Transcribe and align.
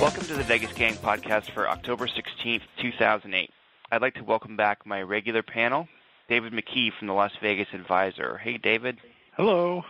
Welcome 0.00 0.24
to 0.24 0.34
the 0.34 0.44
Vegas 0.44 0.72
Gang 0.72 0.94
podcast 0.94 1.52
for 1.52 1.68
October 1.68 2.08
16th, 2.08 2.62
2008. 2.80 3.50
I'd 3.92 4.02
like 4.02 4.14
to 4.14 4.24
welcome 4.24 4.56
back 4.56 4.84
my 4.84 5.02
regular 5.02 5.44
panel, 5.44 5.86
David 6.28 6.52
McKee 6.52 6.90
from 6.98 7.06
the 7.06 7.14
Las 7.14 7.30
Vegas 7.40 7.68
Advisor. 7.72 8.38
Hey, 8.38 8.58
David. 8.58 8.98
Hello. 9.36 9.84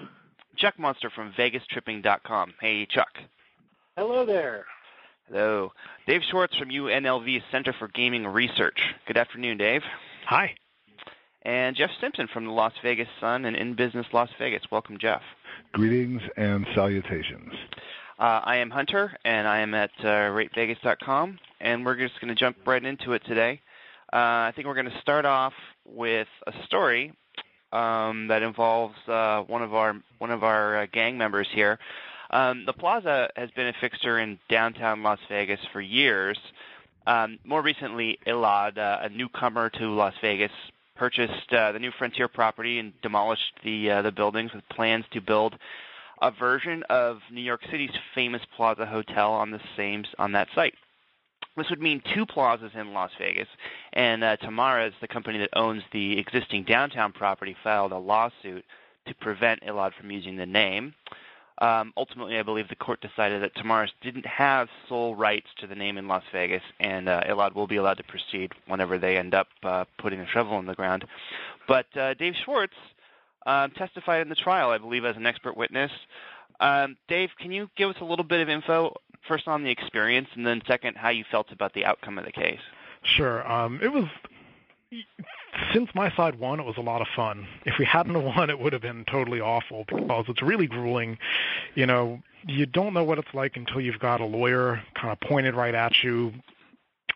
Chuck 0.56 0.78
Monster 0.78 1.08
from 1.08 1.32
VegasTripping.com. 1.32 2.52
Hey, 2.60 2.84
Chuck. 2.84 3.16
Hello 3.96 4.26
there. 4.26 4.66
Hello. 5.28 5.72
Dave 6.06 6.20
Schwartz 6.30 6.54
from 6.56 6.68
UNLV 6.68 7.42
Center 7.50 7.72
for 7.72 7.88
Gaming 7.88 8.26
Research. 8.26 8.78
Good 9.06 9.16
afternoon, 9.16 9.56
Dave. 9.56 9.82
Hi. 10.26 10.54
And 11.46 11.76
Jeff 11.76 11.90
Simpson 12.00 12.26
from 12.26 12.46
the 12.46 12.50
Las 12.50 12.72
Vegas 12.82 13.06
Sun 13.20 13.44
and 13.44 13.54
In 13.54 13.74
Business 13.74 14.04
Las 14.12 14.28
Vegas. 14.36 14.62
Welcome, 14.72 14.98
Jeff. 14.98 15.22
Greetings 15.72 16.20
and 16.36 16.66
salutations. 16.74 17.52
Uh, 18.18 18.40
I 18.42 18.56
am 18.56 18.68
Hunter, 18.68 19.16
and 19.24 19.46
I 19.46 19.60
am 19.60 19.72
at 19.72 19.92
uh, 20.00 20.06
RateVegas.com, 20.06 21.38
and 21.60 21.86
we're 21.86 21.98
just 21.98 22.20
going 22.20 22.30
to 22.30 22.34
jump 22.34 22.56
right 22.66 22.84
into 22.84 23.12
it 23.12 23.22
today. 23.26 23.60
Uh, 24.12 24.50
I 24.50 24.52
think 24.56 24.66
we're 24.66 24.74
going 24.74 24.90
to 24.90 25.00
start 25.00 25.24
off 25.24 25.52
with 25.84 26.26
a 26.48 26.52
story 26.64 27.12
um, 27.72 28.26
that 28.26 28.42
involves 28.42 28.96
uh, 29.06 29.42
one 29.42 29.62
of 29.62 29.72
our 29.72 29.94
one 30.18 30.32
of 30.32 30.42
our 30.42 30.78
uh, 30.78 30.86
gang 30.92 31.16
members 31.16 31.46
here. 31.54 31.78
Um, 32.30 32.66
the 32.66 32.72
Plaza 32.72 33.30
has 33.36 33.52
been 33.52 33.68
a 33.68 33.74
fixture 33.80 34.18
in 34.18 34.40
downtown 34.48 35.04
Las 35.04 35.20
Vegas 35.28 35.60
for 35.72 35.80
years. 35.80 36.38
Um, 37.06 37.38
more 37.44 37.62
recently, 37.62 38.18
Elad, 38.26 38.78
uh, 38.78 38.98
a 39.02 39.08
newcomer 39.08 39.70
to 39.70 39.94
Las 39.94 40.14
Vegas, 40.20 40.50
purchased 40.96 41.52
uh, 41.52 41.72
the 41.72 41.78
new 41.78 41.92
Frontier 41.98 42.28
property 42.28 42.78
and 42.78 42.92
demolished 43.02 43.52
the 43.64 43.90
uh, 43.90 44.02
the 44.02 44.12
buildings 44.12 44.52
with 44.52 44.68
plans 44.68 45.04
to 45.12 45.20
build 45.20 45.54
a 46.22 46.30
version 46.30 46.82
of 46.88 47.18
New 47.30 47.42
York 47.42 47.60
City's 47.70 47.90
famous 48.14 48.42
Plaza 48.56 48.86
Hotel 48.86 49.32
on 49.32 49.50
the 49.50 49.60
same 49.76 50.04
on 50.18 50.32
that 50.32 50.48
site. 50.54 50.74
This 51.56 51.70
would 51.70 51.80
mean 51.80 52.02
two 52.14 52.26
plazas 52.26 52.72
in 52.74 52.92
Las 52.92 53.12
Vegas, 53.18 53.48
and 53.94 54.22
uh, 54.22 54.36
Tamares, 54.36 54.92
the 55.00 55.08
company 55.08 55.38
that 55.38 55.48
owns 55.54 55.82
the 55.90 56.18
existing 56.18 56.64
downtown 56.64 57.12
property, 57.12 57.56
filed 57.64 57.92
a 57.92 57.98
lawsuit 57.98 58.64
to 59.06 59.14
prevent 59.14 59.62
Elad 59.62 59.92
from 59.94 60.10
using 60.10 60.36
the 60.36 60.44
name. 60.44 60.94
Um, 61.58 61.92
ultimately, 61.96 62.38
I 62.38 62.42
believe 62.42 62.68
the 62.68 62.76
court 62.76 63.00
decided 63.00 63.42
that 63.42 63.54
Tamares 63.54 63.90
didn't 64.02 64.26
have 64.26 64.68
sole 64.88 65.14
rights 65.14 65.46
to 65.60 65.66
the 65.66 65.74
name 65.74 65.96
in 65.96 66.06
Las 66.06 66.22
Vegas, 66.30 66.62
and 66.80 67.08
uh, 67.08 67.22
Elad 67.22 67.54
will 67.54 67.66
be 67.66 67.76
allowed 67.76 67.96
to 67.96 68.04
proceed 68.04 68.52
whenever 68.66 68.98
they 68.98 69.16
end 69.16 69.34
up 69.34 69.48
uh, 69.62 69.84
putting 69.98 70.20
a 70.20 70.26
shovel 70.26 70.58
in 70.58 70.66
the 70.66 70.74
ground. 70.74 71.06
But 71.66 71.86
uh, 71.96 72.14
Dave 72.14 72.34
Schwartz 72.44 72.74
uh, 73.46 73.68
testified 73.68 74.20
in 74.20 74.28
the 74.28 74.34
trial, 74.34 74.70
I 74.70 74.78
believe, 74.78 75.04
as 75.04 75.16
an 75.16 75.24
expert 75.24 75.56
witness. 75.56 75.90
Um, 76.60 76.96
Dave, 77.08 77.30
can 77.38 77.52
you 77.52 77.70
give 77.76 77.88
us 77.88 77.96
a 78.00 78.04
little 78.04 78.24
bit 78.24 78.40
of 78.40 78.48
info 78.50 78.94
first 79.26 79.48
on 79.48 79.62
the 79.62 79.70
experience, 79.70 80.28
and 80.34 80.46
then 80.46 80.60
second, 80.66 80.96
how 80.96 81.08
you 81.08 81.24
felt 81.30 81.52
about 81.52 81.72
the 81.72 81.86
outcome 81.86 82.18
of 82.18 82.26
the 82.26 82.32
case? 82.32 82.60
Sure. 83.02 83.50
Um, 83.50 83.80
it 83.82 83.88
was 83.92 84.04
since 85.76 85.90
my 85.94 86.10
side 86.16 86.38
won, 86.38 86.58
it 86.58 86.64
was 86.64 86.78
a 86.78 86.82
lot 86.82 87.02
of 87.02 87.06
fun. 87.14 87.46
If 87.66 87.74
we 87.78 87.84
hadn't 87.84 88.22
won, 88.36 88.48
it 88.48 88.58
would 88.58 88.72
have 88.72 88.80
been 88.80 89.04
totally 89.04 89.40
awful 89.40 89.84
because 89.86 90.24
it's 90.28 90.40
really 90.40 90.66
grueling. 90.66 91.18
You 91.74 91.86
know, 91.86 92.22
you 92.46 92.64
don't 92.64 92.94
know 92.94 93.04
what 93.04 93.18
it's 93.18 93.34
like 93.34 93.56
until 93.56 93.82
you've 93.82 93.98
got 93.98 94.20
a 94.22 94.24
lawyer 94.24 94.82
kind 94.94 95.12
of 95.12 95.20
pointed 95.20 95.54
right 95.54 95.74
at 95.74 96.02
you, 96.02 96.32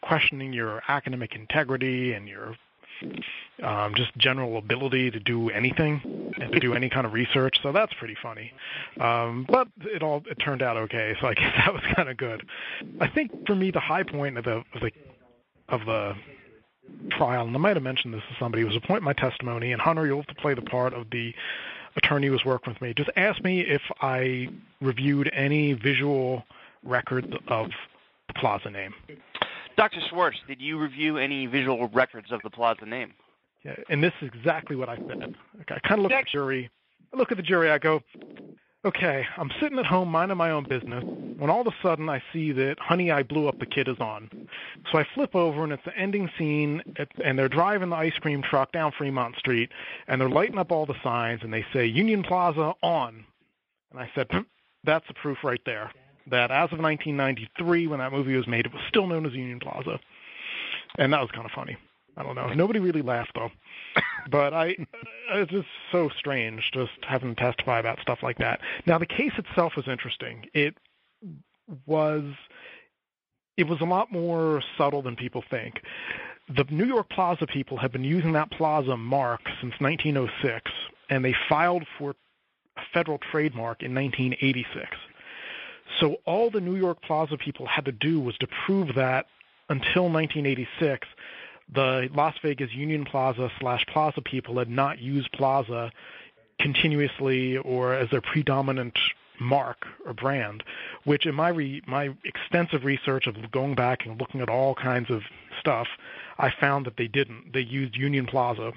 questioning 0.02 0.52
your 0.52 0.82
academic 0.88 1.34
integrity 1.34 2.12
and 2.12 2.28
your 2.28 2.54
um, 3.62 3.94
just 3.94 4.14
general 4.18 4.58
ability 4.58 5.10
to 5.10 5.20
do 5.20 5.48
anything 5.48 6.34
and 6.38 6.52
to 6.52 6.60
do 6.60 6.74
any 6.74 6.90
kind 6.90 7.06
of 7.06 7.14
research. 7.14 7.60
So 7.62 7.72
that's 7.72 7.94
pretty 7.94 8.16
funny. 8.22 8.52
Um, 9.00 9.46
but 9.48 9.68
it 9.86 10.02
all 10.02 10.22
it 10.30 10.34
turned 10.34 10.60
out 10.60 10.76
okay. 10.76 11.16
So 11.18 11.28
I 11.28 11.34
guess 11.34 11.54
that 11.64 11.72
was 11.72 11.82
kind 11.96 12.10
of 12.10 12.18
good. 12.18 12.46
I 13.00 13.08
think 13.08 13.46
for 13.46 13.54
me 13.54 13.70
the 13.70 13.80
high 13.80 14.02
point 14.02 14.36
of 14.36 14.44
the 14.44 14.62
of 14.74 14.80
the 14.82 14.90
of 15.70 15.86
the 15.86 16.14
trial, 17.10 17.46
and 17.46 17.54
I 17.54 17.58
might 17.58 17.76
have 17.76 17.82
mentioned 17.82 18.14
this 18.14 18.22
to 18.28 18.36
somebody, 18.38 18.64
was 18.64 18.76
a 18.76 18.80
point 18.80 18.98
in 18.98 19.04
my 19.04 19.12
testimony, 19.12 19.72
and 19.72 19.80
Hunter, 19.80 20.06
you'll 20.06 20.18
have 20.18 20.26
to 20.26 20.34
play 20.34 20.54
the 20.54 20.62
part 20.62 20.94
of 20.94 21.10
the 21.10 21.34
attorney 21.96 22.28
who 22.28 22.32
was 22.32 22.44
working 22.44 22.72
with 22.72 22.80
me. 22.80 22.94
Just 22.94 23.10
ask 23.16 23.42
me 23.42 23.60
if 23.60 23.82
I 24.00 24.48
reviewed 24.80 25.30
any 25.34 25.72
visual 25.72 26.44
record 26.84 27.36
of 27.48 27.70
the 28.28 28.34
plaza 28.34 28.70
name. 28.70 28.94
Dr. 29.76 30.00
Schwartz, 30.08 30.38
did 30.46 30.60
you 30.60 30.78
review 30.78 31.16
any 31.16 31.46
visual 31.46 31.88
records 31.88 32.32
of 32.32 32.40
the 32.42 32.50
plaza 32.50 32.84
name? 32.86 33.14
Yeah, 33.64 33.76
and 33.88 34.02
this 34.02 34.12
is 34.22 34.30
exactly 34.34 34.76
what 34.76 34.88
I 34.88 34.96
said. 34.96 35.34
Okay, 35.62 35.74
I 35.74 35.88
kind 35.88 36.00
of 36.00 36.04
look 36.04 36.12
at 36.12 36.24
the 36.24 36.30
jury. 36.30 36.70
I 37.12 37.16
look 37.16 37.30
at 37.30 37.36
the 37.36 37.42
jury. 37.42 37.70
I 37.70 37.78
go, 37.78 38.02
okay, 38.84 39.26
I'm 39.36 39.50
sitting 39.60 39.78
at 39.78 39.86
home 39.86 40.08
minding 40.08 40.36
my 40.36 40.50
own 40.50 40.64
business 40.64 41.04
when 41.04 41.50
all 41.50 41.60
of 41.60 41.66
a 41.66 41.76
sudden 41.82 42.08
I 42.08 42.22
see 42.32 42.52
that 42.52 42.76
Honey, 42.78 43.10
I 43.10 43.22
Blew 43.22 43.48
Up 43.48 43.58
the 43.58 43.66
Kid 43.66 43.88
is 43.88 43.98
on. 44.00 44.30
So 44.90 44.98
I 44.98 45.06
flip 45.14 45.34
over 45.34 45.64
and 45.64 45.72
it's 45.72 45.84
the 45.84 45.96
ending 45.96 46.30
scene, 46.38 46.82
and 47.24 47.38
they're 47.38 47.48
driving 47.48 47.90
the 47.90 47.96
ice 47.96 48.14
cream 48.20 48.42
truck 48.42 48.72
down 48.72 48.92
Fremont 48.96 49.36
Street, 49.36 49.70
and 50.08 50.20
they're 50.20 50.30
lighting 50.30 50.58
up 50.58 50.72
all 50.72 50.86
the 50.86 51.00
signs, 51.02 51.40
and 51.42 51.52
they 51.52 51.64
say 51.72 51.86
Union 51.86 52.22
Plaza 52.22 52.74
on. 52.82 53.24
And 53.90 54.00
I 54.00 54.10
said, 54.14 54.26
hmm, 54.30 54.40
that's 54.84 55.06
the 55.08 55.14
proof 55.14 55.38
right 55.42 55.60
there 55.66 55.90
that 56.30 56.50
as 56.50 56.72
of 56.72 56.78
1993, 56.78 57.86
when 57.86 57.98
that 57.98 58.12
movie 58.12 58.36
was 58.36 58.46
made, 58.46 58.66
it 58.66 58.72
was 58.72 58.82
still 58.88 59.06
known 59.06 59.26
as 59.26 59.32
Union 59.32 59.60
Plaza. 59.60 59.98
And 60.96 61.12
that 61.12 61.20
was 61.20 61.30
kind 61.32 61.44
of 61.44 61.52
funny. 61.52 61.76
I 62.16 62.22
don't 62.22 62.34
know. 62.34 62.48
Nobody 62.54 62.78
really 62.78 63.02
laughed 63.02 63.32
though. 63.34 63.50
But 64.30 64.54
I, 64.54 64.76
it's 65.32 65.50
just 65.50 65.68
so 65.92 66.10
strange 66.18 66.70
just 66.72 66.92
having 67.02 67.34
to 67.34 67.40
testify 67.40 67.78
about 67.78 68.00
stuff 68.00 68.18
like 68.22 68.38
that. 68.38 68.60
Now 68.86 68.98
the 68.98 69.06
case 69.06 69.32
itself 69.38 69.74
was 69.76 69.88
interesting. 69.88 70.46
It 70.54 70.76
was, 71.86 72.24
it 73.56 73.66
was 73.66 73.80
a 73.80 73.84
lot 73.84 74.10
more 74.12 74.62
subtle 74.76 75.02
than 75.02 75.16
people 75.16 75.44
think. 75.50 75.80
The 76.56 76.64
New 76.70 76.86
York 76.86 77.08
Plaza 77.10 77.46
people 77.46 77.76
have 77.76 77.92
been 77.92 78.04
using 78.04 78.32
that 78.32 78.50
plaza 78.50 78.96
mark 78.96 79.40
since 79.60 79.74
1906, 79.78 80.70
and 81.08 81.24
they 81.24 81.34
filed 81.48 81.84
for 81.96 82.14
a 82.76 82.80
federal 82.92 83.18
trademark 83.18 83.82
in 83.82 83.94
1986. 83.94 84.96
So 86.00 86.16
all 86.24 86.50
the 86.50 86.60
New 86.60 86.76
York 86.76 87.02
Plaza 87.02 87.36
people 87.36 87.66
had 87.66 87.84
to 87.84 87.92
do 87.92 88.20
was 88.20 88.36
to 88.38 88.48
prove 88.66 88.94
that 88.96 89.26
until 89.68 90.08
1986, 90.08 91.06
the 91.72 92.08
Las 92.14 92.34
Vegas 92.42 92.72
Union 92.72 93.04
Plaza 93.04 93.50
slash 93.60 93.84
Plaza 93.86 94.20
people 94.20 94.58
had 94.58 94.68
not 94.68 94.98
used 94.98 95.30
Plaza 95.32 95.92
continuously 96.58 97.56
or 97.58 97.94
as 97.94 98.10
their 98.10 98.20
predominant 98.20 98.98
mark 99.40 99.86
or 100.04 100.12
brand, 100.12 100.62
which 101.04 101.26
in 101.26 101.34
my 101.34 101.48
re, 101.48 101.82
my 101.86 102.14
extensive 102.24 102.84
research 102.84 103.26
of 103.26 103.36
going 103.50 103.74
back 103.74 104.04
and 104.04 104.20
looking 104.20 104.40
at 104.40 104.48
all 104.48 104.74
kinds 104.74 105.10
of 105.10 105.22
stuff, 105.58 105.88
I 106.38 106.50
found 106.60 106.86
that 106.86 106.96
they 106.96 107.08
didn't. 107.08 107.52
They 107.52 107.60
used 107.60 107.96
Union 107.96 108.26
Plaza 108.26 108.72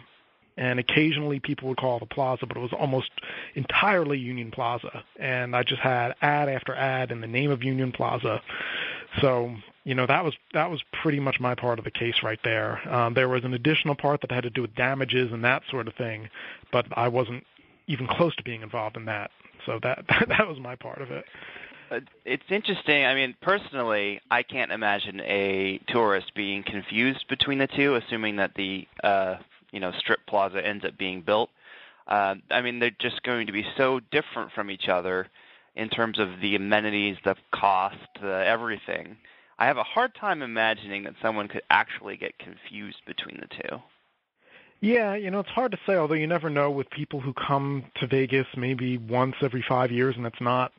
and 0.57 0.79
occasionally 0.79 1.39
people 1.39 1.67
would 1.69 1.77
call 1.77 1.97
it 1.97 2.03
a 2.03 2.05
plaza, 2.05 2.45
but 2.45 2.57
it 2.57 2.59
was 2.59 2.73
almost 2.73 3.09
entirely 3.55 4.19
Union 4.19 4.51
Plaza. 4.51 5.03
And 5.19 5.55
I 5.55 5.63
just 5.63 5.81
had 5.81 6.13
ad 6.21 6.47
after 6.47 6.75
ad 6.75 7.11
in 7.11 7.21
the 7.21 7.27
name 7.27 7.49
of 7.49 7.63
Union 7.63 7.91
Plaza. 7.91 8.41
So 9.19 9.55
you 9.83 9.95
know 9.95 10.05
that 10.05 10.23
was 10.23 10.33
that 10.53 10.69
was 10.69 10.81
pretty 11.01 11.19
much 11.19 11.39
my 11.39 11.55
part 11.55 11.79
of 11.79 11.85
the 11.85 11.91
case 11.91 12.15
right 12.23 12.39
there. 12.43 12.87
Um, 12.91 13.13
there 13.13 13.29
was 13.29 13.43
an 13.43 13.53
additional 13.53 13.95
part 13.95 14.21
that 14.21 14.31
had 14.31 14.43
to 14.43 14.49
do 14.49 14.61
with 14.61 14.75
damages 14.75 15.31
and 15.31 15.43
that 15.43 15.63
sort 15.69 15.87
of 15.87 15.93
thing, 15.95 16.29
but 16.71 16.85
I 16.93 17.09
wasn't 17.09 17.43
even 17.87 18.07
close 18.07 18.35
to 18.37 18.43
being 18.43 18.61
involved 18.61 18.95
in 18.95 19.05
that. 19.05 19.31
So 19.65 19.79
that 19.83 20.05
that 20.07 20.47
was 20.47 20.59
my 20.59 20.75
part 20.75 21.01
of 21.01 21.11
it. 21.11 21.25
Uh, 21.91 21.99
it's 22.25 22.43
interesting. 22.49 23.05
I 23.05 23.13
mean, 23.13 23.35
personally, 23.41 24.21
I 24.31 24.43
can't 24.43 24.71
imagine 24.71 25.19
a 25.21 25.79
tourist 25.87 26.33
being 26.33 26.63
confused 26.63 27.25
between 27.27 27.59
the 27.59 27.67
two, 27.67 27.95
assuming 27.95 28.37
that 28.37 28.55
the 28.55 28.87
uh, 29.03 29.35
you 29.71 29.79
know 29.79 29.91
strip 29.99 30.25
plaza 30.27 30.65
ends 30.65 30.85
up 30.85 30.97
being 30.97 31.21
built. 31.21 31.49
Uh, 32.07 32.35
I 32.51 32.61
mean, 32.61 32.79
they're 32.79 32.91
just 32.99 33.23
going 33.23 33.47
to 33.47 33.53
be 33.53 33.65
so 33.77 33.99
different 34.11 34.51
from 34.53 34.69
each 34.69 34.87
other 34.89 35.27
in 35.75 35.89
terms 35.89 36.19
of 36.19 36.41
the 36.41 36.55
amenities, 36.55 37.17
the 37.23 37.35
cost, 37.51 37.97
the 38.21 38.45
everything. 38.45 39.17
I 39.59 39.65
have 39.65 39.77
a 39.77 39.83
hard 39.83 40.15
time 40.15 40.41
imagining 40.41 41.03
that 41.03 41.13
someone 41.21 41.47
could 41.47 41.63
actually 41.69 42.17
get 42.17 42.37
confused 42.39 43.01
between 43.05 43.39
the 43.39 43.47
two. 43.47 43.81
Yeah, 44.81 45.15
you 45.15 45.31
know, 45.31 45.39
it's 45.39 45.49
hard 45.49 45.71
to 45.71 45.79
say, 45.85 45.95
although 45.95 46.15
you 46.15 46.27
never 46.27 46.49
know 46.49 46.69
with 46.69 46.89
people 46.89 47.21
who 47.21 47.33
come 47.33 47.85
to 48.01 48.07
Vegas 48.07 48.47
maybe 48.57 48.97
once 48.97 49.35
every 49.41 49.63
five 49.67 49.91
years 49.91 50.15
and 50.17 50.25
it's 50.25 50.41
not 50.41 50.73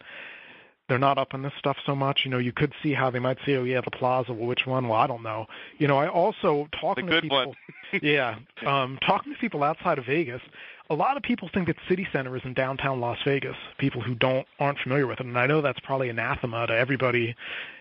they're 0.89 0.99
not 0.99 1.17
up 1.17 1.29
on 1.33 1.43
this 1.43 1.53
stuff 1.59 1.79
so 1.87 1.97
much. 1.97 2.21
You 2.25 2.31
know, 2.31 2.39
you 2.39 2.53
could 2.53 2.73
see 2.83 2.93
how 2.93 3.11
they 3.11 3.19
might 3.19 3.39
say, 3.47 3.55
"Oh, 3.55 3.65
yeah, 3.65 3.81
the 3.81 3.91
Plaza." 3.91 4.33
Well, 4.33 4.47
which 4.47 4.67
one? 4.67 4.89
Well, 4.89 5.01
I 5.01 5.07
don't 5.07 5.23
know. 5.23 5.47
You 5.79 5.89
know, 5.89 5.97
I 5.97 6.09
also 6.09 6.69
talking 6.79 7.07
to 7.07 7.23
people. 7.23 7.55
yeah, 8.03 8.37
um, 8.67 8.99
talking 9.07 9.33
to 9.33 9.39
people 9.39 9.63
outside 9.63 9.99
of 9.99 10.05
Vegas. 10.05 10.43
A 10.91 10.95
lot 10.95 11.17
of 11.17 11.23
people 11.23 11.49
think 11.55 11.69
that 11.69 11.77
City 11.89 12.07
Center 12.13 12.37
is 12.37 12.43
in 12.45 12.53
downtown 12.53 13.01
Las 13.01 13.19
Vegas. 13.25 13.57
People 13.79 14.03
who 14.03 14.15
don't 14.15 14.47
aren't 14.61 14.79
familiar 14.79 15.07
with 15.07 15.21
it, 15.21 15.27
and 15.27 15.39
I 15.39 15.47
know 15.47 15.63
that's 15.63 15.81
probably 15.81 16.11
anathema 16.11 16.67
to 16.67 16.77
everybody 16.77 17.35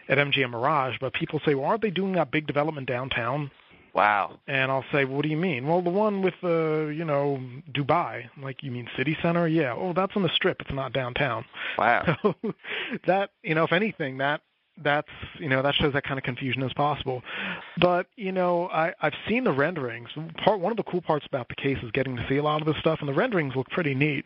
at 0.10 0.18
MGM 0.18 0.52
Mirage. 0.52 0.98
But 1.00 1.14
people 1.14 1.42
say, 1.46 1.56
"Well, 1.56 1.66
aren't 1.66 1.82
they 1.82 1.92
doing 1.92 2.14
that 2.14 2.32
big 2.32 2.48
development 2.48 2.88
downtown?" 2.88 3.52
Wow. 3.94 4.40
And 4.48 4.72
I'll 4.72 4.86
say, 4.92 5.06
well, 5.06 5.18
what 5.18 5.24
do 5.24 5.30
you 5.30 5.38
mean? 5.38 5.68
Well, 5.68 5.82
the 5.82 5.92
one 5.92 6.24
with 6.24 6.34
the, 6.42 6.86
uh, 6.88 6.90
you 6.90 7.06
know, 7.06 7.40
Dubai. 7.72 8.24
I'm 8.36 8.42
like, 8.42 8.64
you 8.64 8.72
mean 8.72 8.90
city 8.98 9.16
center? 9.22 9.48
Yeah. 9.48 9.76
Oh, 9.78 9.94
that's 9.94 10.16
on 10.16 10.24
the 10.24 10.32
strip. 10.34 10.62
It's 10.62 10.74
not 10.74 10.94
downtown. 10.94 11.46
Wow. 11.78 12.18
So 12.24 12.36
that, 13.06 13.32
you 13.44 13.54
know, 13.54 13.64
if 13.64 13.72
anything, 13.72 14.18
that 14.18 14.42
that's 14.82 15.08
you 15.40 15.48
know 15.50 15.62
that 15.62 15.76
shows 15.76 15.94
that 15.94 16.04
kind 16.04 16.18
of 16.18 16.24
confusion 16.24 16.64
is 16.64 16.74
possible 16.74 17.22
but 17.80 18.08
you 18.16 18.32
know 18.32 18.68
i 18.70 18.92
i've 19.02 19.14
seen 19.28 19.44
the 19.44 19.52
renderings 19.52 20.10
part 20.44 20.60
one 20.60 20.72
of 20.72 20.78
the 20.78 20.84
cool 20.84 21.02
parts 21.02 21.26
about 21.28 21.48
the 21.48 21.56
case 21.56 21.78
is 21.84 21.92
getting 21.92 22.16
to 22.16 22.26
see 22.28 22.38
a 22.38 22.44
lot 22.44 22.60
of 22.62 22.66
this 22.68 22.78
stuff 22.78 23.00
and 23.00 23.08
the 23.08 23.14
renderings 23.14 23.56
look 23.56 23.68
pretty 23.70 23.94
neat 23.94 24.26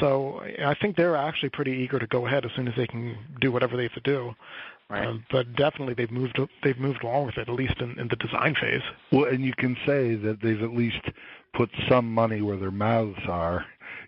so 0.00 0.40
i 0.64 0.74
think 0.74 0.96
they're 0.96 1.16
actually 1.16 1.48
pretty 1.48 1.72
eager 1.72 1.98
to 1.98 2.06
go 2.06 2.26
ahead 2.26 2.44
as 2.44 2.52
soon 2.54 2.68
as 2.68 2.74
they 2.76 2.86
can 2.86 3.16
do 3.40 3.50
whatever 3.50 3.76
they 3.76 3.84
have 3.84 3.94
to 3.94 4.00
do 4.00 4.34
Right. 4.90 5.06
um, 5.06 5.24
but 5.30 5.56
definitely 5.56 5.94
they've 5.94 6.10
moved 6.10 6.38
they've 6.62 6.78
moved 6.78 7.02
along 7.02 7.24
with 7.26 7.38
it 7.38 7.48
at 7.48 7.54
least 7.54 7.80
in, 7.80 7.98
in 7.98 8.08
the 8.08 8.16
design 8.16 8.54
phase 8.54 8.82
Well, 9.10 9.24
and 9.24 9.42
you 9.42 9.54
can 9.56 9.78
say 9.86 10.14
that 10.14 10.42
they've 10.42 10.62
at 10.62 10.74
least 10.74 11.00
put 11.54 11.70
some 11.88 12.12
money 12.12 12.42
where 12.42 12.58
their 12.58 12.70
mouths 12.70 13.20
are. 13.26 13.64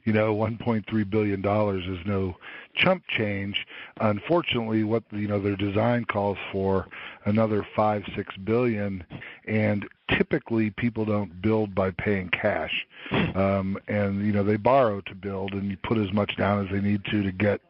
You 0.07 0.13
know, 0.13 0.37
1.3 0.37 1.11
billion 1.11 1.43
dollars 1.43 1.85
is 1.85 1.99
no 2.07 2.37
chump 2.77 3.03
change. 3.09 3.67
Unfortunately, 4.01 4.85
what 4.85 5.03
you 5.11 5.27
know 5.27 5.41
their 5.41 5.57
design 5.57 6.05
calls 6.05 6.39
for 6.53 6.87
another 7.25 7.67
five 7.75 8.05
six 8.15 8.37
billion, 8.37 9.05
and 9.47 9.85
typically 10.17 10.71
people 10.71 11.05
don't 11.05 11.43
build 11.43 11.75
by 11.75 11.91
paying 11.91 12.29
cash, 12.29 12.87
um, 13.35 13.77
and 13.89 14.25
you 14.25 14.33
know 14.33 14.45
they 14.45 14.57
borrow 14.57 15.01
to 15.01 15.15
build, 15.15 15.55
and 15.55 15.69
you 15.71 15.77
put 15.83 15.99
as 15.99 16.13
much 16.13 16.37
down 16.37 16.65
as 16.65 16.73
they 16.73 16.81
need 16.81 17.05
to 17.07 17.25
to 17.25 17.33
get 17.33 17.61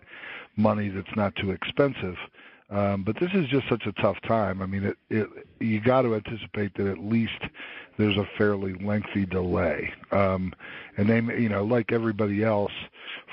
money 0.57 0.91
that's 0.91 1.17
not 1.17 1.35
too 1.37 1.53
expensive. 1.53 2.17
Um, 2.69 3.05
but 3.05 3.17
this 3.21 3.31
is 3.33 3.47
just 3.47 3.69
such 3.69 3.87
a 3.87 3.93
tough 3.93 4.21
time. 4.27 4.61
I 4.61 4.67
mean, 4.67 4.85
it, 4.85 4.97
it 5.09 5.29
you 5.61 5.81
got 5.81 6.03
to 6.03 6.17
anticipate 6.17 6.75
that 6.75 6.89
at 6.89 6.99
least 6.99 7.41
there's 7.99 8.17
a 8.17 8.29
fairly 8.37 8.75
lengthy 8.75 9.25
delay. 9.27 9.93
Um, 10.13 10.53
and 10.97 11.09
they, 11.09 11.21
you 11.41 11.49
know, 11.49 11.65
like 11.65 11.93
everybody 11.93 12.45
else 12.45 12.73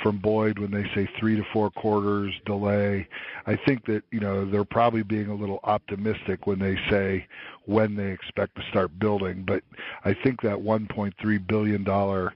from 0.01 0.17
Boyd, 0.17 0.59
when 0.59 0.71
they 0.71 0.83
say 0.95 1.09
three 1.19 1.35
to 1.35 1.43
four 1.51 1.69
quarters 1.71 2.33
delay, 2.45 3.07
I 3.45 3.55
think 3.55 3.85
that 3.85 4.03
you 4.11 4.19
know 4.19 4.45
they're 4.45 4.63
probably 4.63 5.03
being 5.03 5.27
a 5.29 5.35
little 5.35 5.59
optimistic 5.63 6.47
when 6.47 6.59
they 6.59 6.77
say 6.89 7.27
when 7.65 7.95
they 7.95 8.11
expect 8.11 8.55
to 8.55 8.63
start 8.69 8.97
building. 8.99 9.43
But 9.45 9.63
I 10.05 10.13
think 10.13 10.41
that 10.41 10.57
1.3 10.57 11.47
billion 11.47 11.83
dollar 11.83 12.33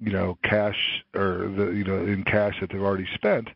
you 0.00 0.12
know 0.12 0.38
cash 0.42 1.04
or 1.14 1.52
the 1.56 1.72
you 1.72 1.84
know 1.84 1.98
in 1.98 2.24
cash 2.24 2.58
that 2.60 2.70
they've 2.70 2.82
already 2.82 3.08
spent 3.14 3.48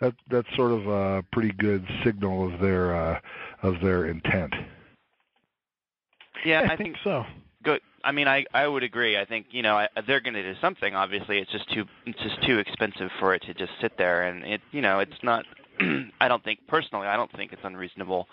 that 0.00 0.14
that's 0.28 0.48
sort 0.56 0.72
of 0.72 0.86
a 0.88 1.24
pretty 1.32 1.52
good 1.52 1.86
signal 2.04 2.52
of 2.52 2.60
their 2.60 2.94
uh 2.94 3.20
of 3.62 3.80
their 3.80 4.06
intent 4.06 4.52
Yeah, 6.44 6.66
I, 6.68 6.72
I 6.72 6.76
think 6.76 6.96
so 7.04 7.24
good. 7.62 7.80
I 8.04 8.12
mean, 8.12 8.28
I 8.28 8.44
I 8.52 8.66
would 8.66 8.82
agree. 8.82 9.16
I 9.16 9.24
think 9.24 9.46
you 9.50 9.62
know 9.62 9.76
I, 9.76 9.88
they're 10.06 10.20
going 10.20 10.34
to 10.34 10.42
do 10.42 10.58
something. 10.60 10.94
Obviously, 10.94 11.38
it's 11.38 11.50
just 11.50 11.70
too 11.72 11.86
it's 12.06 12.20
just 12.20 12.42
too 12.42 12.58
expensive 12.58 13.10
for 13.18 13.34
it 13.34 13.42
to 13.42 13.54
just 13.54 13.72
sit 13.80 13.96
there, 13.96 14.22
and 14.24 14.44
it 14.44 14.60
you 14.72 14.82
know 14.82 15.00
it's 15.00 15.22
not. 15.22 15.44
I 16.20 16.28
don't 16.28 16.44
think 16.44 16.60
personally, 16.66 17.06
I 17.06 17.16
don't 17.16 17.32
think 17.32 17.52
it's 17.52 17.62
unreasonable. 17.64 18.28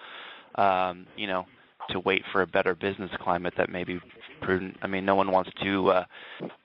Um, 0.56 1.06
you 1.16 1.28
know, 1.28 1.46
to 1.90 2.00
wait 2.00 2.24
for 2.31 2.42
a 2.42 2.48
better 2.48 2.76
business 2.76 3.12
climate 3.20 3.54
that 3.58 3.70
may 3.70 3.84
be 3.84 4.00
prudent. 4.42 4.78
I 4.81 4.88
mean, 4.88 5.06
no 5.06 5.16
one 5.16 5.31
wants 5.31 5.52
to 5.62 5.90
uh, 5.90 6.06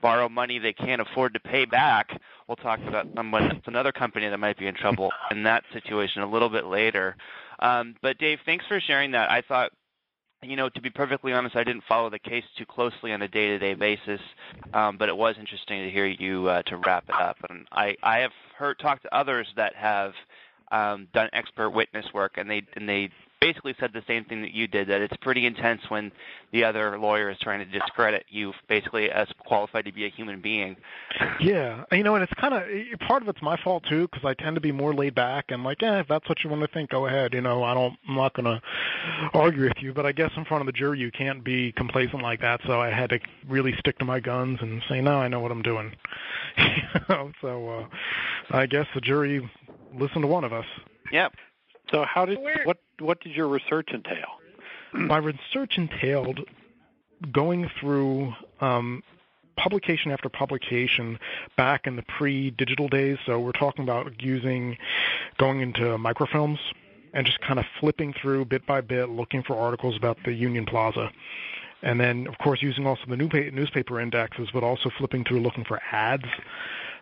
borrow 0.01 0.29
money 0.29 0.59
they 0.59 0.73
can't 0.73 1.01
afford 1.01 1.35
to 1.35 1.41
pay 1.41 1.65
back. 1.65 2.21
We'll 2.49 2.57
talk 2.57 2.81
about 2.87 3.07
someone, 3.15 3.63
another 3.67 3.93
company 3.93 4.29
that 4.29 4.39
might 4.39 4.59
be 4.59 4.67
in 4.67 4.75
trouble 4.75 5.13
in 5.31 5.43
that 5.45 5.65
situation 5.73 6.23
a 6.23 6.31
little 6.31 6.49
bit 6.49 6.67
later. 6.67 7.17
Um, 7.59 7.95
but 8.03 8.19
Dave, 8.19 8.41
thanks 8.45 8.67
for 8.67 8.81
sharing 8.81 9.13
that. 9.13 9.31
I 9.31 9.41
thought 9.41 9.73
you 10.45 10.57
know, 10.57 10.69
to 10.69 10.81
be 10.81 10.91
perfectly 10.91 11.33
honest, 11.33 11.57
I 11.57 11.65
didn't 11.65 11.85
follow 11.89 12.11
the 12.11 12.19
case 12.19 12.45
too 12.57 12.67
closely 12.67 13.13
on 13.13 13.23
a 13.23 13.29
day-to-day 13.29 13.75
basis, 13.75 14.21
um, 14.73 14.97
but 14.97 15.09
it 15.09 15.17
was 15.17 15.37
interesting 15.39 15.83
to 15.83 15.91
hear 15.91 16.07
you 16.07 16.49
uh, 16.49 16.63
to 16.63 16.77
wrap 16.79 17.05
it 17.09 17.15
up. 17.15 17.37
And 17.49 17.67
I, 17.73 17.97
I 18.03 18.19
have 18.19 18.33
heard 18.57 18.79
talked 18.79 19.03
to 19.03 19.15
others 19.15 19.47
that 19.57 19.75
have 19.75 20.13
um, 20.71 21.09
done 21.13 21.29
expert 21.33 21.71
witness 21.71 22.07
work, 22.13 22.37
and 22.37 22.51
they 22.51 22.63
and 22.75 22.89
they 22.89 23.11
basically 23.45 23.75
said 23.79 23.93
the 23.93 24.03
same 24.07 24.25
thing 24.25 24.41
that 24.41 24.53
you 24.53 24.67
did. 24.67 24.89
That 24.89 25.03
it's 25.03 25.17
pretty 25.19 25.45
intense 25.45 25.83
when 25.89 26.11
the 26.53 26.65
other 26.65 26.99
lawyer 26.99 27.29
is 27.29 27.37
trying 27.41 27.59
to 27.59 27.67
discredit 27.67 28.25
you, 28.31 28.55
basically 28.69 29.11
as 29.11 29.29
qualified 29.39 29.85
to 29.85 29.93
be 29.93 30.07
a 30.07 30.09
human 30.09 30.41
being. 30.41 30.77
Yeah, 31.41 31.85
you 31.93 32.03
know, 32.03 32.15
and 32.15 32.25
it's 32.25 32.33
kind 32.41 32.55
of 32.55 32.63
part 33.01 33.23
of 33.23 33.29
it's 33.29 33.43
my 33.43 33.59
fault 33.63 33.85
too 33.87 34.09
because 34.09 34.25
I 34.25 34.33
tend 34.43 34.55
to 34.55 34.63
be 34.63 34.73
more 34.73 34.95
laid 34.95 35.15
back 35.15 35.47
and 35.49 35.63
like, 35.63 35.83
eh, 35.83 36.01
if 36.01 36.09
that's 36.09 36.27
what 36.27 36.43
you 36.43 36.49
want 36.49 36.63
to 36.63 36.69
think, 36.69 36.89
go 36.89 37.07
ahead. 37.07 37.35
You 37.35 37.43
know, 37.43 37.63
I 37.63 37.75
don't, 37.75 37.95
I'm 38.09 38.15
not 38.15 38.35
going 38.35 38.47
to 38.47 38.63
argue 39.35 39.65
with 39.65 39.79
you, 39.81 39.93
but 39.93 40.07
I 40.07 40.13
guess 40.13 40.31
in 40.37 40.47
front 40.47 40.63
of 40.63 40.67
the 40.67 40.73
jury 40.73 40.99
you 40.99 41.11
can't 41.11 41.45
be 41.45 41.73
complacent 41.73 42.23
like 42.23 42.41
that. 42.41 42.61
So 42.67 42.81
I 42.81 42.91
had 42.91 43.11
to 43.11 43.21
really 43.47 43.75
stick 43.79 43.99
to 43.99 44.07
my 44.07 44.21
guns 44.21 44.59
and 44.63 44.83
say, 44.89 45.03
no, 45.03 45.19
I 45.19 45.29
know 45.29 45.41
what 45.41 45.53
I'm 45.53 45.63
doing. 45.63 45.95
you 46.57 46.65
know, 47.11 47.33
so 47.43 47.69
uh, 47.69 47.87
I 48.51 48.65
guess 48.65 48.87
the 48.95 49.03
jury 49.03 49.49
listened 49.93 50.23
to 50.23 50.29
one 50.29 50.45
of 50.45 50.53
us. 50.55 50.67
Yep. 51.13 51.35
So 51.91 52.05
how 52.05 52.25
did 52.25 52.39
what 52.65 52.79
what 52.99 53.21
did 53.21 53.35
your 53.35 53.49
research 53.49 53.91
entail? 53.93 54.41
My 54.93 55.19
research 55.19 55.77
entailed 55.77 56.41
going 57.33 57.71
through 57.81 58.35
um, 58.61 59.03
publication 59.57 60.11
after 60.11 60.29
publication 60.29 61.19
back 61.57 61.87
in 61.87 61.97
the 61.97 62.03
pre-digital 62.03 62.89
days. 62.89 63.19
So 63.25 63.41
we're 63.41 63.53
talking 63.53 63.83
about 63.83 64.21
using 64.23 64.77
going 65.39 65.61
into 65.61 65.83
microfilms 65.99 66.59
and 67.13 67.27
just 67.27 67.41
kind 67.41 67.59
of 67.59 67.65
flipping 67.81 68.13
through 68.13 68.45
bit 68.47 68.67
by 68.67 68.81
bit, 68.81 69.09
looking 69.09 69.43
for 69.43 69.57
articles 69.57 69.97
about 69.97 70.19
the 70.25 70.33
Union 70.33 70.67
Plaza. 70.67 71.11
And 71.83 72.01
then, 72.01 72.27
of 72.27 72.39
course, 72.39 72.63
using 72.63 72.87
also 72.87 73.03
the 73.07 73.17
newspaper 73.17 74.01
indexes, 74.01 74.49
but 74.53 74.65
also 74.65 74.91
flipping 74.97 75.25
through 75.25 75.41
looking 75.41 75.65
for 75.65 75.81
ads, 75.93 76.25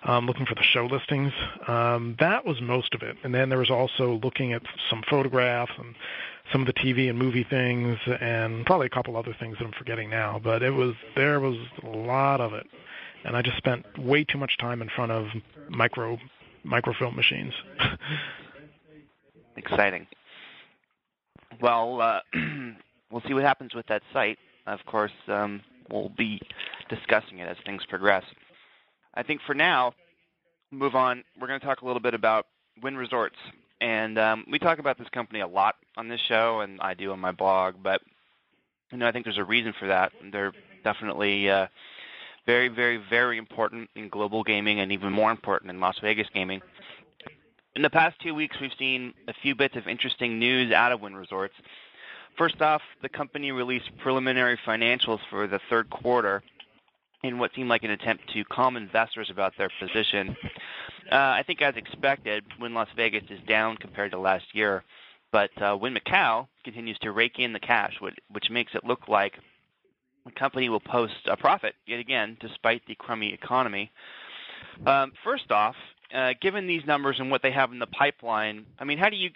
um, 0.04 0.26
looking 0.26 0.46
for 0.46 0.54
the 0.54 0.62
show 0.62 0.86
listings. 0.86 1.32
Um, 1.66 2.16
that 2.20 2.44
was 2.44 2.60
most 2.60 2.94
of 2.94 3.02
it. 3.02 3.16
And 3.22 3.34
then 3.34 3.48
there 3.48 3.58
was 3.58 3.70
also 3.70 4.20
looking 4.22 4.52
at 4.52 4.62
some 4.90 5.02
photographs 5.08 5.72
and 5.78 5.94
some 6.52 6.62
of 6.62 6.66
the 6.66 6.74
TV 6.74 7.08
and 7.08 7.18
movie 7.18 7.46
things, 7.48 7.98
and 8.20 8.66
probably 8.66 8.86
a 8.86 8.90
couple 8.90 9.16
other 9.16 9.34
things 9.38 9.56
that 9.58 9.64
I'm 9.64 9.72
forgetting 9.72 10.10
now. 10.10 10.40
But 10.42 10.62
it 10.62 10.70
was 10.70 10.94
there 11.14 11.40
was 11.40 11.56
a 11.82 11.86
lot 11.86 12.40
of 12.40 12.52
it, 12.52 12.66
and 13.24 13.36
I 13.36 13.42
just 13.42 13.56
spent 13.56 13.86
way 13.98 14.24
too 14.24 14.38
much 14.38 14.58
time 14.58 14.82
in 14.82 14.88
front 14.88 15.12
of 15.12 15.26
micro 15.68 16.18
microfilm 16.64 17.16
machines. 17.16 17.54
Exciting. 19.56 20.06
Well, 21.60 22.00
uh, 22.00 22.20
we'll 23.10 23.22
see 23.26 23.34
what 23.34 23.44
happens 23.44 23.74
with 23.74 23.86
that 23.86 24.02
site. 24.12 24.38
Of 24.66 24.80
course, 24.86 25.12
um, 25.28 25.60
we'll 25.90 26.12
be 26.16 26.40
discussing 26.88 27.38
it 27.38 27.48
as 27.48 27.56
things 27.64 27.82
progress. 27.88 28.24
I 29.14 29.22
think 29.22 29.40
for 29.46 29.54
now, 29.54 29.94
move 30.70 30.94
on. 30.94 31.22
We're 31.40 31.48
going 31.48 31.60
to 31.60 31.66
talk 31.66 31.82
a 31.82 31.86
little 31.86 32.00
bit 32.00 32.14
about 32.14 32.46
Wynn 32.82 32.96
Resorts, 32.96 33.36
and 33.80 34.18
um, 34.18 34.44
we 34.50 34.58
talk 34.58 34.78
about 34.78 34.98
this 34.98 35.08
company 35.10 35.40
a 35.40 35.46
lot 35.46 35.76
on 35.96 36.08
this 36.08 36.20
show, 36.20 36.60
and 36.60 36.80
I 36.80 36.94
do 36.94 37.12
on 37.12 37.20
my 37.20 37.32
blog. 37.32 37.74
But 37.82 38.00
you 38.90 38.98
know, 38.98 39.06
I 39.06 39.12
think 39.12 39.24
there's 39.24 39.38
a 39.38 39.44
reason 39.44 39.74
for 39.78 39.88
that. 39.88 40.12
They're 40.32 40.52
definitely 40.84 41.50
uh, 41.50 41.66
very, 42.46 42.68
very, 42.68 42.96
very 42.96 43.38
important 43.38 43.90
in 43.94 44.08
global 44.08 44.42
gaming, 44.42 44.80
and 44.80 44.92
even 44.92 45.12
more 45.12 45.30
important 45.30 45.70
in 45.70 45.80
Las 45.80 45.98
Vegas 46.00 46.28
gaming. 46.32 46.62
In 47.74 47.82
the 47.82 47.90
past 47.90 48.18
two 48.20 48.34
weeks, 48.34 48.56
we've 48.60 48.72
seen 48.78 49.14
a 49.28 49.32
few 49.42 49.54
bits 49.54 49.76
of 49.76 49.86
interesting 49.86 50.38
news 50.38 50.72
out 50.72 50.92
of 50.92 51.00
Wynn 51.00 51.14
Resorts. 51.14 51.54
First 52.36 52.60
off, 52.62 52.82
the 53.02 53.08
company 53.08 53.52
released 53.52 53.90
preliminary 53.98 54.58
financials 54.66 55.20
for 55.28 55.46
the 55.46 55.60
third 55.68 55.90
quarter 55.90 56.42
in 57.22 57.38
what 57.38 57.52
seemed 57.54 57.68
like 57.68 57.84
an 57.84 57.90
attempt 57.90 58.24
to 58.32 58.44
calm 58.44 58.76
investors 58.76 59.30
about 59.30 59.52
their 59.56 59.70
position. 59.78 60.36
Uh, 61.10 61.14
I 61.14 61.44
think, 61.46 61.62
as 61.62 61.76
expected, 61.76 62.44
Wynn 62.60 62.74
Las 62.74 62.88
Vegas 62.96 63.22
is 63.30 63.38
down 63.46 63.76
compared 63.76 64.10
to 64.10 64.18
last 64.18 64.46
year, 64.52 64.82
but 65.30 65.50
uh, 65.62 65.76
Wynn 65.80 65.94
Macau 65.94 66.48
continues 66.64 66.98
to 66.98 67.12
rake 67.12 67.38
in 67.38 67.52
the 67.52 67.60
cash, 67.60 67.94
which, 68.00 68.16
which 68.32 68.50
makes 68.50 68.74
it 68.74 68.84
look 68.84 69.06
like 69.06 69.34
the 70.24 70.32
company 70.32 70.68
will 70.68 70.80
post 70.80 71.14
a 71.26 71.36
profit 71.36 71.74
yet 71.86 72.00
again, 72.00 72.36
despite 72.40 72.82
the 72.86 72.96
crummy 72.96 73.32
economy. 73.32 73.92
Um, 74.84 75.12
first 75.22 75.52
off, 75.52 75.76
uh, 76.12 76.34
given 76.40 76.66
these 76.66 76.84
numbers 76.86 77.16
and 77.20 77.30
what 77.30 77.42
they 77.42 77.52
have 77.52 77.70
in 77.70 77.78
the 77.78 77.86
pipeline, 77.86 78.66
I 78.80 78.84
mean, 78.84 78.98
how 78.98 79.08
do 79.08 79.16
you 79.16 79.30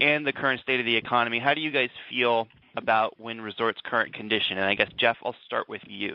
and 0.00 0.26
the 0.26 0.32
current 0.32 0.60
state 0.62 0.80
of 0.80 0.86
the 0.86 0.96
economy, 0.96 1.38
how 1.38 1.54
do 1.54 1.60
you 1.60 1.70
guys 1.70 1.90
feel 2.08 2.48
about 2.76 3.20
Wynn 3.20 3.40
Resort's 3.40 3.80
current 3.84 4.14
condition? 4.14 4.58
And 4.58 4.66
I 4.66 4.74
guess 4.74 4.90
Jeff, 4.96 5.16
I'll 5.24 5.36
start 5.46 5.68
with 5.68 5.82
you. 5.86 6.14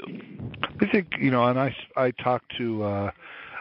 I 0.81 0.87
think 0.87 1.07
you 1.19 1.31
know, 1.31 1.45
and 1.45 1.59
I 1.59 1.75
I 1.95 2.11
talked 2.11 2.55
to 2.57 2.83
uh, 2.83 3.11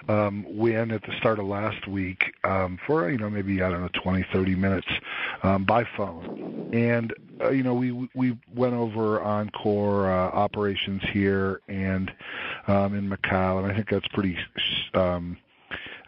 um, 0.08 0.44
Wynn 0.48 0.90
at 0.90 1.02
the 1.02 1.16
start 1.18 1.38
of 1.38 1.46
last 1.46 1.86
week 1.86 2.34
um, 2.44 2.78
for 2.86 3.10
you 3.10 3.18
know 3.18 3.30
maybe 3.30 3.62
I 3.62 3.70
don't 3.70 3.82
know 3.82 4.00
20, 4.02 4.26
30 4.32 4.54
minutes 4.54 4.88
um, 5.42 5.64
by 5.64 5.84
phone, 5.96 6.28
and 6.72 7.14
uh, 7.42 7.50
you 7.50 7.62
know 7.62 7.74
we 7.74 8.08
we 8.14 8.38
went 8.54 8.74
over 8.74 9.22
Encore 9.22 10.10
uh, 10.10 10.30
operations 10.30 11.02
here 11.12 11.60
and 11.68 12.12
um, 12.66 12.94
in 12.94 13.08
Macau, 13.08 13.62
and 13.62 13.70
I 13.70 13.74
think 13.74 13.88
that's 13.88 14.08
pretty. 14.08 14.36
Um, 14.94 15.36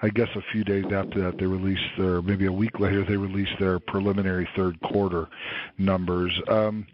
I 0.03 0.11
guess 0.11 0.29
a 0.37 0.43
few 0.53 0.63
days 0.63 0.85
after 0.91 1.23
that, 1.23 1.39
they 1.39 1.47
released 1.47 1.97
their 1.97 2.21
maybe 2.21 2.45
a 2.47 2.53
week 2.53 2.79
later 2.79 3.03
they 3.03 3.17
released 3.17 3.59
their 3.59 3.79
preliminary 3.79 4.47
third 4.55 4.79
quarter 4.83 5.27
numbers. 5.79 6.39
Um, 6.49 6.87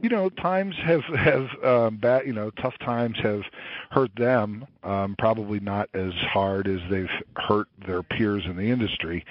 you 0.00 0.08
know, 0.08 0.28
times 0.30 0.76
have 0.76 1.02
have 1.02 1.48
um, 1.64 1.96
bad, 1.96 2.26
you 2.26 2.32
know, 2.32 2.50
tough 2.50 2.78
times 2.78 3.16
have 3.22 3.42
hurt 3.90 4.10
them. 4.16 4.66
Um, 4.84 5.16
probably 5.18 5.60
not 5.60 5.88
as 5.94 6.12
hard 6.14 6.68
as 6.68 6.80
they've 6.90 7.10
hurt 7.36 7.68
their 7.86 8.02
peers 8.02 8.44
in 8.46 8.56
the 8.56 8.70
industry, 8.70 9.24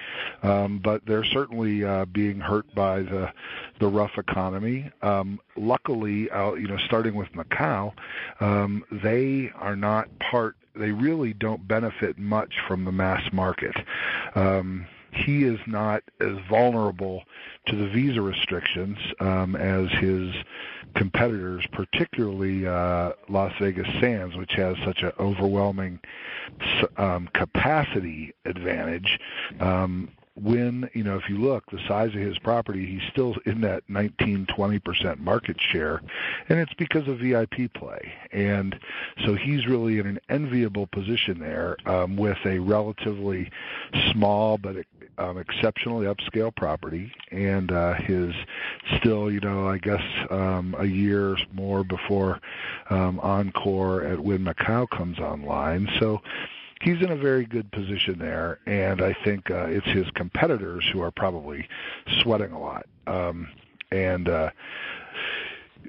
um, 0.44 0.80
but 0.84 1.06
they're 1.06 1.24
certainly 1.24 1.84
uh, 1.84 2.06
being 2.06 2.40
hurt 2.40 2.74
by 2.76 3.02
the 3.02 3.32
the 3.80 3.88
rough 3.88 4.18
economy. 4.18 4.92
Um, 5.02 5.40
luckily, 5.56 6.30
uh, 6.30 6.54
you 6.54 6.68
know, 6.68 6.78
starting 6.86 7.16
with 7.16 7.30
Macau, 7.30 7.94
um, 8.40 8.84
they 8.92 9.52
are 9.56 9.76
not 9.76 10.10
part. 10.20 10.56
They 10.76 10.92
really 10.92 11.34
don't 11.34 11.68
benefit 11.68 12.20
much 12.20 12.54
from 12.68 12.86
the 12.86 12.92
mass 12.92 13.24
market. 13.32 13.76
Um, 14.36 14.86
he 15.26 15.44
is 15.44 15.60
not 15.68 16.04
as 16.20 16.38
vulnerable 16.50 17.24
to 17.68 17.76
the 17.76 17.88
visa 17.90 18.22
restrictions 18.22 18.98
um, 19.20 19.56
as 19.56 19.90
his 20.00 20.34
competitors, 20.96 21.66
particularly 21.72 22.66
uh, 22.66 23.12
Las 23.30 23.54
Vegas 23.60 23.88
Sands, 24.00 24.36
which 24.36 24.54
has 24.54 24.76
such 24.86 25.02
an 25.04 25.12
overwhelming 25.20 26.00
um, 26.98 27.30
capacity 27.34 28.34
advantage. 28.46 29.20
Um, 29.60 30.10
when 30.42 30.90
you 30.94 31.04
know 31.04 31.18
if 31.18 31.30
you 31.30 31.38
look 31.38 31.64
the 31.72 31.80
size 31.88 32.10
of 32.10 32.22
his 32.22 32.38
property 32.38 32.86
he's 32.86 33.10
still 33.12 33.36
in 33.46 33.62
that 33.62 33.84
19 33.88 34.46
20% 34.46 35.20
market 35.20 35.58
share 35.60 36.02
and 36.50 36.60
it's 36.60 36.74
because 36.74 37.08
of 37.08 37.20
VIP 37.20 37.74
play. 37.74 38.14
And 38.32 38.80
so 39.26 39.36
he's 39.36 39.66
really 39.68 40.00
in 40.00 40.06
an 40.06 40.20
enviable 40.30 40.88
position 40.88 41.40
there 41.40 41.78
um, 41.86 42.16
with 42.16 42.38
a 42.46 42.60
relatively 42.60 43.50
small 44.12 44.58
but 44.58 44.78
um, 45.18 45.38
exceptionally 45.38 46.06
upscale 46.06 46.56
property 46.56 47.12
and 47.32 47.72
uh, 47.72 47.96
his 47.96 48.34
still 48.98 49.32
you 49.32 49.40
know 49.40 49.68
I 49.68 49.80
guess 49.80 50.04
um, 50.30 50.76
a 50.78 50.86
year 50.86 51.38
more 51.54 51.84
before 51.84 52.40
um, 52.90 53.20
Encore 53.22 54.04
at 54.04 54.20
Wynn 54.20 54.44
Macau 54.44 54.88
comes 54.90 55.20
online. 55.20 55.90
So 56.00 56.22
he's 56.82 57.02
in 57.02 57.12
a 57.12 57.16
very 57.16 57.46
good 57.46 57.72
position 57.72 58.18
there, 58.20 58.60
and 58.66 59.02
I 59.02 59.16
think 59.24 59.50
uh, 59.50 59.68
it's 59.68 59.88
his 59.88 60.10
competitors 60.16 60.86
who 60.92 61.02
are 61.02 61.12
probably 61.12 61.68
sweating 62.22 62.52
a 62.52 62.60
lot. 62.60 62.86
Um, 63.08 63.50
and 63.92 64.28
uh, 64.28 64.50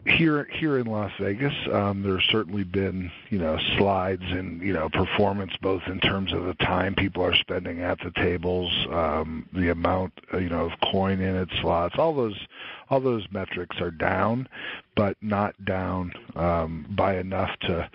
here 0.07 0.49
here 0.53 0.79
in 0.79 0.87
Las 0.87 1.13
Vegas, 1.21 1.55
um, 1.73 2.03
there's 2.03 2.25
certainly 2.31 2.65
been 2.65 3.11
you 3.31 3.39
know 3.39 3.59
slides 3.77 4.23
in 4.23 4.61
you 4.63 4.73
know 4.73 4.89
performance 4.89 5.53
both 5.61 5.83
in 5.87 6.01
terms 6.01 6.33
of 6.33 6.45
the 6.45 6.55
time 6.55 6.95
people 6.95 7.23
are 7.23 7.35
spending 7.35 7.81
at 7.81 7.99
the 8.01 8.11
tables, 8.13 8.73
um, 8.93 9.49
the 9.53 9.71
amount 9.71 10.13
uh, 10.33 10.39
you 10.39 10.49
know 10.49 10.67
of 10.67 10.73
coin 10.91 11.21
in 11.21 11.37
its 11.37 11.53
slots, 11.61 11.97
all 11.99 12.15
those 12.15 12.39
all 12.91 13.01
those 13.01 13.27
metrics 13.31 13.81
are 13.81 13.91
down, 13.91 14.49
but 14.97 15.17
not 15.21 15.55
down 15.65 16.13
um, 16.37 16.87
by 16.97 17.19
enough 17.19 17.51
to 17.61 17.89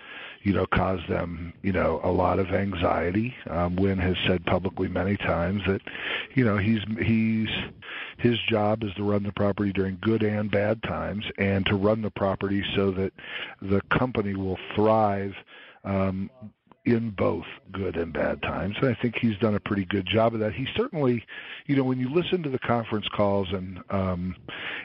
you 0.44 0.52
know, 0.52 0.66
cause 0.66 1.00
them, 1.08 1.54
you 1.62 1.72
know, 1.72 2.00
a 2.04 2.10
lot 2.10 2.38
of 2.38 2.50
anxiety. 2.50 3.34
Um, 3.48 3.76
Wynn 3.76 3.98
has 3.98 4.16
said 4.26 4.44
publicly 4.44 4.88
many 4.88 5.16
times 5.16 5.62
that, 5.66 5.80
you 6.34 6.44
know, 6.44 6.58
he's 6.58 6.82
he's 7.00 7.48
his 8.18 8.38
job 8.46 8.84
is 8.84 8.92
to 8.94 9.02
run 9.02 9.22
the 9.22 9.32
property 9.32 9.72
during 9.72 9.98
good 10.02 10.22
and 10.22 10.50
bad 10.50 10.82
times, 10.82 11.24
and 11.38 11.64
to 11.66 11.76
run 11.76 12.02
the 12.02 12.10
property 12.10 12.62
so 12.76 12.90
that 12.92 13.12
the 13.62 13.80
company 13.90 14.34
will 14.34 14.58
thrive 14.74 15.34
um, 15.82 16.30
in 16.84 17.08
both 17.10 17.46
good 17.72 17.96
and 17.96 18.12
bad 18.12 18.42
times. 18.42 18.76
And 18.78 18.88
I 18.90 18.94
think 19.00 19.16
he's 19.16 19.38
done 19.38 19.54
a 19.54 19.60
pretty 19.60 19.86
good 19.86 20.06
job 20.06 20.34
of 20.34 20.40
that. 20.40 20.52
He 20.52 20.66
certainly, 20.76 21.24
you 21.66 21.76
know, 21.76 21.84
when 21.84 21.98
you 21.98 22.12
listen 22.12 22.42
to 22.42 22.50
the 22.50 22.58
conference 22.58 23.08
calls 23.08 23.50
and 23.52 23.82
um, 23.88 24.36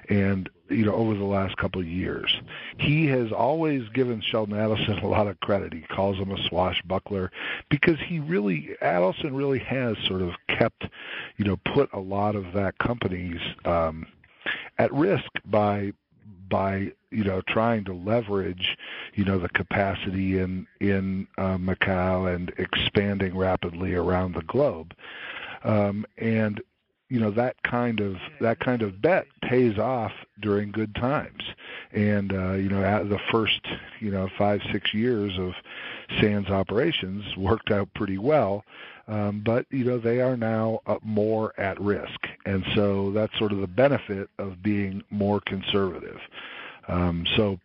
and 0.07 0.49
you 0.69 0.85
know 0.85 0.93
over 0.93 1.15
the 1.15 1.23
last 1.23 1.57
couple 1.57 1.81
of 1.81 1.87
years, 1.87 2.33
he 2.77 3.05
has 3.07 3.31
always 3.31 3.87
given 3.89 4.21
Sheldon 4.21 4.55
Adelson 4.55 5.01
a 5.03 5.07
lot 5.07 5.27
of 5.27 5.39
credit. 5.39 5.73
He 5.73 5.81
calls 5.81 6.17
him 6.17 6.31
a 6.31 6.41
swashbuckler 6.47 7.31
because 7.69 7.99
he 7.99 8.19
really 8.19 8.71
Adelson 8.81 9.35
really 9.35 9.59
has 9.59 9.97
sort 10.07 10.21
of 10.21 10.31
kept, 10.47 10.85
you 11.37 11.45
know, 11.45 11.57
put 11.73 11.89
a 11.93 11.99
lot 11.99 12.35
of 12.35 12.53
that 12.53 12.77
company's 12.77 13.41
um, 13.65 14.05
at 14.77 14.93
risk 14.93 15.29
by 15.45 15.93
by 16.49 16.91
you 17.11 17.23
know 17.23 17.41
trying 17.47 17.83
to 17.85 17.93
leverage 17.93 18.77
you 19.13 19.23
know 19.23 19.37
the 19.37 19.49
capacity 19.49 20.39
in 20.39 20.67
in 20.79 21.27
uh, 21.37 21.57
Macau 21.57 22.33
and 22.33 22.51
expanding 22.57 23.37
rapidly 23.37 23.93
around 23.93 24.33
the 24.33 24.41
globe 24.43 24.93
um, 25.63 26.05
and 26.17 26.61
you 27.09 27.19
know 27.19 27.31
that 27.31 27.61
kind 27.63 27.99
of 27.99 28.15
that 28.39 28.59
kind 28.59 28.81
of 28.81 29.01
bet 29.01 29.25
pays 29.41 29.77
off 29.77 30.11
during 30.41 30.71
good 30.71 30.93
times 30.95 31.43
and 31.91 32.31
uh, 32.33 32.53
you 32.53 32.69
know 32.69 32.83
at 32.83 33.09
the 33.09 33.19
first 33.31 33.61
you 33.99 34.11
know 34.11 34.29
five 34.37 34.61
six 34.71 34.93
years 34.93 35.37
of 35.37 35.53
Sands 36.19 36.49
operations 36.49 37.35
worked 37.35 37.71
out 37.71 37.93
pretty 37.93 38.17
well 38.17 38.63
um, 39.09 39.41
but 39.43 39.65
you 39.71 39.83
know 39.83 39.97
they 39.97 40.21
are 40.21 40.37
now 40.37 40.81
uh, 40.85 40.97
more 41.01 41.59
at 41.59 41.81
risk, 41.81 42.27
and 42.45 42.63
so 42.75 43.11
that's 43.11 43.35
sort 43.39 43.51
of 43.51 43.57
the 43.57 43.67
benefit 43.67 44.29
of 44.37 44.61
being 44.61 45.03
more 45.09 45.41
conservative. 45.41 46.19
Um, 46.87 47.25
so, 47.35 47.59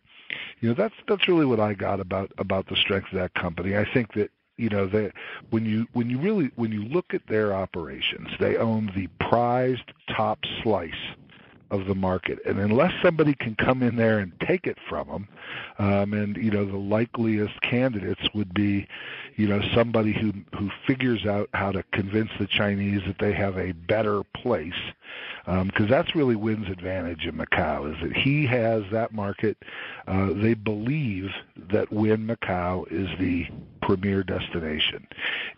you 0.59 0.69
know 0.69 0.75
that's 0.75 0.95
that's 1.07 1.27
really 1.27 1.45
what 1.45 1.59
I 1.59 1.75
got 1.75 1.99
about 1.99 2.31
about 2.39 2.67
the 2.67 2.75
strength 2.75 3.13
of 3.13 3.19
that 3.19 3.35
company. 3.35 3.77
I 3.77 3.85
think 3.93 4.13
that 4.13 4.31
you 4.57 4.69
know 4.69 4.87
they 4.87 5.11
when 5.49 5.65
you 5.65 5.87
when 5.93 6.09
you 6.09 6.19
really 6.19 6.51
when 6.55 6.71
you 6.71 6.83
look 6.85 7.13
at 7.13 7.27
their 7.27 7.53
operations, 7.53 8.29
they 8.39 8.57
own 8.57 8.91
the 8.95 9.07
prized 9.19 9.91
top 10.15 10.39
slice 10.61 10.93
of 11.71 11.87
the 11.87 11.95
market. 11.95 12.39
And 12.45 12.59
unless 12.59 12.93
somebody 13.03 13.33
can 13.33 13.55
come 13.55 13.81
in 13.81 13.95
there 13.95 14.19
and 14.19 14.31
take 14.39 14.67
it 14.67 14.77
from 14.87 15.07
them, 15.07 15.27
um, 15.79 16.13
and 16.13 16.37
you 16.37 16.51
know 16.51 16.65
the 16.65 16.77
likeliest 16.77 17.59
candidates 17.61 18.21
would 18.33 18.53
be, 18.53 18.87
you 19.35 19.47
know, 19.47 19.61
somebody 19.73 20.13
who 20.13 20.33
who 20.57 20.69
figures 20.87 21.25
out 21.25 21.49
how 21.53 21.71
to 21.71 21.83
convince 21.91 22.29
the 22.39 22.47
Chinese 22.47 23.01
that 23.07 23.19
they 23.19 23.33
have 23.33 23.57
a 23.57 23.71
better 23.73 24.23
place, 24.23 24.73
because 25.45 25.81
um, 25.81 25.87
that's 25.87 26.15
really 26.15 26.35
Wynn's 26.35 26.69
advantage 26.69 27.25
in 27.25 27.35
Macau 27.35 27.93
is 27.93 28.01
that 28.01 28.17
he 28.17 28.45
has 28.47 28.83
that 28.91 29.13
market. 29.13 29.57
Uh, 30.07 30.33
they 30.33 30.55
believe 30.55 31.29
that 31.71 31.91
Wynn 31.91 32.27
Macau 32.27 32.91
is 32.91 33.07
the 33.19 33.47
premier 33.85 34.23
destination. 34.23 35.07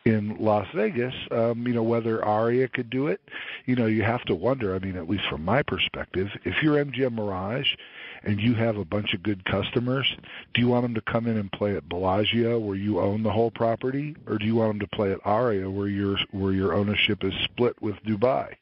In 0.05 0.35
Las 0.39 0.67
Vegas, 0.75 1.13
um, 1.31 1.65
you 1.65 1.73
know, 1.73 1.83
whether 1.83 2.23
Aria 2.23 2.67
could 2.67 2.89
do 2.89 3.07
it, 3.07 3.21
you 3.65 3.75
know, 3.75 3.85
you 3.85 4.03
have 4.03 4.23
to 4.25 4.35
wonder. 4.35 4.75
I 4.75 4.79
mean, 4.79 4.97
at 4.97 5.09
least 5.09 5.23
from 5.29 5.45
my 5.45 5.63
perspective, 5.63 6.29
if 6.43 6.61
you're 6.61 6.83
MGM 6.83 7.13
Mirage 7.13 7.75
and 8.23 8.41
you 8.41 8.53
have 8.55 8.77
a 8.77 8.83
bunch 8.83 9.13
of 9.13 9.23
good 9.23 9.45
customers, 9.45 10.13
do 10.53 10.61
you 10.61 10.67
want 10.67 10.83
them 10.83 10.95
to 10.95 11.01
come 11.01 11.27
in 11.27 11.37
and 11.37 11.51
play 11.51 11.77
at 11.77 11.87
Bellagio 11.87 12.59
where 12.59 12.75
you 12.75 12.99
own 12.99 13.23
the 13.23 13.31
whole 13.31 13.51
property, 13.51 14.15
or 14.27 14.37
do 14.37 14.45
you 14.45 14.55
want 14.55 14.71
them 14.71 14.79
to 14.79 14.95
play 14.95 15.11
at 15.11 15.19
Aria 15.23 15.69
where 15.69 15.87
your 15.87 16.17
where 16.31 16.51
your 16.51 16.73
ownership 16.73 17.23
is 17.23 17.33
split 17.45 17.81
with 17.81 17.95
Dubai? 18.03 18.55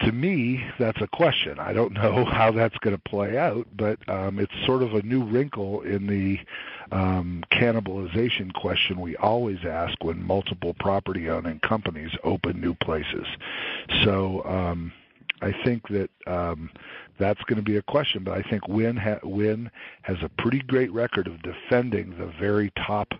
To 0.00 0.12
me, 0.12 0.64
that's 0.78 1.00
a 1.00 1.06
question. 1.08 1.58
I 1.58 1.72
don't 1.72 1.92
know 1.92 2.24
how 2.32 2.52
that's 2.52 2.76
going 2.78 2.96
to 2.96 3.02
play 3.02 3.36
out, 3.36 3.66
but 3.76 3.98
um, 4.08 4.38
it's 4.38 4.52
sort 4.64 4.82
of 4.82 4.94
a 4.94 5.02
new 5.02 5.24
wrinkle 5.24 5.82
in 5.82 6.06
the 6.06 6.38
um, 6.92 7.44
cannibalization 7.52 8.52
question 8.54 9.00
we 9.00 9.16
always 9.16 9.58
ask 9.64 10.02
when 10.02 10.22
multiple 10.22 10.74
property 10.78 11.28
owning 11.28 11.60
companies 11.60 12.10
open 12.24 12.60
new 12.60 12.74
places. 12.74 13.26
So 14.04 14.44
um, 14.44 14.92
I 15.42 15.52
think 15.64 15.88
that 15.88 16.10
um, 16.26 16.70
that's 17.18 17.42
going 17.44 17.56
to 17.56 17.62
be 17.62 17.76
a 17.76 17.82
question, 17.82 18.24
but 18.24 18.38
I 18.38 18.42
think 18.42 18.66
Wynn, 18.68 18.96
ha- 18.96 19.20
Wynn 19.22 19.70
has 20.02 20.16
a 20.22 20.30
pretty 20.40 20.60
great 20.60 20.92
record 20.92 21.26
of 21.26 21.42
defending 21.42 22.16
the 22.18 22.32
very 22.40 22.72
top 22.86 23.12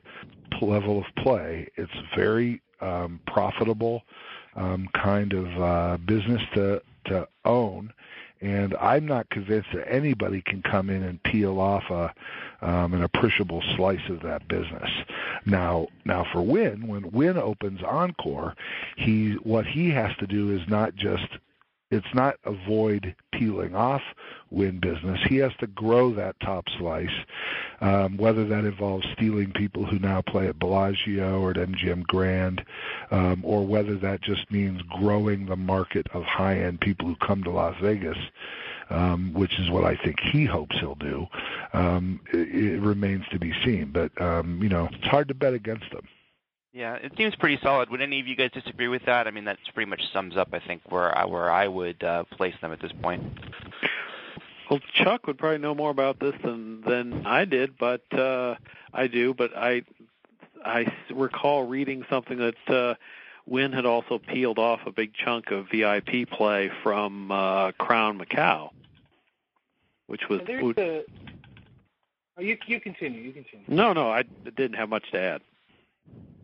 level 0.61 0.99
of 0.99 1.05
play. 1.23 1.69
It's 1.77 1.93
very 2.17 2.63
um, 2.81 3.21
profitable 3.27 4.03
um, 4.59 4.89
kind 4.93 5.33
of 5.33 5.63
uh, 5.63 5.97
business 5.99 6.43
to 6.55 6.83
to 7.07 7.29
own. 7.45 7.93
And 8.41 8.77
I'm 8.77 9.05
not 9.05 9.31
convinced 9.31 9.71
that 9.75 9.93
anybody 9.93 10.43
can 10.43 10.63
come 10.63 10.91
in 10.91 11.03
and 11.03 11.21
peel 11.25 11.59
off 11.59 11.85
a 11.91 12.15
um, 12.61 12.93
an 12.93 13.03
appreciable 13.03 13.63
slice 13.77 14.09
of 14.09 14.21
that 14.23 14.47
business. 14.49 14.91
Now, 15.47 15.89
now 16.05 16.27
for 16.33 16.43
Wynn, 16.43 16.87
when 16.89 17.11
Wynn 17.11 17.39
opens 17.39 17.83
Encore, 17.83 18.55
he 18.97 19.33
what 19.43 19.67
he 19.67 19.91
has 19.91 20.17
to 20.19 20.27
do 20.27 20.53
is 20.53 20.61
not 20.69 20.95
just 20.95 21.27
it's 21.91 22.15
not 22.15 22.37
avoid 22.45 23.15
peeling 23.33 23.75
off 23.75 24.03
Wynn 24.51 24.79
business. 24.79 25.21
He 25.27 25.37
has 25.37 25.53
to 25.61 25.67
grow 25.67 26.13
that 26.15 26.39
top 26.41 26.67
slice, 26.79 27.09
um, 27.81 28.17
whether 28.17 28.45
that 28.47 28.65
involves 28.65 29.07
stealing 29.15 29.53
people 29.53 29.87
who 29.87 29.99
now 29.99 30.23
play 30.23 30.49
at 30.49 30.59
Bellagio 30.59 31.41
or 31.41 31.51
at 31.53 31.57
MGM 31.57 32.07
Grand, 32.07 32.65
um, 33.11 33.43
or 33.45 33.67
whether 33.67 33.97
that 33.97 34.21
just 34.23 34.51
means 34.51 34.83
growing 34.83 35.47
the 35.47 35.57
market 35.57 36.07
of 36.13 36.25
high-end 36.25 36.81
people 36.81 37.07
who 37.07 37.17
come 37.17 37.43
to 37.45 37.51
Las 37.51 37.77
Vegas. 37.81 38.19
Um, 38.91 39.35
which 39.35 39.61
is 39.61 39.69
what 39.69 39.85
I 39.85 39.97
think 39.97 40.19
he 40.19 40.47
hopes 40.47 40.75
he'll 40.81 40.95
do. 40.95 41.27
Um, 41.75 42.21
it, 42.33 42.49
it 42.55 42.81
remains 42.81 43.27
to 43.33 43.39
be 43.39 43.53
seen, 43.63 43.91
but 43.93 44.19
um, 44.19 44.63
you 44.63 44.71
know 44.71 44.89
it's 44.91 45.07
hard 45.07 45.29
to 45.29 45.35
bet 45.35 45.53
against 45.53 45.91
them. 45.91 46.09
Yeah, 46.73 46.95
it 46.95 47.13
seems 47.17 47.35
pretty 47.35 47.59
solid. 47.63 47.91
Would 47.91 48.03
any 48.03 48.21
of 48.21 48.27
you 48.27 48.37
guys 48.37 48.51
disagree 48.53 48.89
with 48.89 49.05
that? 49.07 49.27
I 49.27 49.31
mean, 49.31 49.45
that 49.45 49.59
pretty 49.75 49.89
much 49.89 50.03
sums 50.13 50.37
up, 50.37 50.49
I 50.53 50.59
think, 50.59 50.83
where 50.91 51.17
I, 51.17 51.25
where 51.25 51.51
I 51.51 51.67
would 51.67 52.03
uh, 52.05 52.25
place 52.25 52.55
them 52.61 52.73
at 52.73 52.81
this 52.81 52.93
point. 53.03 53.23
Well, 54.71 54.81
Chuck 54.95 55.27
would 55.27 55.39
probably 55.39 55.59
know 55.59 55.75
more 55.75 55.91
about 55.91 56.21
this 56.21 56.35
than 56.45 56.83
than 56.83 57.27
I 57.27 57.47
did, 57.47 57.79
but 57.79 58.03
uh, 58.13 58.57
I 58.93 59.07
do. 59.07 59.33
But 59.33 59.57
I 59.57 59.83
I 60.63 60.93
recall 61.11 61.67
reading 61.67 62.05
something 62.11 62.37
that 62.39 62.69
uh, 62.69 62.95
Wynn 63.47 63.73
had 63.73 63.87
also 63.87 64.19
peeled 64.19 64.59
off 64.59 64.81
a 64.85 64.93
big 64.93 65.15
chunk 65.15 65.51
of 65.51 65.69
VIP 65.71 66.29
play 66.31 66.71
from 66.83 67.33
uh, 67.33 67.73
Crown 67.73 68.19
Macau, 68.19 68.71
which 70.07 70.29
was. 70.29 70.43
There's 70.47 70.77
a, 70.77 71.05
oh, 72.37 72.43
you 72.43 72.59
you 72.67 72.79
continue. 72.79 73.23
You 73.23 73.33
continue. 73.33 73.65
No, 73.69 73.95
no, 73.95 74.11
I 74.11 74.25
didn't 74.45 74.75
have 74.75 74.91
much 74.91 75.11
to 75.13 75.19
add. 75.19 75.41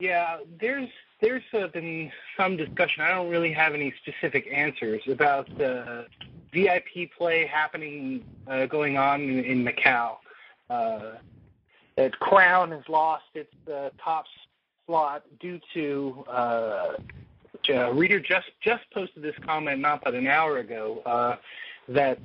Yeah, 0.01 0.39
there's 0.61 0.89
there's 1.21 1.43
uh, 1.53 1.69
been 1.69 2.11
some 2.37 2.57
discussion. 2.57 3.03
I 3.03 3.11
don't 3.11 3.31
really 3.31 3.53
have 3.53 3.75
any 3.75 3.95
specific 4.03 4.47
answers 4.53 5.03
about 5.09 5.47
the 5.57 6.07
VIP 6.53 7.11
play 7.17 7.47
happening 7.47 8.25
uh, 8.47 8.67
going 8.67 8.97
on 8.97 9.23
in, 9.23 9.45
in 9.45 9.65
Macau. 9.65 10.17
Uh, 10.69 11.13
that 11.97 12.19
Crown 12.19 12.73
has 12.73 12.83
lost 12.89 13.25
its 13.35 13.53
uh, 13.73 13.91
top 14.03 14.25
slot 14.87 15.23
due 15.41 15.61
to 15.73 16.25
uh, 16.29 16.95
a 17.69 17.93
reader 17.93 18.21
just 18.21 18.51
just 18.63 18.83
posted 18.93 19.23
this 19.23 19.35
comment 19.45 19.81
not 19.81 20.03
but 20.05 20.15
an 20.15 20.27
hour 20.27 20.59
ago 20.59 21.03
uh, 21.07 21.37
that 21.89 22.21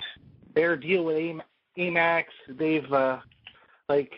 their 0.53 0.75
deal 0.75 1.03
with 1.05 1.41
Amax 1.77 2.25
they've 2.49 2.91
uh, 2.91 3.19
like 3.87 4.11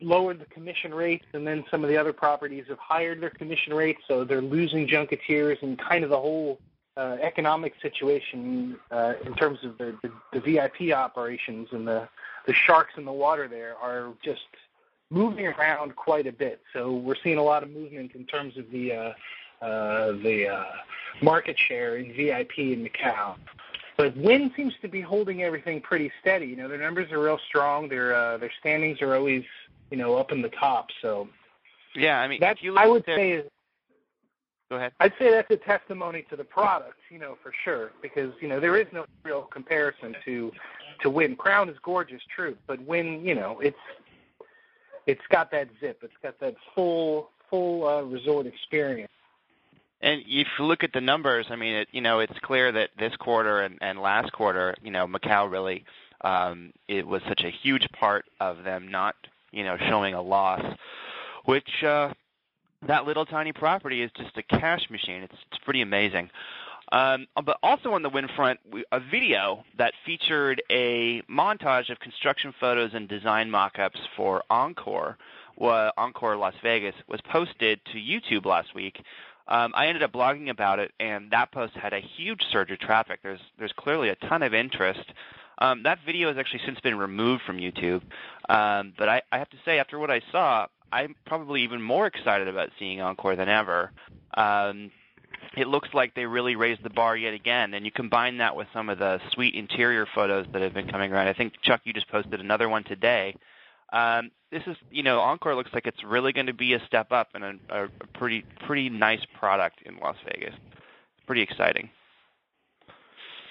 lowered 0.00 0.40
the 0.40 0.46
commission 0.46 0.92
rates, 0.92 1.24
and 1.32 1.46
then 1.46 1.64
some 1.70 1.82
of 1.82 1.90
the 1.90 1.96
other 1.96 2.12
properties 2.12 2.64
have 2.68 2.78
hired 2.78 3.20
their 3.20 3.30
commission 3.30 3.72
rates, 3.74 4.00
so 4.08 4.24
they're 4.24 4.42
losing 4.42 4.86
junketeers 4.86 5.62
and 5.62 5.78
kind 5.78 6.04
of 6.04 6.10
the 6.10 6.18
whole 6.18 6.58
uh, 6.96 7.16
economic 7.20 7.74
situation 7.82 8.76
uh, 8.90 9.14
in 9.24 9.34
terms 9.34 9.58
of 9.64 9.76
the, 9.78 9.96
the, 10.02 10.12
the 10.32 10.40
VIP 10.40 10.92
operations 10.92 11.68
and 11.72 11.86
the 11.86 12.08
the 12.46 12.52
sharks 12.52 12.92
in 12.98 13.04
the 13.06 13.12
water 13.12 13.48
there 13.48 13.74
are 13.76 14.12
just 14.22 14.46
moving 15.10 15.46
around 15.46 15.96
quite 15.96 16.26
a 16.26 16.32
bit. 16.32 16.60
So 16.72 16.92
we're 16.92 17.16
seeing 17.22 17.38
a 17.38 17.42
lot 17.42 17.62
of 17.62 17.70
movement 17.70 18.12
in 18.14 18.26
terms 18.26 18.56
of 18.56 18.70
the 18.70 18.92
uh, 18.92 19.64
uh, 19.64 20.12
the 20.22 20.48
uh, 20.48 20.64
market 21.22 21.58
share 21.58 21.96
in 21.96 22.12
VIP 22.14 22.58
in 22.58 22.86
Macau. 22.86 23.36
But 23.96 24.16
Wynn 24.16 24.52
seems 24.56 24.74
to 24.82 24.88
be 24.88 25.00
holding 25.00 25.42
everything 25.42 25.80
pretty 25.80 26.10
steady. 26.20 26.46
You 26.46 26.56
know, 26.56 26.68
their 26.68 26.80
numbers 26.80 27.12
are 27.12 27.20
real 27.20 27.38
strong. 27.46 27.88
Their 27.88 28.14
uh, 28.14 28.38
their 28.38 28.52
standings 28.60 29.00
are 29.00 29.14
always 29.14 29.44
you 29.90 29.96
know 29.96 30.16
up 30.16 30.32
in 30.32 30.42
the 30.42 30.48
top. 30.48 30.88
So 31.02 31.28
yeah, 31.94 32.20
I 32.20 32.28
mean, 32.28 32.40
that 32.40 32.58
I 32.76 32.86
would 32.86 33.04
say 33.04 33.32
is. 33.32 33.50
Go 34.70 34.76
ahead. 34.76 34.92
I'd 34.98 35.12
say 35.18 35.30
that's 35.30 35.50
a 35.50 35.58
testimony 35.58 36.24
to 36.30 36.36
the 36.36 36.44
product, 36.44 36.98
you 37.10 37.18
know, 37.18 37.36
for 37.42 37.52
sure, 37.64 37.92
because 38.00 38.32
you 38.40 38.48
know 38.48 38.60
there 38.60 38.76
is 38.76 38.86
no 38.92 39.04
real 39.22 39.42
comparison 39.42 40.16
to 40.24 40.52
to 41.02 41.10
Wynn. 41.10 41.36
Crown 41.36 41.68
is 41.68 41.76
gorgeous, 41.82 42.22
true, 42.34 42.56
but 42.66 42.80
Wynn, 42.82 43.24
you 43.24 43.34
know, 43.34 43.60
it's 43.60 43.76
it's 45.06 45.20
got 45.30 45.50
that 45.50 45.68
zip. 45.80 46.00
It's 46.02 46.16
got 46.22 46.40
that 46.40 46.54
full 46.74 47.30
full 47.50 47.86
uh, 47.86 48.02
resort 48.02 48.46
experience. 48.46 49.10
And 50.00 50.22
if 50.26 50.48
you 50.58 50.64
look 50.64 50.84
at 50.84 50.92
the 50.92 51.00
numbers, 51.00 51.46
I 51.50 51.56
mean, 51.56 51.74
it, 51.74 51.88
you 51.92 52.00
know, 52.00 52.18
it's 52.18 52.38
clear 52.42 52.70
that 52.72 52.90
this 52.98 53.16
quarter 53.16 53.60
and, 53.60 53.78
and 53.80 53.98
last 54.00 54.32
quarter, 54.32 54.74
you 54.82 54.90
know, 54.90 55.06
Macau 55.06 55.50
really 55.50 55.84
um, 56.24 56.72
it 56.88 57.06
was 57.06 57.22
such 57.28 57.42
a 57.44 57.50
huge 57.50 57.86
part 57.92 58.24
of 58.40 58.64
them 58.64 58.88
not, 58.88 59.14
you 59.54 59.64
know, 59.64 59.76
showing 59.88 60.14
a 60.14 60.22
loss, 60.22 60.62
which 61.44 61.82
uh, 61.84 62.12
that 62.86 63.06
little 63.06 63.24
tiny 63.24 63.52
property 63.52 64.02
is 64.02 64.10
just 64.16 64.36
a 64.36 64.42
cash 64.42 64.90
machine. 64.90 65.22
It's 65.22 65.36
it's 65.50 65.64
pretty 65.64 65.80
amazing. 65.80 66.30
Um, 66.92 67.26
but 67.44 67.56
also 67.62 67.92
on 67.92 68.02
the 68.02 68.10
Wynn 68.10 68.28
front, 68.36 68.60
a 68.92 69.00
video 69.00 69.64
that 69.78 69.94
featured 70.04 70.62
a 70.70 71.22
montage 71.22 71.90
of 71.90 71.98
construction 71.98 72.54
photos 72.60 72.90
and 72.92 73.08
design 73.08 73.50
mock-ups 73.50 73.98
for 74.16 74.44
Encore, 74.50 75.16
Encore 75.58 76.36
Las 76.36 76.54
Vegas, 76.62 76.94
was 77.08 77.20
posted 77.22 77.80
to 77.86 77.98
YouTube 77.98 78.44
last 78.44 78.74
week. 78.74 79.02
Um, 79.48 79.72
I 79.74 79.86
ended 79.86 80.02
up 80.02 80.12
blogging 80.12 80.50
about 80.50 80.78
it, 80.78 80.92
and 81.00 81.30
that 81.30 81.52
post 81.52 81.74
had 81.74 81.92
a 81.92 82.00
huge 82.00 82.42
surge 82.50 82.70
of 82.70 82.78
traffic. 82.78 83.20
There's 83.22 83.40
there's 83.58 83.72
clearly 83.72 84.08
a 84.08 84.16
ton 84.16 84.42
of 84.42 84.54
interest. 84.54 85.04
Um, 85.58 85.82
that 85.84 85.98
video 86.04 86.28
has 86.28 86.38
actually 86.38 86.62
since 86.66 86.80
been 86.80 86.96
removed 86.96 87.42
from 87.46 87.58
YouTube, 87.58 88.02
um, 88.48 88.92
but 88.98 89.08
I, 89.08 89.22
I 89.30 89.38
have 89.38 89.50
to 89.50 89.56
say, 89.64 89.78
after 89.78 89.98
what 89.98 90.10
I 90.10 90.20
saw, 90.32 90.66
I'm 90.92 91.14
probably 91.26 91.62
even 91.62 91.82
more 91.82 92.06
excited 92.06 92.48
about 92.48 92.70
seeing 92.78 93.00
Encore 93.00 93.36
than 93.36 93.48
ever. 93.48 93.90
Um, 94.34 94.90
it 95.56 95.68
looks 95.68 95.88
like 95.92 96.14
they 96.14 96.26
really 96.26 96.56
raised 96.56 96.82
the 96.82 96.90
bar 96.90 97.16
yet 97.16 97.34
again. 97.34 97.74
And 97.74 97.84
you 97.84 97.92
combine 97.92 98.38
that 98.38 98.56
with 98.56 98.66
some 98.72 98.88
of 98.88 98.98
the 98.98 99.20
sweet 99.32 99.54
interior 99.54 100.06
photos 100.14 100.46
that 100.52 100.62
have 100.62 100.74
been 100.74 100.88
coming 100.88 101.12
around. 101.12 101.28
I 101.28 101.32
think 101.32 101.54
Chuck, 101.62 101.82
you 101.84 101.92
just 101.92 102.08
posted 102.08 102.40
another 102.40 102.68
one 102.68 102.84
today. 102.84 103.36
Um, 103.92 104.30
this 104.50 104.62
is, 104.66 104.76
you 104.90 105.02
know, 105.02 105.20
Encore 105.20 105.54
looks 105.54 105.70
like 105.72 105.86
it's 105.86 106.02
really 106.04 106.32
going 106.32 106.46
to 106.46 106.54
be 106.54 106.74
a 106.74 106.84
step 106.86 107.12
up 107.12 107.28
and 107.34 107.44
a, 107.44 107.84
a 107.84 107.88
pretty 108.14 108.44
pretty 108.66 108.88
nice 108.88 109.24
product 109.38 109.82
in 109.84 109.98
Las 109.98 110.16
Vegas. 110.24 110.54
It's 110.54 111.26
pretty 111.26 111.42
exciting. 111.42 111.90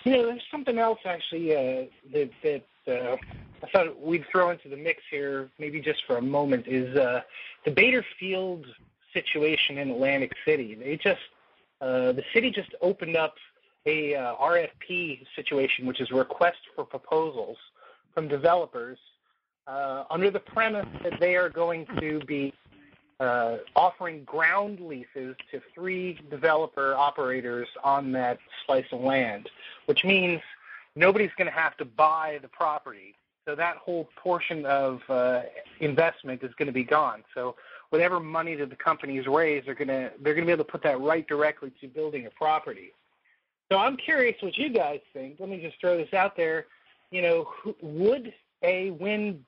You 0.03 0.11
know, 0.11 0.25
there's 0.27 0.43
something 0.51 0.77
else 0.77 0.99
actually 1.05 1.55
uh, 1.55 1.85
that 2.11 2.29
that 2.43 2.65
uh, 2.87 3.15
I 3.63 3.69
thought 3.71 4.01
we'd 4.01 4.25
throw 4.29 4.49
into 4.49 4.67
the 4.67 4.75
mix 4.75 5.01
here, 5.09 5.49
maybe 5.59 5.79
just 5.79 6.03
for 6.05 6.17
a 6.17 6.21
moment, 6.21 6.67
is 6.67 6.95
uh, 6.97 7.21
the 7.63 7.71
Bader 7.71 8.05
Field 8.19 8.65
situation 9.13 9.77
in 9.77 9.91
Atlantic 9.91 10.33
City. 10.45 10.75
They 10.75 10.97
just 10.97 11.21
uh, 11.79 12.11
the 12.11 12.23
city 12.33 12.51
just 12.51 12.73
opened 12.81 13.15
up 13.15 13.35
a 13.85 14.15
uh, 14.15 14.35
RFP 14.35 15.25
situation, 15.35 15.85
which 15.85 16.01
is 16.01 16.11
request 16.11 16.59
for 16.75 16.83
proposals 16.83 17.57
from 18.13 18.27
developers 18.27 18.97
uh, 19.67 20.03
under 20.09 20.29
the 20.29 20.39
premise 20.39 20.87
that 21.03 21.19
they 21.19 21.35
are 21.35 21.49
going 21.49 21.85
to 21.99 22.19
be 22.25 22.53
uh, 23.23 23.57
offering 23.75 24.23
ground 24.23 24.79
leases 24.79 25.35
to 25.51 25.61
three 25.73 26.19
developer 26.29 26.95
operators 26.95 27.67
on 27.83 28.11
that 28.11 28.37
slice 28.65 28.85
of 28.91 29.01
land, 29.01 29.49
which 29.85 30.03
means 30.03 30.41
nobody's 30.95 31.31
going 31.37 31.49
to 31.49 31.57
have 31.57 31.77
to 31.77 31.85
buy 31.85 32.39
the 32.41 32.47
property. 32.47 33.15
So 33.45 33.55
that 33.55 33.77
whole 33.77 34.09
portion 34.15 34.65
of 34.65 35.01
uh, 35.09 35.41
investment 35.79 36.43
is 36.43 36.53
going 36.57 36.67
to 36.67 36.73
be 36.73 36.83
gone. 36.83 37.23
So 37.33 37.55
whatever 37.93 38.19
money 38.19 38.55
that 38.55 38.71
the 38.71 38.75
companies 38.75 39.27
raise, 39.27 39.63
they're 39.65 39.75
gonna 39.75 40.09
they're 40.21 40.33
gonna 40.33 40.47
be 40.47 40.51
able 40.51 40.65
to 40.65 40.71
put 40.71 40.81
that 40.81 40.99
right 40.99 41.27
directly 41.27 41.71
to 41.79 41.87
building 41.87 42.25
a 42.25 42.29
property. 42.31 42.91
So 43.71 43.77
I'm 43.77 43.97
curious 43.97 44.35
what 44.41 44.57
you 44.57 44.69
guys 44.69 44.99
think. 45.13 45.35
Let 45.39 45.47
me 45.49 45.61
just 45.61 45.79
throw 45.79 45.95
this 45.95 46.11
out 46.11 46.35
there. 46.35 46.65
You 47.11 47.21
know, 47.21 47.47
would 47.81 48.33
a 48.63 48.89
Wynn? 48.91 49.45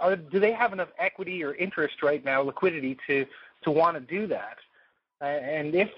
Are, 0.00 0.16
do 0.16 0.40
they 0.40 0.52
have 0.52 0.72
enough 0.72 0.88
equity 0.98 1.42
or 1.44 1.54
interest 1.54 2.02
right 2.02 2.24
now, 2.24 2.42
liquidity 2.42 2.96
to 3.06 3.26
to 3.62 3.70
want 3.70 3.96
to 3.96 4.00
do 4.00 4.26
that? 4.26 4.58
Uh, 5.20 5.24
and 5.24 5.74
if 5.74 5.90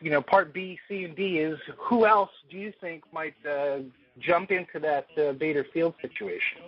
you 0.00 0.10
know, 0.10 0.20
part 0.20 0.52
B, 0.52 0.78
C, 0.88 1.04
and 1.04 1.16
D 1.16 1.38
is 1.38 1.58
who 1.78 2.06
else 2.06 2.30
do 2.50 2.58
you 2.58 2.72
think 2.80 3.02
might 3.12 3.34
uh, 3.46 3.78
jump 4.18 4.50
into 4.50 4.78
that 4.80 5.06
uh, 5.16 5.32
Bader 5.32 5.64
Field 5.72 5.94
situation? 6.02 6.58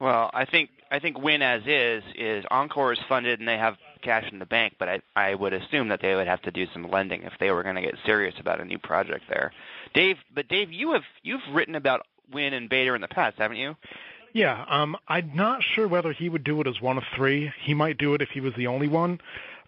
Well, 0.00 0.30
I 0.34 0.44
think 0.44 0.70
I 0.90 0.98
think 0.98 1.18
Wynn 1.20 1.40
as 1.40 1.62
is 1.66 2.02
is 2.14 2.44
Encore 2.50 2.92
is 2.92 2.98
funded 3.08 3.38
and 3.38 3.48
they 3.48 3.56
have 3.56 3.76
cash 4.02 4.30
in 4.30 4.38
the 4.38 4.46
bank, 4.46 4.74
but 4.78 4.88
I 4.88 5.00
I 5.16 5.34
would 5.34 5.54
assume 5.54 5.88
that 5.88 6.02
they 6.02 6.14
would 6.14 6.26
have 6.26 6.42
to 6.42 6.50
do 6.50 6.66
some 6.72 6.90
lending 6.90 7.22
if 7.22 7.32
they 7.40 7.50
were 7.50 7.62
going 7.62 7.76
to 7.76 7.80
get 7.80 7.94
serious 8.04 8.34
about 8.38 8.60
a 8.60 8.64
new 8.64 8.78
project 8.78 9.24
there. 9.28 9.52
Dave, 9.94 10.16
but 10.34 10.48
Dave, 10.48 10.70
you 10.72 10.92
have 10.92 11.04
you've 11.22 11.40
written 11.52 11.74
about 11.74 12.06
Wynn 12.30 12.52
and 12.52 12.68
Bader 12.68 12.94
in 12.94 13.00
the 13.00 13.08
past, 13.08 13.38
haven't 13.38 13.56
you? 13.56 13.76
Yeah, 14.34 14.64
um, 14.68 14.96
I'm 15.06 15.30
not 15.34 15.62
sure 15.62 15.86
whether 15.86 16.12
he 16.12 16.28
would 16.28 16.42
do 16.42 16.60
it 16.60 16.66
as 16.66 16.80
one 16.80 16.98
of 16.98 17.04
three. 17.14 17.52
He 17.62 17.72
might 17.72 17.98
do 17.98 18.14
it 18.14 18.20
if 18.20 18.30
he 18.30 18.40
was 18.40 18.52
the 18.56 18.66
only 18.66 18.88
one, 18.88 19.20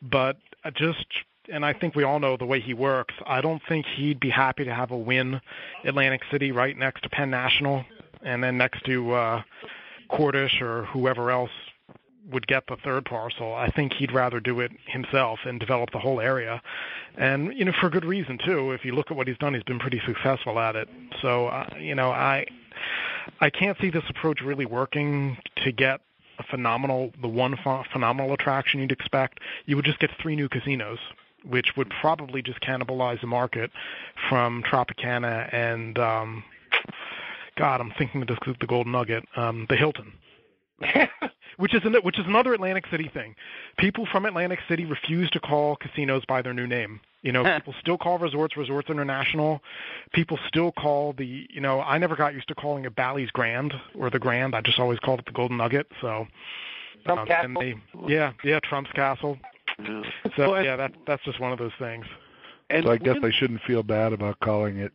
but 0.02 0.38
just 0.74 1.07
and 1.48 1.64
I 1.64 1.72
think 1.72 1.94
we 1.94 2.02
all 2.02 2.18
know 2.18 2.37
the 2.37 2.44
way 2.44 2.61
he 2.61 2.74
works. 2.74 3.14
I 3.24 3.40
don't 3.40 3.62
think 3.68 3.87
he'd 3.87 4.18
be 4.18 4.29
happy 4.29 4.64
to 4.64 4.74
have 4.74 4.90
a 4.90 4.96
Wynn 4.96 5.40
Atlantic 5.85 6.22
City 6.33 6.50
right 6.50 6.76
next 6.76 7.02
to 7.02 7.09
Penn 7.09 7.31
National, 7.31 7.85
and 8.22 8.42
then 8.42 8.59
next 8.59 8.85
to 8.87 9.12
uh, 9.12 9.42
Cordish 10.09 10.61
or 10.61 10.87
whoever 10.87 11.31
else 11.31 11.52
would 12.33 12.48
get 12.48 12.64
the 12.66 12.76
third 12.85 13.05
parcel. 13.05 13.55
I 13.55 13.70
think 13.70 13.92
he'd 13.92 14.11
rather 14.11 14.40
do 14.40 14.59
it 14.59 14.72
himself 14.87 15.38
and 15.44 15.61
develop 15.61 15.92
the 15.92 16.00
whole 16.00 16.20
area, 16.20 16.61
and 17.16 17.57
you 17.57 17.64
know 17.64 17.72
for 17.81 17.88
good 17.88 18.05
reason 18.05 18.37
too. 18.44 18.72
If 18.72 18.85
you 18.85 18.96
look 18.96 19.12
at 19.12 19.16
what 19.16 19.29
he's 19.29 19.38
done, 19.38 19.55
he's 19.55 19.62
been 19.62 19.79
pretty 19.79 20.02
successful 20.05 20.59
at 20.59 20.74
it. 20.74 20.88
So 21.22 21.46
uh, 21.46 21.68
you 21.79 21.94
know 21.94 22.11
I 22.11 22.46
I 23.41 23.51
can't 23.51 23.79
see 23.81 23.91
this 23.91 24.05
approach 24.09 24.41
really 24.41 24.67
working 24.67 25.39
to 25.65 25.73
get 25.73 26.01
a 26.39 26.43
phenomenal 26.43 27.12
the 27.21 27.29
one 27.29 27.57
ph- 27.57 27.87
phenomenal 27.93 28.33
attraction 28.33 28.81
you'd 28.81 28.93
expect. 28.93 29.41
You 29.65 29.77
would 29.77 29.85
just 29.85 29.99
get 29.99 30.11
three 30.21 30.37
new 30.37 30.49
casinos. 30.49 30.99
Which 31.45 31.77
would 31.77 31.91
probably 32.01 32.43
just 32.43 32.61
cannibalize 32.61 33.21
the 33.21 33.29
market 33.29 33.71
from 34.29 34.65
Tropicana 34.65 35.49
and 35.55 35.97
um, 35.97 36.43
God, 37.57 37.81
I'm 37.81 37.93
thinking 37.97 38.23
of 38.23 38.29
the, 38.29 38.57
the 38.61 38.67
Golden 38.67 38.93
Nugget, 38.93 39.25
um, 39.37 39.67
the 39.69 39.77
Hilton, 39.77 40.12
which 41.57 41.75
is 41.75 41.85
an, 41.85 41.95
which 42.03 42.19
is 42.19 42.27
another 42.27 42.55
Atlantic 42.55 42.87
City 42.91 43.11
thing. 43.12 43.35
People 43.79 44.07
from 44.07 44.27
Atlantic 44.27 44.61
City 44.69 44.85
refuse 44.85 45.31
to 45.31 45.41
call 45.41 45.77
casinos 45.77 46.25
by 46.27 46.43
their 46.43 46.53
new 46.55 46.67
name. 46.67 47.01
You 47.23 47.33
know, 47.33 47.45
people 47.57 47.75
still 47.81 47.99
call 47.99 48.19
resorts 48.19 48.57
Resorts 48.57 48.91
International. 48.91 49.62
People 50.12 50.39
still 50.47 50.73
call 50.73 51.12
the, 51.12 51.47
you 51.51 51.61
know, 51.61 51.81
I 51.81 51.99
never 51.99 52.17
got 52.17 52.35
used 52.35 52.49
to 52.49 52.55
calling 52.55 52.85
it 52.85 52.95
Bally's 52.95 53.31
Grand 53.31 53.75
or 53.95 54.11
the 54.11 54.19
Grand. 54.19 54.55
I 54.55 54.61
just 54.61 54.79
always 54.79 54.99
called 54.99 55.21
it 55.21 55.27
the 55.27 55.33
Golden 55.33 55.57
Nugget. 55.57 55.91
So, 56.01 56.27
Trump 57.05 57.23
um, 57.23 57.27
Castle. 57.27 57.45
and 57.45 57.57
they, 57.57 58.12
yeah, 58.12 58.33
yeah, 58.45 58.61
Trump's 58.61 58.93
Castle. 58.93 59.39
Yeah. 59.79 60.03
So 60.37 60.59
yeah, 60.59 60.77
that 60.77 60.95
that's 61.07 61.23
just 61.25 61.41
one 61.41 61.53
of 61.53 61.59
those 61.59 61.73
things. 61.79 62.07
And 62.71 62.85
So 62.85 62.91
I 62.91 62.97
guess 62.97 63.15
when- 63.15 63.23
they 63.23 63.31
shouldn't 63.31 63.62
feel 63.62 63.83
bad 63.83 64.12
about 64.12 64.41
calling 64.41 64.79
it 64.79 64.93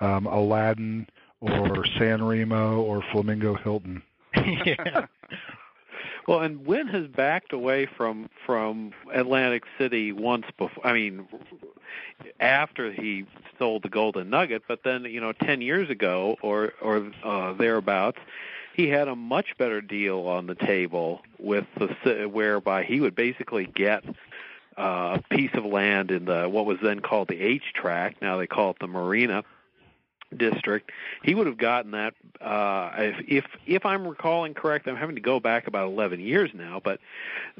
um, 0.00 0.26
Aladdin 0.26 1.06
or 1.40 1.84
San 1.98 2.22
Remo 2.22 2.80
or 2.80 3.02
Flamingo 3.12 3.54
Hilton. 3.54 4.02
yeah. 4.64 5.06
Well, 6.28 6.40
and 6.40 6.64
Wynn 6.64 6.86
has 6.88 7.08
backed 7.08 7.52
away 7.52 7.86
from 7.86 8.28
from 8.46 8.92
Atlantic 9.12 9.64
City 9.76 10.12
once 10.12 10.46
before. 10.56 10.86
I 10.86 10.92
mean, 10.92 11.26
after 12.38 12.92
he 12.92 13.26
sold 13.58 13.82
the 13.82 13.88
Golden 13.88 14.30
Nugget, 14.30 14.62
but 14.68 14.84
then 14.84 15.04
you 15.04 15.20
know, 15.20 15.32
ten 15.32 15.60
years 15.60 15.90
ago 15.90 16.36
or 16.40 16.74
or 16.80 17.10
uh, 17.24 17.54
thereabouts, 17.54 18.18
he 18.74 18.88
had 18.88 19.08
a 19.08 19.16
much 19.16 19.56
better 19.58 19.80
deal 19.80 20.20
on 20.20 20.46
the 20.46 20.54
table 20.54 21.22
with 21.38 21.66
the 21.76 22.28
whereby 22.30 22.84
he 22.84 23.00
would 23.00 23.16
basically 23.16 23.66
get 23.66 24.04
uh, 24.78 25.18
a 25.18 25.34
piece 25.34 25.54
of 25.54 25.64
land 25.64 26.10
in 26.12 26.24
the 26.24 26.48
what 26.48 26.66
was 26.66 26.78
then 26.82 27.00
called 27.00 27.28
the 27.28 27.40
H-Tract. 27.40 28.22
Now 28.22 28.38
they 28.38 28.46
call 28.46 28.70
it 28.70 28.76
the 28.80 28.86
Marina 28.86 29.42
district. 30.38 30.90
He 31.22 31.34
would 31.34 31.46
have 31.46 31.58
gotten 31.58 31.92
that 31.92 32.14
uh 32.40 32.90
if 32.98 33.24
if 33.28 33.44
if 33.66 33.86
I'm 33.86 34.06
recalling 34.06 34.54
correct, 34.54 34.88
I'm 34.88 34.96
having 34.96 35.16
to 35.16 35.22
go 35.22 35.40
back 35.40 35.66
about 35.66 35.86
11 35.88 36.20
years 36.20 36.50
now, 36.54 36.80
but 36.82 37.00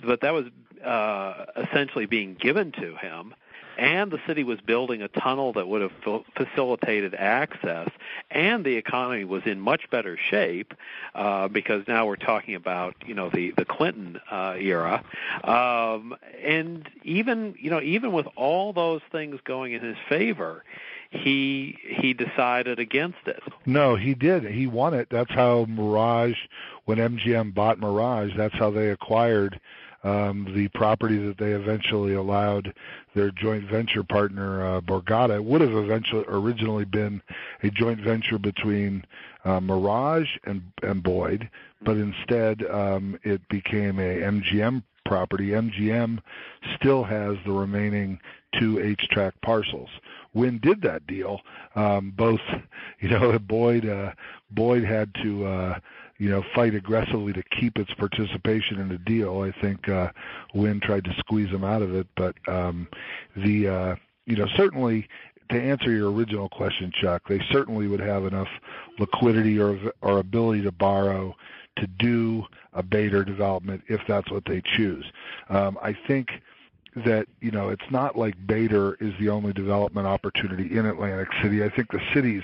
but 0.05 0.21
that 0.23 0.33
was 0.33 0.47
uh 0.85 1.45
essentially 1.57 2.07
being 2.07 2.35
given 2.35 2.73
to 2.73 2.97
him 2.97 3.35
and 3.79 4.11
the 4.11 4.21
city 4.27 4.45
was 4.45 4.61
building 4.61 5.03
a 5.03 5.09
tunnel 5.09 5.53
that 5.55 5.67
would 5.67 5.83
have 5.83 5.93
fa- 6.03 6.21
facilitated 6.37 7.15
access 7.15 7.89
and 8.31 8.65
the 8.65 8.77
economy 8.77 9.25
was 9.25 9.43
in 9.47 9.61
much 9.61 9.89
better 9.91 10.17
shape 10.17 10.75
uh 11.15 11.49
because 11.49 11.87
now 11.89 12.07
we're 12.07 12.17
talking 12.17 12.55
about 12.55 12.95
you 13.07 13.15
know 13.15 13.31
the 13.31 13.53
the 13.57 13.65
Clinton 13.65 14.21
uh 14.31 14.55
era 14.59 15.05
um 15.45 16.15
and 16.43 16.89
even 17.05 17.55
you 17.59 17.71
know 17.71 17.81
even 17.81 18.13
with 18.13 18.27
all 18.37 18.73
those 18.73 19.01
things 19.11 19.41
going 19.45 19.73
in 19.73 19.83
his 19.83 19.97
favor 20.09 20.65
he 21.13 21.79
he 21.87 22.15
decided 22.15 22.79
against 22.79 23.19
it. 23.27 23.43
No, 23.67 23.97
he 23.97 24.15
did. 24.15 24.45
He 24.45 24.67
won 24.67 24.95
it. 24.95 25.09
That's 25.11 25.31
how 25.31 25.67
Mirage, 25.69 26.37
when 26.87 26.99
MGM 26.99 27.55
bought 27.55 27.79
Mirage, 27.79 28.33
that's 28.37 28.55
how 28.55 28.71
they 28.71 28.89
acquired 28.89 29.61
um, 30.05 30.51
the 30.55 30.69
property 30.69 31.19
that 31.19 31.39
they 31.39 31.53
eventually 31.53 32.15
allowed 32.15 32.73
their 33.15 33.31
joint 33.31 33.69
venture 33.71 34.03
partner 34.03 34.67
uh, 34.67 34.81
Borgata. 34.81 35.37
It 35.37 35.45
would 35.45 35.61
have 35.61 35.75
eventually 35.75 36.25
originally 36.27 36.87
been 36.87 37.23
a 37.63 37.71
joint 37.71 38.01
venture 38.01 38.39
between 38.39 39.05
uh, 39.45 39.61
Mirage 39.61 40.29
and 40.45 40.63
and 40.83 41.03
Boyd, 41.03 41.49
but 41.83 41.99
instead 41.99 42.65
um, 42.71 43.19
it 43.23 43.47
became 43.49 43.99
a 43.99 44.21
MGM 44.21 44.83
property. 45.05 45.49
MGM 45.49 46.21
still 46.77 47.05
has 47.05 47.37
the 47.45 47.53
remaining 47.53 48.19
two 48.59 48.81
H-Tract 48.81 49.41
parcels. 49.43 49.89
Wynn 50.35 50.59
did 50.63 50.83
that 50.83 51.07
deal. 51.07 51.41
Um, 51.75 52.13
both, 52.17 52.41
you 53.01 53.09
know, 53.09 53.39
Boyd 53.39 53.89
uh, 53.89 54.13
Boyd 54.51 54.85
had 54.85 55.15
to 55.23 55.47
uh, 55.47 55.79
you 56.19 56.31
know 56.31 56.43
fight 56.55 56.75
aggressively 56.75 57.33
to 57.33 57.43
keep 57.43 57.79
its 57.79 57.93
participation 57.95 58.79
in 58.79 58.89
the 58.89 58.99
deal. 58.99 59.41
I 59.41 59.53
think 59.61 59.89
uh, 59.89 60.11
Wynn 60.55 60.81
tried 60.81 61.05
to 61.05 61.15
squeeze 61.19 61.51
him 61.51 61.65
out 61.65 61.83
of 61.83 61.95
it, 61.95 62.07
but 62.17 62.37
um, 62.49 62.89
the 63.37 63.69
uh, 63.69 63.97
you 64.27 64.37
know 64.37 64.47
certainly 64.57 65.09
to 65.51 65.61
answer 65.61 65.91
your 65.91 66.11
original 66.11 66.49
question, 66.49 66.93
Chuck, 66.95 67.23
they 67.29 67.41
certainly 67.51 67.87
would 67.87 68.01
have 68.01 68.25
enough 68.25 68.49
liquidity 68.99 69.59
or 69.59 69.79
or 70.01 70.19
ability 70.19 70.63
to 70.63 70.73
borrow 70.73 71.35
to 71.77 71.87
do 71.87 72.45
a 72.75 72.83
Bader 72.83 73.25
development 73.25 73.83
if 73.89 74.01
that's 74.07 74.31
what 74.31 74.45
they 74.45 74.63
choose. 74.77 75.05
Um, 75.49 75.79
I 75.83 75.97
think 76.07 76.29
that 76.97 77.27
you 77.41 77.51
know 77.51 77.71
it's 77.71 77.91
not 77.91 78.17
like 78.19 78.35
Bader 78.47 78.97
is 79.01 79.13
the 79.19 79.29
only 79.29 79.53
development 79.53 80.07
opportunity 80.07 80.77
in 80.77 80.87
Atlantic 80.87 81.29
City. 81.43 81.65
I 81.65 81.71
think 81.71 81.91
the 81.91 82.01
city's 82.13 82.43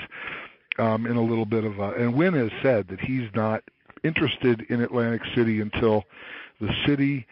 um, 0.79 1.07
in 1.07 1.17
a 1.17 1.23
little 1.23 1.45
bit 1.45 1.65
of 1.65 1.79
a 1.79 1.93
and 1.93 2.15
Wynn 2.15 2.35
has 2.35 2.51
said 2.63 2.89
that 2.89 3.01
he's 3.01 3.29
not 3.35 3.63
interested 4.05 4.63
in 4.69 4.81
Atlantic 4.81 5.23
City 5.35 5.61
until 5.61 6.05
the 6.61 6.73
city 6.87 7.27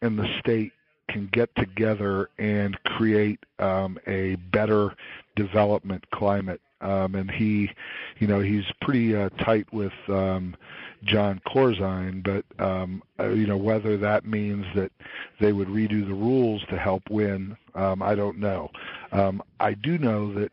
and 0.00 0.18
the 0.18 0.28
state 0.40 0.72
can 1.08 1.28
get 1.32 1.54
together 1.56 2.30
and 2.38 2.82
create 2.84 3.38
um, 3.58 3.98
a 4.06 4.36
better 4.52 4.94
development 5.36 6.04
climate. 6.10 6.60
Um, 6.80 7.14
and 7.14 7.30
he, 7.30 7.70
you 8.18 8.26
know, 8.26 8.40
he's 8.40 8.64
pretty 8.80 9.14
uh, 9.14 9.28
tight 9.40 9.72
with 9.72 9.92
um, 10.08 10.56
John 11.04 11.40
Corzine, 11.46 12.22
but 12.22 12.44
um, 12.64 13.02
uh, 13.18 13.30
you 13.30 13.46
know 13.46 13.56
whether 13.56 13.96
that 13.96 14.24
means 14.24 14.64
that 14.74 14.92
they 15.40 15.52
would 15.52 15.68
redo 15.68 16.06
the 16.06 16.14
rules 16.14 16.62
to 16.70 16.78
help 16.78 17.02
Wynn, 17.10 17.56
um, 17.74 18.02
I 18.02 18.14
don't 18.14 18.38
know. 18.38 18.70
Um, 19.10 19.42
I 19.60 19.74
do 19.74 19.98
know 19.98 20.32
that 20.34 20.52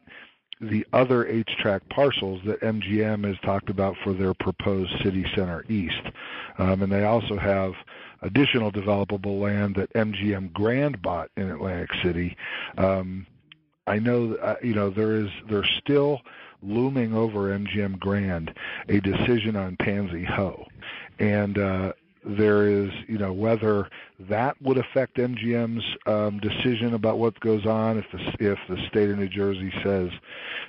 the 0.61 0.85
other 0.91 1.25
H-Tract 1.25 1.89
parcels 1.89 2.41
that 2.45 2.59
MGM 2.59 3.25
has 3.25 3.37
talked 3.39 3.69
about 3.69 3.95
for 4.03 4.13
their 4.13 4.33
proposed 4.33 4.91
city 5.01 5.25
center 5.33 5.63
east, 5.69 6.01
um, 6.57 6.81
and 6.81 6.91
they 6.91 7.05
also 7.05 7.37
have 7.37 7.73
additional 8.21 8.71
developable 8.71 9.39
land 9.39 9.75
that 9.75 9.93
MGM 9.93 10.51
Grand 10.51 11.01
bought 11.01 11.29
in 11.37 11.49
Atlantic 11.49 11.89
City. 12.03 12.35
Um, 12.77 13.25
I 13.87 13.99
know, 13.99 14.35
uh, 14.35 14.55
you 14.61 14.73
know, 14.73 14.89
there 14.89 15.15
is 15.15 15.29
there's 15.49 15.69
still 15.79 16.21
looming 16.61 17.13
over 17.13 17.57
MGM 17.57 17.99
Grand 17.99 18.53
a 18.87 18.99
decision 18.99 19.55
on 19.55 19.77
Pansy 19.77 20.25
Ho, 20.25 20.65
and 21.19 21.57
uh, 21.57 21.93
there 22.25 22.67
is, 22.67 22.91
you 23.07 23.17
know, 23.17 23.31
whether 23.31 23.89
that 24.19 24.61
would 24.61 24.77
affect 24.77 25.17
MGM's 25.17 25.83
um, 26.05 26.39
decision 26.39 26.93
about 26.93 27.17
what 27.17 27.39
goes 27.39 27.65
on 27.65 27.97
if 27.97 28.05
the 28.11 28.51
if 28.51 28.59
the 28.67 28.77
state 28.87 29.09
of 29.09 29.17
New 29.17 29.29
Jersey 29.29 29.71
says 29.83 30.09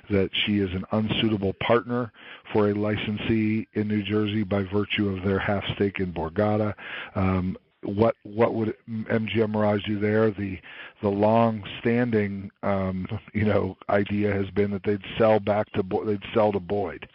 that 0.09 0.29
she 0.33 0.59
is 0.59 0.71
an 0.71 0.85
unsuitable 0.91 1.53
partner 1.65 2.11
for 2.53 2.69
a 2.69 2.73
licensee 2.73 3.67
in 3.73 3.87
New 3.87 4.03
Jersey 4.03 4.43
by 4.43 4.63
virtue 4.63 5.09
of 5.09 5.23
their 5.23 5.39
half 5.39 5.63
stake 5.75 5.99
in 5.99 6.13
Borgata. 6.13 6.73
Um, 7.15 7.57
what 7.83 8.15
what 8.23 8.53
would 8.53 8.75
MGM 8.89 9.51
Mirage 9.51 9.85
do 9.85 9.99
there? 9.99 10.31
The 10.31 10.59
the 11.01 11.09
long 11.09 11.63
standing 11.79 12.51
um, 12.63 13.07
you 13.33 13.45
know 13.45 13.77
idea 13.89 14.33
has 14.33 14.49
been 14.51 14.71
that 14.71 14.83
they'd 14.83 15.03
sell 15.17 15.39
back 15.39 15.71
to 15.73 15.83
they'd 16.05 16.23
sell 16.33 16.51
to 16.51 16.59
Boyd. 16.59 17.07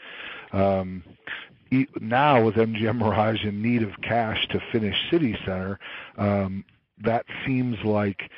Um, 0.52 1.02
now 2.00 2.42
with 2.44 2.54
MGM 2.54 2.98
Mirage 2.98 3.44
in 3.44 3.62
need 3.62 3.82
of 3.82 4.00
cash 4.02 4.46
to 4.48 4.60
finish 4.72 4.96
City 5.10 5.36
Center, 5.44 5.78
um, 6.16 6.64
that 7.02 7.26
seems 7.44 7.76
like 7.84 8.30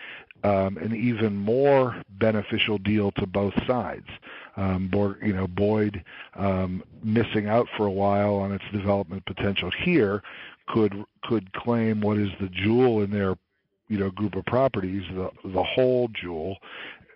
um, 0.44 0.76
an 0.78 0.94
even 0.94 1.36
more 1.36 2.02
beneficial 2.18 2.78
deal 2.78 3.10
to 3.12 3.26
both 3.26 3.54
sides. 3.66 4.06
Um, 4.56 4.88
Bo- 4.88 5.16
you 5.22 5.32
know, 5.32 5.46
Boyd 5.46 6.02
um, 6.34 6.82
missing 7.02 7.46
out 7.48 7.68
for 7.76 7.86
a 7.86 7.90
while 7.90 8.34
on 8.36 8.52
its 8.52 8.64
development 8.72 9.24
potential 9.26 9.70
here 9.70 10.22
could 10.68 11.04
could 11.22 11.52
claim 11.52 12.00
what 12.00 12.18
is 12.18 12.30
the 12.40 12.48
jewel 12.48 13.02
in 13.02 13.10
their 13.10 13.36
you 13.88 13.98
know 13.98 14.10
group 14.10 14.36
of 14.36 14.44
properties, 14.46 15.02
the 15.14 15.30
the 15.44 15.62
whole 15.62 16.08
jewel 16.08 16.58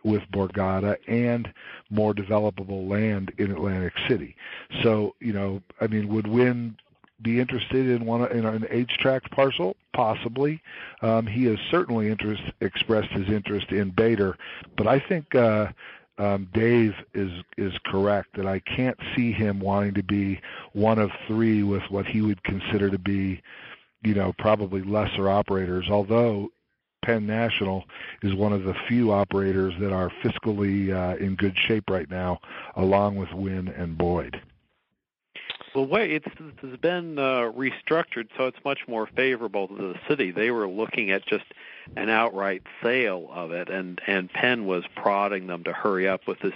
with 0.04 0.22
Borgata 0.32 0.96
and 1.06 1.52
more 1.90 2.12
developable 2.12 2.88
land 2.88 3.32
in 3.38 3.52
Atlantic 3.52 3.92
City. 4.08 4.36
So 4.82 5.14
you 5.20 5.32
know, 5.32 5.62
I 5.80 5.86
mean, 5.86 6.08
would 6.08 6.26
Wynn 6.26 6.76
be 7.22 7.38
interested 7.38 7.88
in 7.88 8.04
one 8.04 8.28
in 8.32 8.44
an 8.44 8.66
H-Tract 8.68 9.30
parcel? 9.30 9.76
Possibly. 9.92 10.60
Um, 11.02 11.26
he 11.26 11.44
has 11.44 11.58
certainly 11.70 12.08
interest 12.08 12.42
expressed 12.60 13.10
his 13.10 13.28
interest 13.28 13.70
in 13.70 13.90
Bader, 13.90 14.36
but 14.76 14.86
I 14.86 14.98
think. 14.98 15.34
Uh, 15.34 15.68
um, 16.18 16.48
Dave 16.53 16.92
is 17.14 17.31
is 17.57 17.72
correct 17.87 18.37
that 18.37 18.46
I 18.46 18.61
can't 18.61 18.98
see 19.16 19.33
him 19.33 19.61
wanting 19.61 19.94
to 19.94 20.03
be 20.03 20.40
one 20.72 20.98
of 20.98 21.11
three 21.27 21.62
with 21.62 21.83
what 21.88 22.07
he 22.07 22.20
would 22.20 22.42
consider 22.44 22.90
to 22.90 22.98
be, 22.98 23.42
you 24.03 24.14
know, 24.14 24.33
probably 24.38 24.83
lesser 24.83 25.29
operators. 25.29 25.88
Although 25.90 26.51
Penn 27.05 27.27
National 27.27 27.85
is 28.22 28.35
one 28.35 28.53
of 28.53 28.64
the 28.64 28.75
few 28.88 29.12
operators 29.12 29.75
that 29.81 29.92
are 29.92 30.11
fiscally 30.22 30.94
uh, 30.94 31.16
in 31.16 31.35
good 31.35 31.57
shape 31.66 31.85
right 31.90 32.09
now, 32.11 32.38
along 32.77 33.16
with 33.16 33.33
Wynn 33.33 33.68
and 33.68 33.98
Boyd. 33.98 34.40
Well, 35.75 35.87
wait, 35.87 36.12
it's 36.12 36.27
it's 36.62 36.81
been 36.83 37.18
uh, 37.18 37.51
restructured, 37.57 38.29
so 38.37 38.46
it's 38.46 38.59
much 38.64 38.81
more 38.87 39.09
favorable 39.16 39.68
to 39.68 39.75
the 39.75 39.94
city. 40.07 40.31
They 40.31 40.51
were 40.51 40.68
looking 40.68 41.11
at 41.11 41.25
just 41.27 41.44
an 41.96 42.08
outright 42.08 42.62
sale 42.82 43.28
of 43.30 43.52
it, 43.52 43.68
and 43.68 44.00
and 44.06 44.30
Penn 44.32 44.66
was 44.66 44.84
prodding 44.96 45.46
them 45.46 45.64
to 45.64 45.72
hurry 45.72 46.08
up 46.08 46.26
with 46.26 46.40
this 46.40 46.54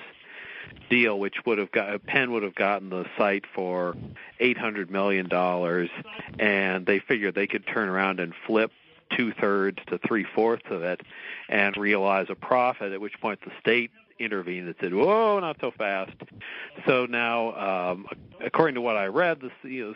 deal, 0.90 1.18
which 1.18 1.44
would 1.44 1.58
have 1.58 1.70
got 1.72 2.04
Penn 2.04 2.32
would 2.32 2.42
have 2.42 2.54
gotten 2.54 2.90
the 2.90 3.04
site 3.16 3.44
for 3.54 3.94
eight 4.40 4.58
hundred 4.58 4.90
million 4.90 5.28
dollars, 5.28 5.90
and 6.38 6.86
they 6.86 6.98
figured 6.98 7.34
they 7.34 7.46
could 7.46 7.66
turn 7.66 7.88
around 7.88 8.20
and 8.20 8.34
flip 8.46 8.72
two 9.16 9.32
thirds 9.32 9.78
to 9.86 9.98
three 9.98 10.24
fourths 10.34 10.66
of 10.70 10.82
it 10.82 11.00
and 11.48 11.76
realize 11.76 12.26
a 12.28 12.34
profit. 12.34 12.92
At 12.92 13.00
which 13.00 13.20
point 13.20 13.40
the 13.44 13.52
state 13.60 13.90
intervened 14.18 14.66
and 14.66 14.76
said, 14.80 14.94
"Whoa, 14.94 15.38
not 15.40 15.56
so 15.60 15.70
fast." 15.70 16.12
So 16.86 17.06
now, 17.06 17.90
um, 17.90 18.06
according 18.40 18.74
to 18.76 18.80
what 18.80 18.96
I 18.96 19.06
read, 19.06 19.40
the, 19.40 19.68
you 19.68 19.88
know, 19.88 19.94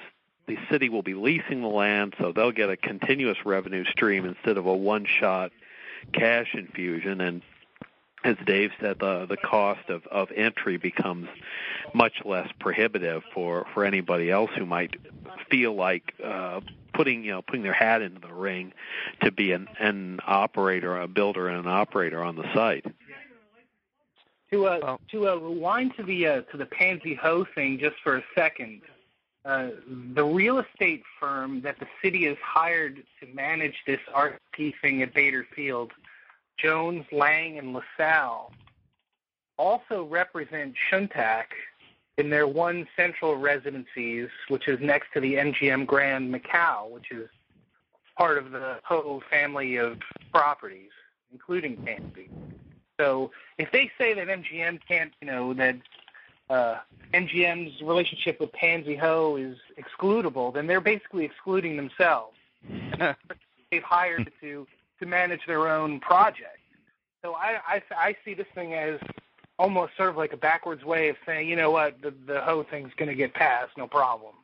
the 0.51 0.59
city 0.69 0.89
will 0.89 1.03
be 1.03 1.15
leasing 1.15 1.63
the 1.63 1.69
land, 1.69 2.15
so 2.19 2.33
they'll 2.33 2.51
get 2.51 2.71
a 2.71 2.77
continuous 2.77 3.39
revenue 3.45 3.85
stream 3.85 4.25
instead 4.25 4.57
of 4.57 4.67
a 4.67 4.75
one-shot 4.75 5.53
cash 6.13 6.55
infusion. 6.55 7.21
And 7.21 7.43
as 8.25 8.37
Dave 8.45 8.73
said, 8.81 8.99
the 8.99 9.27
the 9.27 9.37
cost 9.37 9.89
of 9.89 10.05
of 10.09 10.29
entry 10.33 10.77
becomes 10.77 11.29
much 11.95 12.15
less 12.25 12.49
prohibitive 12.59 13.23
for 13.33 13.65
for 13.73 13.85
anybody 13.85 14.29
else 14.29 14.51
who 14.59 14.67
might 14.67 14.97
feel 15.49 15.77
like 15.77 16.15
uh, 16.23 16.61
putting 16.95 17.23
you 17.23 17.31
know 17.31 17.43
putting 17.43 17.63
their 17.63 17.73
hat 17.73 18.03
into 18.03 18.21
the 18.21 18.35
ring 18.35 18.73
to 19.23 19.31
be 19.31 19.53
an 19.53 19.69
an 19.79 20.19
operator, 20.27 21.01
a 21.01 21.07
builder, 21.07 21.47
and 21.49 21.61
an 21.61 21.71
operator 21.71 22.25
on 22.25 22.35
the 22.35 22.53
site. 22.53 22.85
To 24.51 24.67
uh, 24.67 24.97
to 25.13 25.29
uh, 25.29 25.37
rewind 25.37 25.93
to 25.97 26.03
the 26.03 26.27
uh, 26.27 26.41
to 26.51 26.57
the 26.57 26.67
Pansy 26.67 27.15
Ho 27.15 27.47
thing 27.55 27.79
just 27.79 27.95
for 28.03 28.17
a 28.17 28.25
second, 28.35 28.83
uh, 29.45 29.69
the 30.15 30.25
real 30.25 30.59
estate 30.59 31.03
firm 31.19 31.63
that 31.63 31.79
the 31.79 31.87
city 32.03 32.27
has 32.27 32.37
hired 32.45 33.03
to 33.21 33.27
manage 33.35 33.75
this 33.87 34.01
RP 34.15 34.75
thing 34.83 35.03
at 35.03 35.15
Bader 35.15 35.47
Field 35.55 35.93
Jones, 36.59 37.07
Lang, 37.11 37.59
and 37.59 37.73
LaSalle 37.73 38.53
also 39.57 40.05
represent 40.05 40.75
Shun 40.91 41.09
Tak 41.09 41.53
in 42.19 42.29
their 42.29 42.47
one 42.47 42.87
central 42.97 43.37
residencies, 43.37 44.29
which 44.49 44.69
is 44.69 44.79
next 44.81 45.09
to 45.15 45.21
the 45.21 45.35
MGM 45.35 45.87
Grand 45.87 46.33
Macau, 46.35 46.91
which 46.91 47.11
is 47.11 47.29
part 48.17 48.37
of 48.37 48.51
the 48.51 48.79
Ho 48.85 49.23
family 49.31 49.77
of 49.77 49.99
properties, 50.33 50.91
including 51.33 51.77
Pansy. 51.79 52.29
So 53.01 53.31
if 53.57 53.73
they 53.73 53.91
say 53.97 54.13
that 54.13 54.29
MGM 54.29 54.81
can't, 54.87 55.13
you 55.23 55.27
know, 55.27 55.55
that 55.55 55.77
uh, 56.51 56.77
MGM's 57.15 57.81
relationship 57.81 58.41
with 58.41 58.53
Pansy 58.53 58.97
Ho 58.97 59.37
is 59.37 59.57
excludable, 59.79 60.53
then 60.53 60.67
they're 60.67 60.81
basically 60.81 61.25
excluding 61.25 61.77
themselves. 61.77 62.37
They've 63.71 63.83
hired 63.83 64.31
to 64.41 64.67
to 64.99 65.07
manage 65.07 65.41
their 65.47 65.69
own 65.69 65.99
project. 66.01 66.59
So 67.23 67.35
I, 67.35 67.59
I, 67.67 67.83
I 67.97 68.17
see 68.23 68.35
this 68.35 68.47
thing 68.55 68.75
as 68.75 69.01
almost 69.59 69.97
sort 69.97 70.11
of 70.11 70.17
like 70.17 70.35
a 70.35 70.37
backwards 70.37 70.85
way 70.85 71.09
of 71.09 71.17
saying, 71.25 71.49
you 71.49 71.57
know 71.57 71.71
what, 71.71 72.03
the 72.03 72.13
the 72.27 72.41
whole 72.41 72.65
thing's 72.65 72.93
going 72.97 73.09
to 73.09 73.15
get 73.15 73.33
passed, 73.33 73.77
no 73.79 73.87
problem. 73.87 74.35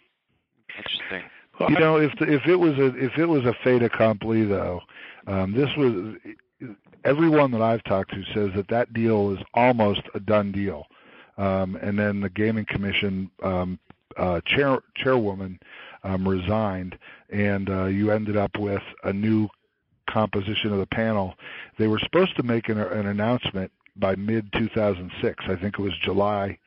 Interesting. 0.76 1.22
You 1.68 1.78
know, 1.78 1.96
if 1.96 2.12
the, 2.18 2.32
if 2.32 2.46
it 2.46 2.56
was 2.56 2.78
a 2.78 2.94
if 2.96 3.18
it 3.18 3.26
was 3.26 3.44
a 3.44 3.54
fait 3.64 3.82
accompli 3.82 4.44
though, 4.44 4.80
um, 5.26 5.52
this 5.52 5.74
was 5.76 6.16
everyone 7.04 7.50
that 7.52 7.62
I've 7.62 7.82
talked 7.84 8.12
to 8.12 8.22
says 8.34 8.50
that 8.54 8.68
that 8.68 8.92
deal 8.92 9.32
is 9.32 9.38
almost 9.54 10.02
a 10.14 10.20
done 10.20 10.52
deal. 10.52 10.86
Um, 11.38 11.76
and 11.76 11.98
then 11.98 12.20
the 12.20 12.30
gaming 12.30 12.64
commission 12.64 13.30
um, 13.42 13.78
uh, 14.16 14.40
chair 14.46 14.78
chairwoman 14.96 15.58
um, 16.02 16.26
resigned, 16.26 16.98
and 17.30 17.68
uh, 17.68 17.84
you 17.86 18.10
ended 18.10 18.36
up 18.36 18.58
with 18.58 18.82
a 19.04 19.12
new 19.12 19.48
composition 20.08 20.72
of 20.72 20.78
the 20.78 20.86
panel. 20.86 21.34
They 21.78 21.88
were 21.88 21.98
supposed 21.98 22.36
to 22.36 22.42
make 22.42 22.68
an, 22.68 22.78
an 22.78 23.06
announcement 23.06 23.70
by 23.96 24.14
mid 24.16 24.52
2006. 24.52 25.44
I 25.48 25.56
think 25.56 25.78
it 25.78 25.82
was 25.82 25.92
July 26.02 26.58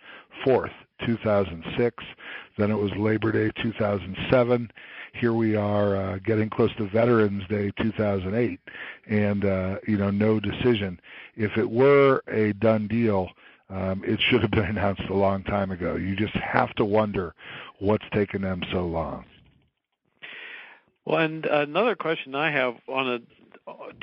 4th, 0.45 0.73
2006. 1.05 2.03
Then 2.57 2.71
it 2.71 2.75
was 2.75 2.91
Labor 2.97 3.31
Day 3.31 3.51
2007. 3.61 4.71
Here 5.13 5.33
we 5.33 5.55
are 5.55 5.95
uh, 5.95 6.19
getting 6.19 6.49
close 6.49 6.73
to 6.75 6.87
Veterans 6.89 7.43
Day 7.47 7.71
2008, 7.81 8.59
and 9.07 9.45
uh, 9.45 9.77
you 9.87 9.97
know 9.97 10.11
no 10.11 10.39
decision. 10.39 10.99
If 11.35 11.57
it 11.57 11.69
were 11.69 12.21
a 12.27 12.53
done 12.53 12.87
deal, 12.87 13.29
um, 13.69 14.03
it 14.05 14.19
should 14.19 14.41
have 14.41 14.51
been 14.51 14.65
announced 14.65 15.03
a 15.09 15.13
long 15.13 15.43
time 15.43 15.71
ago. 15.71 15.95
You 15.95 16.15
just 16.15 16.33
have 16.33 16.73
to 16.75 16.85
wonder 16.85 17.33
what's 17.79 18.05
taken 18.11 18.41
them 18.41 18.63
so 18.71 18.85
long. 18.85 19.25
Well, 21.05 21.19
and 21.19 21.45
another 21.45 21.95
question 21.95 22.35
I 22.35 22.51
have 22.51 22.75
on 22.87 23.07
a 23.09 23.19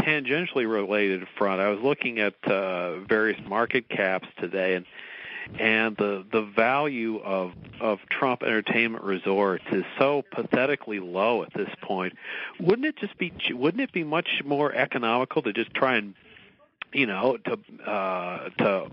tangentially 0.02 0.70
related 0.70 1.26
front, 1.37 1.61
I 1.61 1.68
was 1.68 1.81
looking 1.81 2.18
at 2.20 2.35
uh, 2.44 3.00
various 3.00 3.40
market 3.46 3.88
caps 3.88 4.29
today, 4.38 4.74
and 4.74 4.87
and 5.61 5.96
the 5.96 6.24
the 6.33 6.42
value 6.42 7.18
of 7.18 7.52
of 7.81 8.00
Trump 8.11 8.42
Entertainment 8.42 9.05
Resorts 9.05 9.64
is 9.70 9.85
so 9.98 10.22
pathetically 10.33 11.00
low 11.00 11.42
at 11.42 11.52
this 11.55 11.70
point. 11.83 12.14
Wouldn't 12.61 12.87
it 12.87 12.96
just 12.96 13.16
be 13.18 13.33
wouldn't 13.50 13.81
it 13.81 13.92
be 13.92 14.05
much 14.05 14.42
more 14.44 14.72
economical 14.72 15.42
to 15.42 15.52
just 15.52 15.72
try 15.74 15.96
and 15.96 16.14
you 16.92 17.07
know 17.07 17.37
to 17.37 17.88
uh, 17.88 18.48
to 18.59 18.90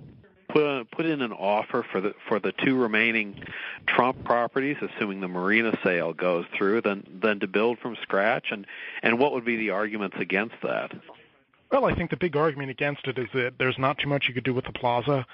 put 0.54 0.92
put 0.92 1.06
in 1.06 1.22
an 1.22 1.34
offer 1.34 1.84
for 1.92 2.00
the 2.00 2.13
for 2.28 2.39
the 2.39 2.52
two 2.52 2.76
remaining 2.76 3.44
Trump 3.88 4.24
properties, 4.24 4.78
assuming 4.82 5.20
the 5.20 5.28
marina 5.28 5.78
sale 5.84 6.13
goes 6.13 6.46
through, 6.56 6.82
than 6.82 7.20
than 7.22 7.39
to 7.39 7.48
build 7.48 7.80
from 7.80 7.98
scratch? 8.02 8.48
And 8.52 8.66
and 9.02 9.20
what 9.20 9.34
would 9.34 9.46
be 9.46 9.58
the 9.58 9.72
arguments 9.72 10.18
against 10.20 10.56
that? 10.62 10.92
Well, 11.72 11.86
I 11.86 11.96
think 11.96 12.12
the 12.12 12.18
big 12.18 12.36
argument 12.36 12.70
against 12.70 13.08
it 13.08 13.18
is 13.18 13.28
that 13.34 13.54
there's 13.58 13.80
not 13.80 13.98
too 13.98 14.08
much 14.08 14.28
you 14.28 14.36
could 14.36 14.44
do 14.44 14.54
with 14.54 14.66
the 14.66 14.72
plaza, 14.72 15.26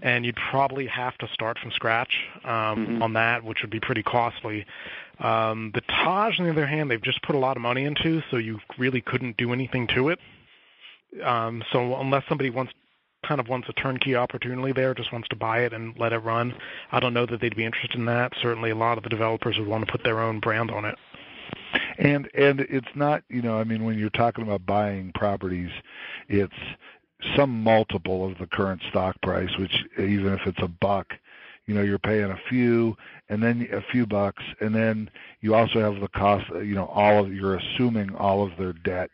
and 0.00 0.24
you'd 0.24 0.36
probably 0.36 0.86
have 0.86 1.18
to 1.18 1.28
start 1.34 1.58
from 1.58 1.72
scratch 1.72 2.14
um, 2.44 2.50
mm-hmm. 2.50 3.02
on 3.02 3.14
that, 3.14 3.42
which 3.42 3.62
would 3.62 3.70
be 3.70 3.80
pretty 3.80 4.04
costly. 4.04 4.64
Um, 5.18 5.72
the 5.74 5.80
Taj, 5.80 6.38
on 6.38 6.44
the 6.44 6.52
other 6.52 6.68
hand, 6.68 6.88
they've 6.88 7.02
just 7.02 7.20
put 7.22 7.34
a 7.34 7.38
lot 7.38 7.56
of 7.56 7.62
money 7.62 7.84
into, 7.84 8.22
so 8.30 8.36
you 8.36 8.60
really 8.78 9.00
couldn't 9.00 9.36
do 9.38 9.52
anything 9.52 9.88
to 9.88 10.10
it. 10.10 10.20
Um, 11.20 11.64
so 11.72 11.96
unless 11.96 12.22
somebody 12.28 12.50
wants 12.50 12.72
kind 13.26 13.40
of 13.40 13.48
wants 13.48 13.68
a 13.68 13.72
turnkey 13.72 14.14
opportunity 14.14 14.72
there, 14.72 14.94
just 14.94 15.12
wants 15.12 15.28
to 15.28 15.36
buy 15.36 15.60
it 15.60 15.72
and 15.72 15.96
let 15.98 16.12
it 16.12 16.18
run. 16.18 16.54
I 16.92 17.00
don't 17.00 17.14
know 17.14 17.26
that 17.26 17.40
they'd 17.40 17.56
be 17.56 17.64
interested 17.64 17.98
in 17.98 18.06
that. 18.06 18.32
Certainly, 18.40 18.70
a 18.70 18.76
lot 18.76 18.98
of 18.98 19.04
the 19.04 19.10
developers 19.10 19.58
would 19.58 19.68
want 19.68 19.86
to 19.86 19.90
put 19.90 20.04
their 20.04 20.20
own 20.20 20.40
brand 20.40 20.70
on 20.70 20.84
it. 20.84 20.96
And 21.98 22.28
and 22.34 22.60
it's 22.60 22.94
not, 22.94 23.24
you 23.28 23.42
know, 23.42 23.58
I 23.58 23.64
mean, 23.64 23.84
when 23.84 23.98
you're 23.98 24.10
talking 24.10 24.44
about 24.44 24.64
buying 24.64 25.12
properties, 25.14 25.70
it's 26.28 26.54
some 27.36 27.62
multiple 27.62 28.30
of 28.30 28.38
the 28.38 28.46
current 28.46 28.82
stock 28.90 29.20
price, 29.22 29.50
which 29.58 29.84
even 29.98 30.32
if 30.34 30.46
it's 30.46 30.62
a 30.62 30.68
buck, 30.68 31.14
you 31.66 31.74
know, 31.74 31.82
you're 31.82 31.98
paying 31.98 32.30
a 32.30 32.38
few 32.48 32.96
and 33.28 33.42
then 33.42 33.68
a 33.72 33.82
few 33.92 34.06
bucks, 34.06 34.42
and 34.60 34.74
then 34.74 35.10
you 35.40 35.54
also 35.54 35.80
have 35.80 36.00
the 36.00 36.08
cost, 36.08 36.46
you 36.50 36.74
know, 36.74 36.86
all 36.86 37.24
of 37.24 37.32
you're 37.32 37.56
assuming 37.56 38.14
all 38.14 38.42
of 38.42 38.56
their 38.56 38.72
debt, 38.72 39.10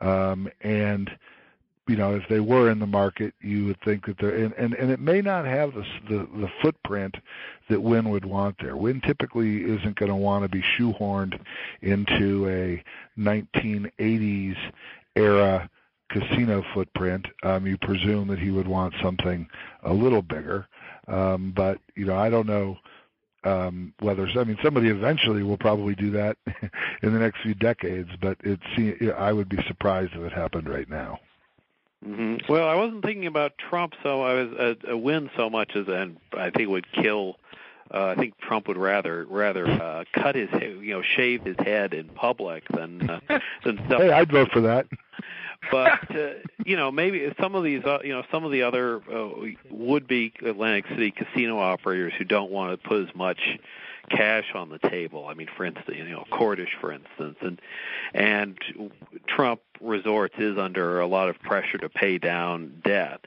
um, 0.00 0.48
and 0.62 1.10
you 1.92 1.98
know, 1.98 2.14
if 2.14 2.22
they 2.30 2.40
were 2.40 2.70
in 2.70 2.78
the 2.78 2.86
market, 2.86 3.34
you 3.42 3.66
would 3.66 3.78
think 3.84 4.06
that 4.06 4.16
they're 4.18 4.34
and 4.34 4.54
and, 4.54 4.72
and 4.72 4.90
it 4.90 4.98
may 4.98 5.20
not 5.20 5.44
have 5.44 5.74
the, 5.74 5.84
the 6.08 6.26
the 6.40 6.48
footprint 6.62 7.14
that 7.68 7.82
Wynn 7.82 8.08
would 8.08 8.24
want 8.24 8.56
there. 8.62 8.78
Wynn 8.78 9.02
typically 9.02 9.62
isn't 9.62 9.96
going 9.96 10.08
to 10.08 10.16
want 10.16 10.42
to 10.42 10.48
be 10.48 10.64
shoehorned 10.78 11.38
into 11.82 12.48
a 12.48 12.82
1980s 13.20 14.56
era 15.16 15.68
casino 16.08 16.64
footprint. 16.72 17.26
Um, 17.42 17.66
you 17.66 17.76
presume 17.76 18.28
that 18.28 18.38
he 18.38 18.48
would 18.48 18.66
want 18.66 18.94
something 19.02 19.46
a 19.82 19.92
little 19.92 20.22
bigger, 20.22 20.66
um, 21.08 21.52
but 21.54 21.78
you 21.94 22.06
know, 22.06 22.16
I 22.16 22.30
don't 22.30 22.46
know 22.46 22.78
um, 23.44 23.92
whether 24.00 24.26
I 24.34 24.44
mean 24.44 24.56
somebody 24.62 24.88
eventually 24.88 25.42
will 25.42 25.58
probably 25.58 25.94
do 25.94 26.10
that 26.12 26.38
in 27.02 27.12
the 27.12 27.18
next 27.18 27.42
few 27.42 27.52
decades, 27.52 28.08
but 28.22 28.38
it's 28.44 29.12
I 29.18 29.34
would 29.34 29.50
be 29.50 29.62
surprised 29.68 30.14
if 30.14 30.22
it 30.22 30.32
happened 30.32 30.70
right 30.70 30.88
now. 30.88 31.20
Mm-hmm. 32.06 32.52
Well, 32.52 32.68
I 32.68 32.74
wasn't 32.74 33.04
thinking 33.04 33.26
about 33.26 33.58
Trump, 33.58 33.94
so 34.02 34.22
I 34.22 34.34
was 34.34 34.76
a, 34.86 34.92
a 34.92 34.96
Wynn 34.96 35.30
so 35.36 35.48
much 35.48 35.76
as, 35.76 35.86
and 35.88 36.16
I 36.36 36.50
think 36.50 36.68
would 36.68 36.90
kill. 36.92 37.36
Uh, 37.92 38.06
I 38.06 38.14
think 38.14 38.38
Trump 38.40 38.68
would 38.68 38.78
rather 38.78 39.26
rather 39.26 39.66
uh, 39.66 40.04
cut 40.14 40.34
his, 40.34 40.48
you 40.60 40.94
know, 40.94 41.02
shave 41.02 41.42
his 41.42 41.56
head 41.58 41.92
in 41.92 42.08
public 42.08 42.64
than 42.74 43.08
uh, 43.08 43.20
than 43.64 43.76
stuff. 43.86 44.00
Hey, 44.00 44.10
I'd 44.10 44.32
vote 44.32 44.50
for 44.50 44.62
that. 44.62 44.86
but 45.70 46.10
uh, 46.10 46.30
you 46.64 46.76
know, 46.76 46.90
maybe 46.90 47.32
some 47.40 47.54
of 47.54 47.62
these, 47.62 47.84
uh, 47.84 47.98
you 48.02 48.12
know, 48.12 48.22
some 48.32 48.44
of 48.44 48.50
the 48.50 48.62
other 48.62 49.02
uh, 49.12 49.28
would-be 49.70 50.32
Atlantic 50.44 50.86
City 50.88 51.10
casino 51.12 51.58
operators 51.58 52.14
who 52.18 52.24
don't 52.24 52.50
want 52.50 52.72
to 52.72 52.88
put 52.88 53.08
as 53.08 53.14
much 53.14 53.38
cash 54.10 54.52
on 54.54 54.68
the 54.68 54.78
table. 54.78 55.26
I 55.26 55.34
mean, 55.34 55.48
for 55.56 55.64
instance, 55.64 55.96
you 55.96 56.08
know, 56.08 56.24
Cordish, 56.30 56.76
for 56.80 56.92
instance, 56.92 57.36
and 57.40 57.60
and 58.14 58.58
Trump 59.26 59.60
Resorts 59.80 60.34
is 60.38 60.58
under 60.58 61.00
a 61.00 61.06
lot 61.06 61.28
of 61.28 61.40
pressure 61.40 61.78
to 61.78 61.88
pay 61.88 62.18
down 62.18 62.80
debt. 62.84 63.26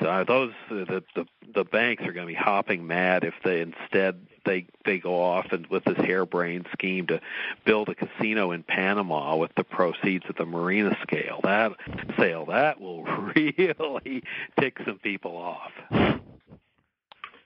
So 0.00 0.24
those 0.26 0.52
the 0.68 1.02
the, 1.14 1.26
the 1.54 1.64
banks 1.64 2.04
are 2.04 2.12
going 2.12 2.26
to 2.26 2.32
be 2.32 2.34
hopping 2.34 2.86
mad 2.86 3.24
if 3.24 3.34
they 3.44 3.60
instead 3.60 4.26
they 4.46 4.66
they 4.84 4.98
go 4.98 5.22
off 5.22 5.52
and 5.52 5.66
with 5.66 5.84
this 5.84 5.98
harebrained 5.98 6.66
scheme 6.72 7.06
to 7.08 7.20
build 7.64 7.88
a 7.90 7.94
casino 7.94 8.52
in 8.52 8.62
Panama 8.62 9.36
with 9.36 9.54
the 9.56 9.64
proceeds 9.64 10.24
of 10.28 10.36
the 10.36 10.46
marina 10.46 10.96
scale 11.02 11.40
that 11.42 11.72
sale 12.18 12.46
that 12.46 12.80
will 12.80 13.04
really 13.36 14.22
tick 14.58 14.78
some 14.86 14.98
people 14.98 15.36
off. 15.36 15.72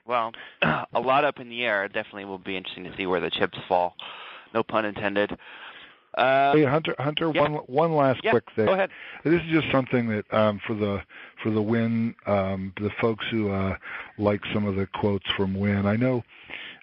Well, 0.06 0.32
a 0.62 1.00
lot 1.00 1.24
up 1.24 1.40
in 1.40 1.48
the 1.48 1.64
air. 1.64 1.84
It 1.84 1.92
definitely 1.92 2.26
will 2.26 2.38
be 2.38 2.56
interesting 2.56 2.84
to 2.84 2.96
see 2.96 3.06
where 3.06 3.20
the 3.20 3.30
chips 3.30 3.58
fall. 3.68 3.96
No 4.52 4.62
pun 4.62 4.84
intended. 4.84 5.36
Uh, 6.16 6.52
hey 6.52 6.64
Hunter, 6.64 6.94
Hunter, 6.98 7.32
yeah. 7.34 7.40
one 7.40 7.52
one 7.66 7.92
last 7.92 8.20
yeah, 8.22 8.30
quick 8.30 8.44
thing. 8.54 8.66
Go 8.66 8.72
ahead. 8.72 8.90
This 9.24 9.42
is 9.42 9.50
just 9.50 9.66
something 9.72 10.08
that 10.08 10.32
um, 10.32 10.60
for 10.64 10.74
the 10.74 11.02
for 11.42 11.50
the 11.50 11.60
Wynn, 11.60 12.14
um, 12.26 12.72
the 12.80 12.90
folks 13.00 13.24
who 13.32 13.50
uh, 13.50 13.76
like 14.16 14.40
some 14.52 14.64
of 14.64 14.76
the 14.76 14.86
quotes 14.86 15.28
from 15.36 15.54
Wynn. 15.54 15.86
I 15.86 15.96
know 15.96 16.22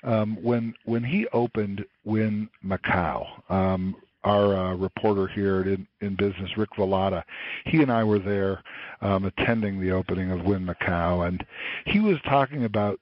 um, 0.04 0.38
when 0.42 0.74
when 0.84 1.04
he 1.04 1.28
opened 1.28 1.86
Wynn 2.04 2.50
Macau, 2.66 3.26
um, 3.50 3.96
our 4.26 4.54
uh, 4.54 4.76
reporter 4.76 5.28
here 5.28 5.62
in, 5.62 5.88
in 6.02 6.16
business, 6.16 6.58
Rick 6.58 6.72
Velotta, 6.78 7.24
he 7.66 7.82
and 7.82 7.92
I 7.92 8.04
were 8.04 8.20
there 8.20 8.62
um, 9.02 9.24
attending 9.26 9.80
the 9.80 9.92
opening 9.92 10.32
of 10.32 10.44
Wynn 10.44 10.66
Macau, 10.66 11.26
and 11.26 11.46
he 11.86 12.02
was 12.02 12.18
talking 12.26 12.66
about 12.66 13.00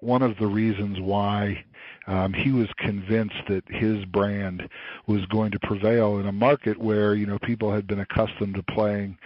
one 0.00 0.22
of 0.22 0.36
the 0.38 0.46
reasons 0.46 1.00
why 1.00 1.64
um, 2.06 2.32
he 2.32 2.50
was 2.50 2.68
convinced 2.78 3.36
that 3.48 3.62
his 3.68 4.04
brand 4.06 4.68
was 5.06 5.24
going 5.26 5.50
to 5.52 5.60
prevail 5.60 6.18
in 6.18 6.26
a 6.26 6.32
market 6.32 6.78
where 6.78 7.14
you 7.14 7.26
know 7.26 7.38
people 7.38 7.72
had 7.72 7.86
been 7.86 8.00
accustomed 8.00 8.54
to 8.54 8.62
playing 8.62 9.16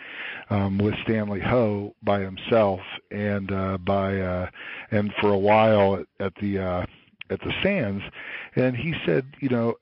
um, 0.50 0.78
with 0.78 0.94
Stanley 1.04 1.40
Ho 1.40 1.94
by 2.02 2.20
himself 2.20 2.80
and 3.10 3.50
uh, 3.52 3.78
by 3.78 4.20
uh, 4.20 4.50
and 4.90 5.12
for 5.20 5.30
a 5.30 5.38
while 5.38 5.96
at, 5.96 6.06
at 6.20 6.34
the 6.36 6.58
uh, 6.58 6.86
at 7.30 7.40
the 7.40 7.52
Sands, 7.62 8.02
and 8.56 8.76
he 8.76 8.94
said 9.06 9.24
you 9.40 9.48
know 9.48 9.76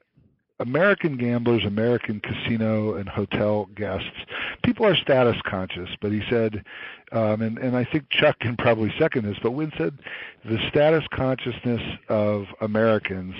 American 0.62 1.16
gamblers, 1.16 1.64
American 1.64 2.20
casino 2.20 2.94
and 2.94 3.09
hotel 3.09 3.68
guests, 3.75 4.16
people 4.62 4.87
are 4.87 4.94
status 4.94 5.37
conscious. 5.44 5.90
But 6.01 6.12
he 6.12 6.22
said, 6.31 6.64
um, 7.11 7.42
and, 7.42 7.59
and 7.59 7.77
I 7.77 7.85
think 7.85 8.09
Chuck 8.11 8.38
can 8.38 8.57
probably 8.57 8.94
second 8.98 9.25
this, 9.25 9.38
but 9.42 9.51
Wynn 9.51 9.72
said 9.77 9.98
the 10.44 10.59
status 10.68 11.05
consciousness 11.11 11.83
of 12.09 12.46
Americans 12.61 13.35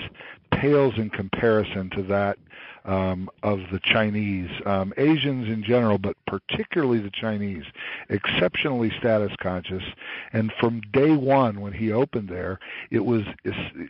pales 0.51 0.93
in 0.97 1.09
comparison 1.09 1.89
to 1.91 2.03
that 2.03 2.37
um, 2.85 3.29
of 3.43 3.59
the 3.71 3.79
Chinese, 3.79 4.49
um, 4.65 4.93
Asians 4.97 5.47
in 5.47 5.63
general, 5.63 5.97
but 5.97 6.17
particularly 6.27 6.99
the 6.99 7.09
Chinese, 7.09 7.63
exceptionally 8.09 8.91
status 8.99 9.31
conscious. 9.39 9.83
And 10.33 10.51
from 10.59 10.81
day 10.91 11.11
one, 11.11 11.61
when 11.61 11.73
he 11.73 11.91
opened 11.91 12.27
there, 12.27 12.59
it 12.91 13.05
was 13.05 13.23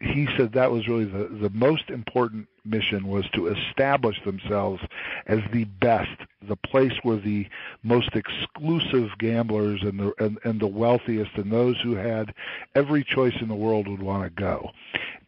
he 0.02 0.28
said 0.38 0.54
that 0.54 0.72
was 0.72 0.88
really 0.88 1.06
the 1.06 1.28
the 1.28 1.50
most 1.50 1.90
important 1.90 2.48
mission 2.66 3.08
was 3.08 3.26
to 3.34 3.48
establish 3.48 4.24
themselves 4.24 4.82
as 5.28 5.40
the 5.52 5.66
best, 5.66 6.18
the 6.48 6.56
place 6.56 6.94
where 7.04 7.18
the 7.18 7.48
most 7.84 8.10
exclusive 8.16 9.10
gamblers 9.18 9.82
and 9.84 10.00
the 10.00 10.14
and, 10.20 10.40
and 10.44 10.60
the 10.60 10.68
wealthiest 10.68 11.32
and 11.36 11.52
those 11.52 11.80
who 11.82 11.96
had 11.96 12.34
every 12.76 13.04
choice 13.04 13.36
in 13.42 13.48
the 13.48 13.56
world 13.56 13.88
would 13.88 14.02
want 14.02 14.24
to 14.24 14.42
go. 14.42 14.72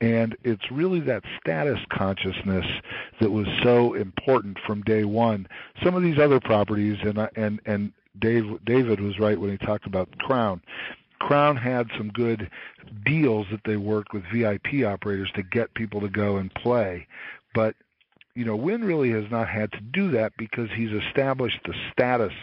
And 0.01 0.35
it's 0.43 0.71
really 0.71 0.99
that 1.01 1.23
status 1.39 1.79
consciousness 1.89 2.65
that 3.19 3.31
was 3.31 3.47
so 3.63 3.93
important 3.93 4.57
from 4.65 4.81
day 4.81 5.05
one. 5.05 5.47
Some 5.83 5.95
of 5.95 6.03
these 6.03 6.19
other 6.19 6.39
properties, 6.39 6.97
and 7.01 7.29
and 7.35 7.61
and 7.65 7.93
Dave 8.19 8.63
David 8.65 8.99
was 8.99 9.19
right 9.19 9.39
when 9.39 9.51
he 9.51 9.57
talked 9.57 9.85
about 9.85 10.17
Crown. 10.19 10.61
Crown 11.19 11.55
had 11.55 11.89
some 11.97 12.09
good 12.09 12.49
deals 13.05 13.47
that 13.51 13.63
they 13.65 13.77
worked 13.77 14.13
with 14.13 14.23
VIP 14.33 14.85
operators 14.85 15.31
to 15.35 15.43
get 15.43 15.73
people 15.73 16.01
to 16.01 16.09
go 16.09 16.37
and 16.37 16.53
play, 16.53 17.07
but 17.53 17.75
you 18.35 18.43
know, 18.43 18.55
Wynn 18.55 18.83
really 18.83 19.11
has 19.11 19.31
not 19.31 19.47
had 19.47 19.71
to 19.71 19.79
do 19.79 20.11
that 20.11 20.33
because 20.37 20.69
he's 20.75 20.91
established 20.91 21.59
the 21.65 21.73
status 21.91 22.33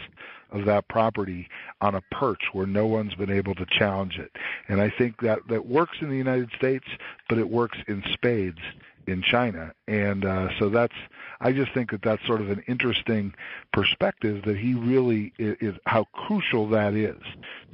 of 0.51 0.65
that 0.65 0.87
property 0.87 1.47
on 1.81 1.95
a 1.95 2.01
perch 2.11 2.41
where 2.51 2.65
no 2.65 2.85
one's 2.85 3.15
been 3.15 3.31
able 3.31 3.55
to 3.55 3.65
challenge 3.65 4.17
it. 4.17 4.31
And 4.67 4.81
I 4.81 4.89
think 4.89 5.21
that 5.21 5.39
that 5.49 5.65
works 5.65 5.97
in 6.01 6.09
the 6.09 6.17
United 6.17 6.49
States, 6.55 6.85
but 7.29 7.37
it 7.37 7.49
works 7.49 7.77
in 7.87 8.03
spades 8.11 8.59
in 9.07 9.21
China. 9.21 9.73
And 9.87 10.25
uh, 10.25 10.49
so 10.59 10.69
that's 10.69 10.95
I 11.41 11.51
just 11.51 11.73
think 11.73 11.91
that 11.91 12.01
that's 12.01 12.25
sort 12.25 12.39
of 12.39 12.49
an 12.49 12.63
interesting 12.67 13.33
perspective 13.73 14.43
that 14.45 14.57
he 14.57 14.75
really 14.75 15.33
is, 15.37 15.57
is 15.59 15.75
how 15.85 16.05
crucial 16.13 16.69
that 16.69 16.93
is 16.93 17.21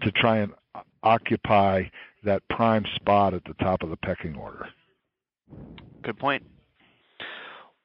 to 0.02 0.12
try 0.12 0.38
and 0.38 0.54
occupy 1.04 1.84
that 2.24 2.42
prime 2.50 2.86
spot 2.96 3.34
at 3.34 3.44
the 3.46 3.54
top 3.56 3.82
of 3.84 3.90
the 3.90 3.98
pecking 3.98 4.36
order. 4.36 4.68
Good 6.02 6.18
point. 6.18 6.44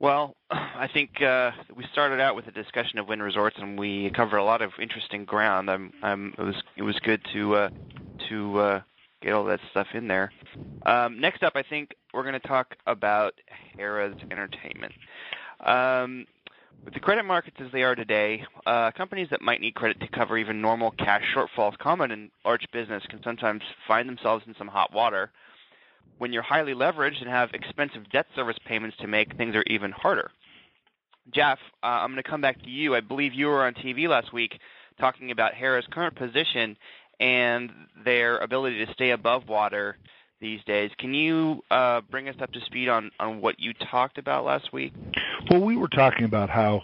Well, 0.00 0.36
I 0.50 0.88
think 0.92 1.22
uh, 1.22 1.52
we 1.74 1.86
started 1.92 2.20
out 2.20 2.36
with 2.36 2.46
a 2.46 2.52
discussion 2.52 2.98
of 2.98 3.08
Wynn 3.08 3.22
Resorts, 3.22 3.56
and 3.58 3.78
we 3.78 4.10
covered 4.10 4.38
a 4.38 4.44
lot 4.44 4.62
of 4.62 4.72
interesting 4.80 5.24
ground. 5.24 5.70
I'm, 5.70 5.92
I'm, 6.02 6.34
it 6.38 6.42
was 6.42 6.62
it 6.76 6.82
was 6.82 6.98
good 7.00 7.20
to 7.32 7.54
uh, 7.54 7.68
to 8.28 8.58
uh, 8.58 8.80
get 9.22 9.32
all 9.32 9.44
that 9.44 9.60
stuff 9.70 9.86
in 9.94 10.08
there. 10.08 10.32
Um, 10.84 11.20
next 11.20 11.42
up, 11.42 11.54
I 11.56 11.62
think 11.62 11.94
we're 12.12 12.22
going 12.22 12.40
to 12.40 12.48
talk 12.48 12.76
about 12.86 13.34
Harrah's 13.78 14.20
Entertainment. 14.30 14.92
Um, 15.60 16.26
with 16.84 16.94
the 16.94 17.00
credit 17.00 17.24
markets 17.24 17.56
as 17.60 17.70
they 17.72 17.82
are 17.82 17.94
today, 17.94 18.44
uh, 18.66 18.90
companies 18.92 19.28
that 19.30 19.42
might 19.42 19.60
need 19.60 19.74
credit 19.74 20.00
to 20.00 20.08
cover 20.08 20.38
even 20.38 20.60
normal 20.60 20.90
cash 20.92 21.24
shortfalls 21.34 21.76
common 21.78 22.10
in 22.10 22.30
large 22.44 22.66
business 22.72 23.02
can 23.08 23.22
sometimes 23.22 23.62
find 23.86 24.08
themselves 24.08 24.44
in 24.46 24.54
some 24.56 24.68
hot 24.68 24.92
water 24.92 25.30
when 26.18 26.32
you're 26.32 26.42
highly 26.42 26.74
leveraged 26.74 27.20
and 27.20 27.28
have 27.28 27.50
expensive 27.52 28.08
debt 28.10 28.26
service 28.34 28.56
payments 28.64 28.96
to 28.98 29.06
make, 29.06 29.36
things 29.36 29.54
are 29.54 29.64
even 29.66 29.90
harder. 29.90 30.30
Jeff, 31.32 31.58
uh, 31.82 31.86
I'm 31.86 32.10
going 32.10 32.22
to 32.22 32.28
come 32.28 32.40
back 32.40 32.62
to 32.62 32.70
you. 32.70 32.94
I 32.94 33.00
believe 33.00 33.32
you 33.34 33.46
were 33.46 33.64
on 33.64 33.74
TV 33.74 34.08
last 34.08 34.32
week 34.32 34.58
talking 35.00 35.30
about 35.30 35.54
Harrah's 35.54 35.86
current 35.90 36.14
position 36.14 36.76
and 37.18 37.70
their 38.04 38.38
ability 38.38 38.84
to 38.84 38.92
stay 38.92 39.10
above 39.10 39.48
water 39.48 39.96
these 40.44 40.62
days. 40.64 40.90
Can 40.98 41.14
you 41.14 41.64
uh, 41.70 42.02
bring 42.10 42.28
us 42.28 42.36
up 42.40 42.52
to 42.52 42.60
speed 42.60 42.88
on, 42.88 43.10
on 43.18 43.40
what 43.40 43.58
you 43.58 43.72
talked 43.72 44.18
about 44.18 44.44
last 44.44 44.72
week? 44.74 44.92
Well, 45.50 45.62
we 45.62 45.76
were 45.76 45.88
talking 45.88 46.24
about 46.24 46.50
how 46.50 46.82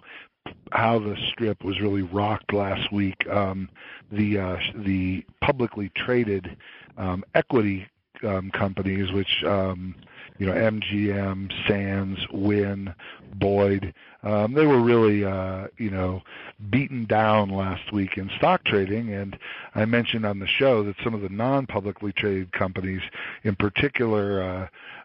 how 0.72 0.98
the 0.98 1.16
strip 1.28 1.62
was 1.62 1.78
really 1.80 2.02
rocked 2.02 2.54
last 2.54 2.90
week. 2.90 3.16
Um, 3.28 3.68
the 4.10 4.38
uh, 4.38 4.56
the 4.74 5.24
publicly 5.42 5.90
traded 5.94 6.56
um, 6.96 7.22
equity 7.34 7.86
um, 8.26 8.50
companies, 8.50 9.12
which 9.12 9.44
um, 9.44 9.94
you 10.40 10.46
know 10.46 10.54
MGM, 10.54 11.52
Sands, 11.68 12.18
Wynn, 12.32 12.94
Boyd, 13.34 13.94
um, 14.22 14.54
they 14.54 14.66
were 14.66 14.80
really 14.80 15.24
uh, 15.24 15.68
you 15.76 15.90
know 15.90 16.22
beaten 16.70 17.04
down 17.04 17.50
last 17.50 17.92
week 17.92 18.16
in 18.16 18.30
stock 18.38 18.64
trading. 18.64 19.12
And 19.12 19.38
I 19.74 19.84
mentioned 19.84 20.24
on 20.24 20.40
the 20.40 20.46
show 20.46 20.82
that 20.84 20.96
some 21.04 21.14
of 21.14 21.20
the 21.20 21.28
non-publicly 21.28 22.12
traded 22.12 22.52
companies, 22.52 23.02
in 23.44 23.54
particular. 23.54 24.42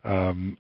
Uh, 0.04 0.10
um, 0.10 0.58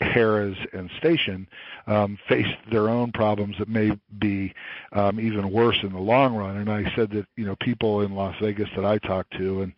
Harrah's 0.00 0.58
and 0.72 0.90
Station 0.98 1.48
um, 1.86 2.18
faced 2.28 2.56
their 2.70 2.88
own 2.88 3.12
problems 3.12 3.56
that 3.58 3.68
may 3.68 3.92
be 4.18 4.54
um, 4.92 5.18
even 5.20 5.50
worse 5.50 5.78
in 5.82 5.92
the 5.92 5.98
long 5.98 6.34
run. 6.34 6.56
And 6.56 6.70
I 6.70 6.92
said 6.94 7.10
that 7.10 7.26
you 7.36 7.46
know 7.46 7.56
people 7.56 8.02
in 8.02 8.14
Las 8.14 8.36
Vegas 8.40 8.68
that 8.76 8.84
I 8.84 8.98
talked 8.98 9.36
to, 9.38 9.62
and 9.62 9.72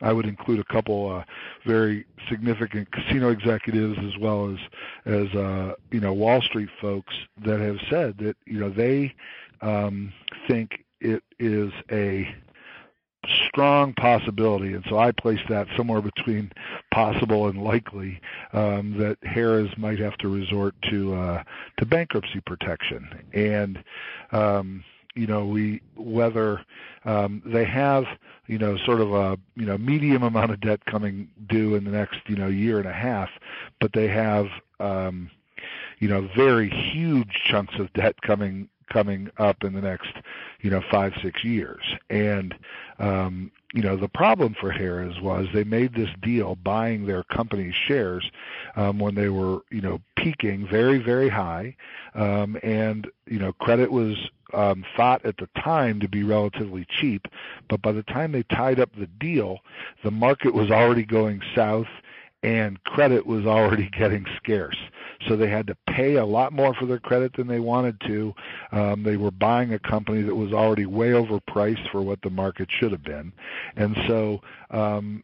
I 0.00 0.12
would 0.12 0.26
include 0.26 0.60
a 0.60 0.64
couple 0.64 1.10
uh, 1.10 1.24
very 1.66 2.04
significant 2.28 2.90
casino 2.92 3.30
executives 3.30 3.98
as 3.98 4.18
well 4.18 4.52
as 4.52 4.58
as 5.06 5.34
uh, 5.34 5.74
you 5.90 6.00
know 6.00 6.12
Wall 6.12 6.42
Street 6.42 6.70
folks 6.80 7.14
that 7.44 7.60
have 7.60 7.78
said 7.88 8.18
that 8.18 8.36
you 8.46 8.60
know 8.60 8.70
they 8.70 9.14
um, 9.60 10.12
think 10.48 10.84
it 11.00 11.22
is 11.38 11.72
a 11.90 12.34
strong 13.48 13.92
possibility, 13.94 14.74
and 14.74 14.84
so 14.88 14.98
I 14.98 15.12
place 15.12 15.40
that 15.48 15.66
somewhere 15.76 16.00
between 16.00 16.52
possible 16.92 17.46
and 17.48 17.62
likely 17.62 18.20
um, 18.52 18.96
that 18.98 19.20
Harrah's 19.22 19.76
might 19.78 19.98
have 19.98 20.16
to 20.18 20.28
resort 20.28 20.74
to 20.90 21.14
uh, 21.14 21.42
to 21.78 21.86
bankruptcy 21.86 22.40
protection. 22.40 23.08
And 23.32 23.82
um, 24.32 24.84
you 25.14 25.26
know, 25.26 25.44
we 25.46 25.82
whether 25.96 26.64
um, 27.04 27.42
they 27.44 27.64
have 27.64 28.04
you 28.46 28.58
know 28.58 28.76
sort 28.78 29.00
of 29.00 29.12
a 29.12 29.38
you 29.56 29.66
know 29.66 29.78
medium 29.78 30.22
amount 30.22 30.50
of 30.50 30.60
debt 30.60 30.84
coming 30.86 31.28
due 31.48 31.74
in 31.74 31.84
the 31.84 31.90
next 31.90 32.20
you 32.26 32.36
know 32.36 32.48
year 32.48 32.78
and 32.78 32.88
a 32.88 32.92
half, 32.92 33.30
but 33.80 33.92
they 33.92 34.08
have 34.08 34.46
um, 34.80 35.30
you 35.98 36.08
know 36.08 36.28
very 36.34 36.68
huge 36.68 37.40
chunks 37.44 37.74
of 37.78 37.92
debt 37.92 38.20
coming 38.22 38.68
coming 38.92 39.30
up 39.38 39.64
in 39.64 39.72
the 39.72 39.80
next, 39.80 40.12
you 40.60 40.70
know, 40.70 40.82
five, 40.90 41.12
six 41.22 41.42
years. 41.44 41.82
And, 42.10 42.54
um, 42.98 43.50
you 43.72 43.82
know, 43.82 43.96
the 43.96 44.08
problem 44.08 44.54
for 44.60 44.70
Harrah's 44.70 45.20
was 45.20 45.46
they 45.54 45.64
made 45.64 45.94
this 45.94 46.10
deal 46.20 46.56
buying 46.56 47.06
their 47.06 47.22
company's 47.24 47.74
shares 47.74 48.30
um, 48.76 48.98
when 48.98 49.14
they 49.14 49.28
were, 49.28 49.60
you 49.70 49.80
know, 49.80 50.00
peaking 50.16 50.66
very, 50.68 50.98
very 50.98 51.28
high. 51.28 51.76
Um, 52.14 52.58
and, 52.62 53.08
you 53.26 53.38
know, 53.38 53.52
credit 53.54 53.90
was 53.90 54.16
um, 54.52 54.84
thought 54.96 55.24
at 55.24 55.38
the 55.38 55.48
time 55.62 56.00
to 56.00 56.08
be 56.08 56.22
relatively 56.22 56.86
cheap. 57.00 57.26
But 57.68 57.80
by 57.80 57.92
the 57.92 58.02
time 58.02 58.32
they 58.32 58.42
tied 58.44 58.78
up 58.78 58.90
the 58.94 59.06
deal, 59.06 59.60
the 60.04 60.10
market 60.10 60.54
was 60.54 60.70
already 60.70 61.04
going 61.04 61.40
south 61.54 61.88
and 62.42 62.82
credit 62.84 63.26
was 63.26 63.46
already 63.46 63.88
getting 63.98 64.26
scarce. 64.36 64.76
So 65.28 65.36
they 65.36 65.48
had 65.48 65.68
to 65.68 65.76
pay 65.86 66.16
a 66.16 66.24
lot 66.24 66.52
more 66.52 66.74
for 66.74 66.86
their 66.86 66.98
credit 66.98 67.34
than 67.36 67.46
they 67.46 67.60
wanted 67.60 68.00
to. 68.06 68.34
Um, 68.72 69.02
they 69.04 69.16
were 69.16 69.30
buying 69.30 69.72
a 69.72 69.78
company 69.78 70.22
that 70.22 70.34
was 70.34 70.52
already 70.52 70.86
way 70.86 71.10
overpriced 71.10 71.90
for 71.90 72.02
what 72.02 72.20
the 72.22 72.30
market 72.30 72.68
should 72.70 72.90
have 72.90 73.04
been, 73.04 73.32
and 73.76 73.96
so 74.08 74.40
um, 74.70 75.22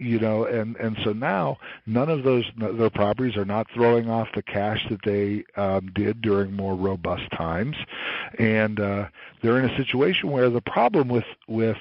you 0.00 0.18
know, 0.18 0.46
and 0.46 0.76
and 0.76 0.96
so 1.04 1.12
now 1.12 1.58
none 1.86 2.08
of 2.08 2.24
those 2.24 2.50
their 2.56 2.90
properties 2.90 3.36
are 3.36 3.44
not 3.44 3.66
throwing 3.72 4.08
off 4.08 4.28
the 4.34 4.42
cash 4.42 4.84
that 4.88 5.00
they 5.04 5.44
um, 5.60 5.90
did 5.94 6.22
during 6.22 6.52
more 6.52 6.74
robust 6.74 7.30
times, 7.32 7.76
and 8.38 8.80
uh, 8.80 9.06
they're 9.42 9.58
in 9.58 9.70
a 9.70 9.76
situation 9.76 10.30
where 10.30 10.48
the 10.48 10.62
problem 10.62 11.08
with 11.08 11.26
with 11.46 11.76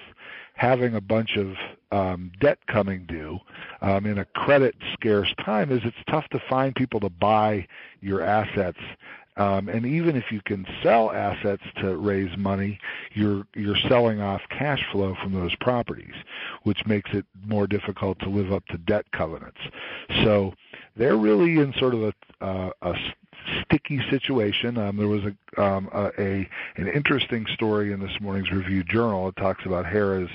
having 0.60 0.94
a 0.94 1.00
bunch 1.00 1.38
of 1.38 1.56
um, 1.92 2.32
debt 2.42 2.60
coming 2.68 3.06
due 3.06 3.40
um, 3.82 4.06
in 4.06 4.18
a 4.18 4.26
credit 4.26 4.76
scarce 4.92 5.34
time 5.44 5.72
is 5.72 5.80
it's 5.86 5.98
tough 6.10 6.28
to 6.28 6.40
find 6.50 6.76
people 6.76 7.00
to 7.00 7.10
buy 7.10 7.66
your 8.02 8.22
assets 8.22 8.78
um, 9.38 9.70
and 9.70 9.86
even 9.86 10.18
if 10.18 10.34
you 10.34 10.42
can 10.42 10.68
sell 10.84 11.12
assets 11.12 11.64
to 11.78 11.96
raise 11.96 12.36
money, 12.38 12.78
you're 13.14 13.48
you're 13.56 13.78
selling 13.88 14.20
off 14.20 14.42
cash 14.50 14.86
flow 14.92 15.16
from 15.24 15.32
those 15.34 15.56
properties, 15.56 16.14
which 16.64 16.86
makes 16.86 17.12
it 17.14 17.26
more 17.46 17.66
difficult 17.66 18.20
to 18.20 18.30
live 18.30 18.52
up 18.52 18.66
to 18.68 18.78
debt 18.78 19.06
covenants. 19.14 19.62
So 20.24 20.54
they're 20.98 21.16
really 21.16 21.58
in 21.58 21.72
sort 21.80 21.94
of 21.94 22.04
a, 22.04 22.14
uh, 22.46 22.72
a 22.82 22.96
sticky 23.64 24.02
situation. 24.10 24.78
Um, 24.78 24.98
there 24.98 25.08
was 25.08 25.24
a, 25.24 25.62
um, 25.62 25.90
a, 25.94 26.12
a 26.20 26.50
an 26.78 26.88
interesting 26.88 27.46
story 27.54 27.92
in 27.92 28.00
this 28.00 28.20
morning's 28.22 28.52
Review 28.52 28.84
Journal. 28.84 29.30
It 29.30 29.36
talks 29.36 29.66
about 29.66 29.86
Harrah's 29.86 30.32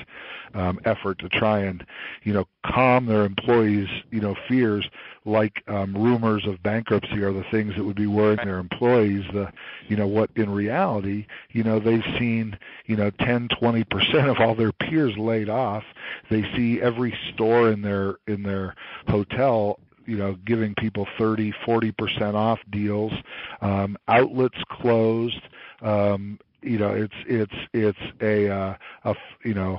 um, 0.54 0.78
effort 0.84 1.18
to 1.18 1.28
try 1.28 1.60
and 1.60 1.84
you 2.22 2.32
know 2.32 2.46
calm 2.64 3.06
their 3.06 3.24
employees' 3.24 3.88
you 4.10 4.20
know 4.20 4.36
fears, 4.48 4.88
like 5.24 5.62
um, 5.68 5.94
rumors 5.94 6.46
of 6.46 6.62
bankruptcy 6.62 7.22
are 7.22 7.32
the 7.32 7.44
things 7.50 7.74
that 7.76 7.84
would 7.84 7.96
be 7.96 8.06
worrying 8.06 8.38
their 8.44 8.58
employees. 8.58 9.24
The 9.32 9.52
you 9.88 9.96
know 9.96 10.06
what 10.06 10.30
in 10.36 10.50
reality 10.50 11.26
you 11.50 11.62
know 11.62 11.80
they've 11.80 12.04
seen 12.18 12.58
you 12.86 12.96
know 12.96 13.10
10 13.10 13.48
20 13.48 13.84
percent 13.84 14.28
of 14.28 14.38
all 14.38 14.54
their 14.54 14.72
peers 14.72 15.16
laid 15.16 15.48
off. 15.48 15.84
They 16.30 16.42
see 16.54 16.80
every 16.80 17.16
store 17.32 17.70
in 17.70 17.82
their 17.82 18.16
in 18.26 18.42
their 18.42 18.74
hotel 19.08 19.78
you 20.06 20.16
know 20.16 20.34
giving 20.44 20.74
people 20.74 21.06
30 21.18 21.52
40 21.64 21.92
percent 21.92 22.36
off 22.36 22.60
deals. 22.70 23.12
Um 23.60 23.96
outlets 24.08 24.58
closed. 24.70 25.40
Um 25.82 26.38
you 26.62 26.78
know 26.78 26.90
it's 26.92 27.14
it's 27.26 27.54
it's 27.72 27.98
a 28.20 28.48
uh 28.48 28.74
a 29.04 29.14
you 29.44 29.54
know 29.54 29.78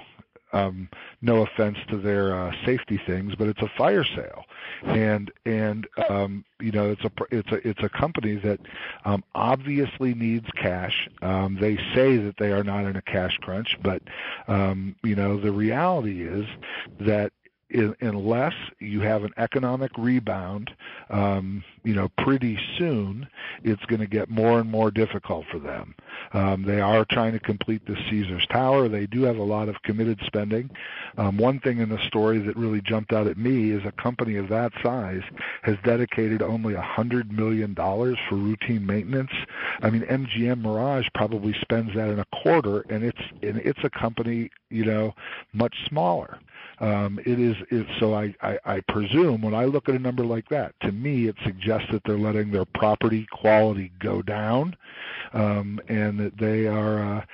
um 0.54 0.88
no 1.22 1.42
offense 1.42 1.78
to 1.90 1.98
their 1.98 2.34
uh 2.40 2.52
safety 2.66 3.00
things 3.06 3.34
but 3.36 3.48
it's 3.48 3.62
a 3.62 3.70
fire 3.78 4.04
sale. 4.04 4.46
And 4.86 5.32
and 5.46 5.88
um 6.10 6.46
you 6.60 6.72
know 6.72 6.92
it's 6.92 7.04
a 7.04 7.12
it's 7.32 7.52
a 7.52 7.68
it's 7.68 7.84
a 7.84 7.90
company 7.90 8.36
that 8.36 8.60
um 9.06 9.24
obviously 9.34 10.14
needs 10.14 10.48
cash. 10.56 11.10
Um 11.22 11.58
they 11.60 11.76
say 11.94 12.18
that 12.18 12.36
they 12.38 12.52
are 12.52 12.64
not 12.64 12.86
in 12.86 12.96
a 12.96 13.02
cash 13.02 13.38
crunch 13.42 13.78
but 13.84 14.02
um 14.48 14.96
you 15.04 15.16
know 15.16 15.40
the 15.40 15.52
reality 15.52 16.24
is 16.24 16.46
that 17.00 17.32
unless 17.72 18.54
you 18.80 19.02
have 19.02 19.24
an 19.24 19.34
economic 19.38 19.92
rebound, 19.98 20.72
um, 21.10 21.64
you 21.84 21.94
know, 21.94 22.10
pretty 22.20 22.60
soon, 22.78 23.28
it's 23.64 23.84
going 23.86 24.00
to 24.02 24.08
get 24.08 24.30
more 24.30 24.60
and 24.60 24.70
more 24.70 24.92
difficult 24.92 25.46
for 25.52 25.58
them. 25.58 25.96
Um, 26.34 26.64
they 26.64 26.80
are 26.80 27.06
trying 27.06 27.34
to 27.34 27.40
complete 27.40 27.86
the 27.86 27.98
Caesars 28.10 28.46
Tower. 28.48 28.88
They 28.88 29.08
do 29.08 29.24
have 29.24 29.38
a 29.38 29.44
lot 29.44 29.68
of 29.68 29.82
committed 29.82 30.20
spending. 30.26 30.70
Um, 31.18 31.38
one 31.38 31.60
thing 31.60 31.80
in 31.80 31.90
the 31.90 31.98
story 32.08 32.40
that 32.40 32.56
really 32.56 32.82
jumped 32.82 33.12
out 33.12 33.28
at 33.28 33.38
me 33.38 33.72
is 33.72 33.84
a 33.86 33.92
company 33.92 34.36
of 34.36 34.50
that 34.50 34.72
size 34.84 35.24
has 35.64 35.78
dedicated 35.84 36.42
only 36.42 36.76
a 36.76 36.82
hundred 36.82 37.32
million 37.32 37.74
dollars 37.74 38.18
for 38.30 38.36
routine 38.36 38.86
maintenance. 38.86 39.32
I 39.82 39.90
mean, 39.90 40.04
MGM 40.04 40.62
Mirage 40.62 41.08
probably 41.16 41.54
spends 41.62 41.96
that 41.96 42.10
in 42.10 42.20
a 42.20 42.26
quarter, 42.44 42.82
and 42.90 43.04
it's 43.04 43.22
and 43.42 43.58
it's 43.58 43.84
a 43.84 43.90
company, 43.90 44.52
you 44.70 44.86
know, 44.86 45.14
much 45.54 45.76
smaller. 45.88 46.40
Um, 46.80 47.20
it 47.26 47.40
is 47.40 47.56
it, 47.72 47.88
so 48.00 48.14
I, 48.14 48.36
I, 48.42 48.60
I 48.66 48.80
presume 48.88 49.42
when 49.42 49.54
I 49.54 49.66
look 49.66 49.88
at 49.88 49.96
a 49.96 50.00
number 50.00 50.26
like 50.26 50.50
that, 50.50 50.76
to 50.82 50.92
me 50.92 51.28
it 51.28 51.36
suggests 51.46 51.88
that 51.92 52.02
they're 52.06 52.18
letting 52.18 52.52
their 52.52 52.66
property 52.66 53.28
quality 53.32 53.92
go 54.00 54.22
down, 54.22 54.76
um, 55.34 55.80
and 55.88 56.20
that 56.20 56.38
they 56.38 56.68
are. 56.68 57.18
Uh, 57.18 57.26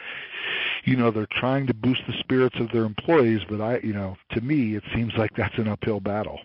you 0.83 0.95
know 0.95 1.11
they're 1.11 1.27
trying 1.31 1.67
to 1.67 1.73
boost 1.73 2.01
the 2.07 2.13
spirits 2.19 2.55
of 2.59 2.71
their 2.71 2.85
employees, 2.85 3.41
but 3.47 3.61
I, 3.61 3.79
you 3.83 3.93
know, 3.93 4.17
to 4.31 4.41
me 4.41 4.75
it 4.75 4.83
seems 4.95 5.13
like 5.15 5.31
that's 5.35 5.57
an 5.57 5.67
uphill 5.67 5.99
battle. 5.99 6.39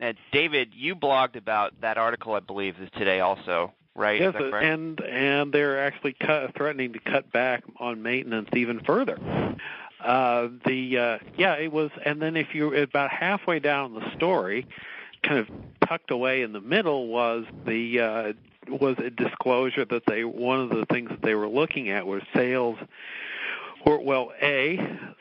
Uh, 0.00 0.12
David, 0.32 0.70
you 0.74 0.96
blogged 0.96 1.36
about 1.36 1.80
that 1.80 1.98
article, 1.98 2.34
I 2.34 2.40
believe, 2.40 2.76
is 2.80 2.88
today 2.96 3.20
also, 3.20 3.72
right? 3.94 4.20
Yes, 4.20 4.34
and 4.36 5.00
and 5.00 5.52
they're 5.52 5.84
actually 5.86 6.14
cut, 6.14 6.54
threatening 6.56 6.94
to 6.94 6.98
cut 6.98 7.30
back 7.32 7.62
on 7.78 8.02
maintenance 8.02 8.48
even 8.54 8.80
further 8.80 9.18
uh, 10.04 10.48
the 10.66 10.98
uh, 10.98 11.18
yeah, 11.36 11.54
it 11.54 11.72
was. 11.72 11.90
And 12.04 12.20
then 12.20 12.36
if 12.36 12.54
you're 12.54 12.74
about 12.74 13.10
halfway 13.10 13.58
down 13.58 13.94
the 13.94 14.14
story, 14.16 14.66
kind 15.22 15.38
of 15.38 15.48
tucked 15.88 16.10
away 16.10 16.42
in 16.42 16.52
the 16.52 16.60
middle 16.60 17.08
was 17.08 17.44
the 17.66 18.00
uh, 18.00 18.32
was 18.68 18.96
a 18.98 19.10
disclosure 19.10 19.84
that 19.84 20.04
they 20.06 20.24
one 20.24 20.60
of 20.60 20.70
the 20.70 20.86
things 20.86 21.10
that 21.10 21.22
they 21.22 21.34
were 21.34 21.48
looking 21.48 21.90
at 21.90 22.06
was 22.06 22.22
sales 22.34 22.78
or 23.86 24.02
well 24.02 24.32
a 24.42 24.78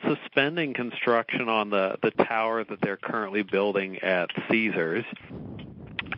suspending 0.08 0.74
construction 0.74 1.50
on 1.50 1.70
the 1.70 1.98
the 2.02 2.12
tower 2.12 2.64
that 2.64 2.80
they're 2.82 2.98
currently 2.98 3.44
building 3.44 4.00
at 4.00 4.30
Caesars 4.50 5.06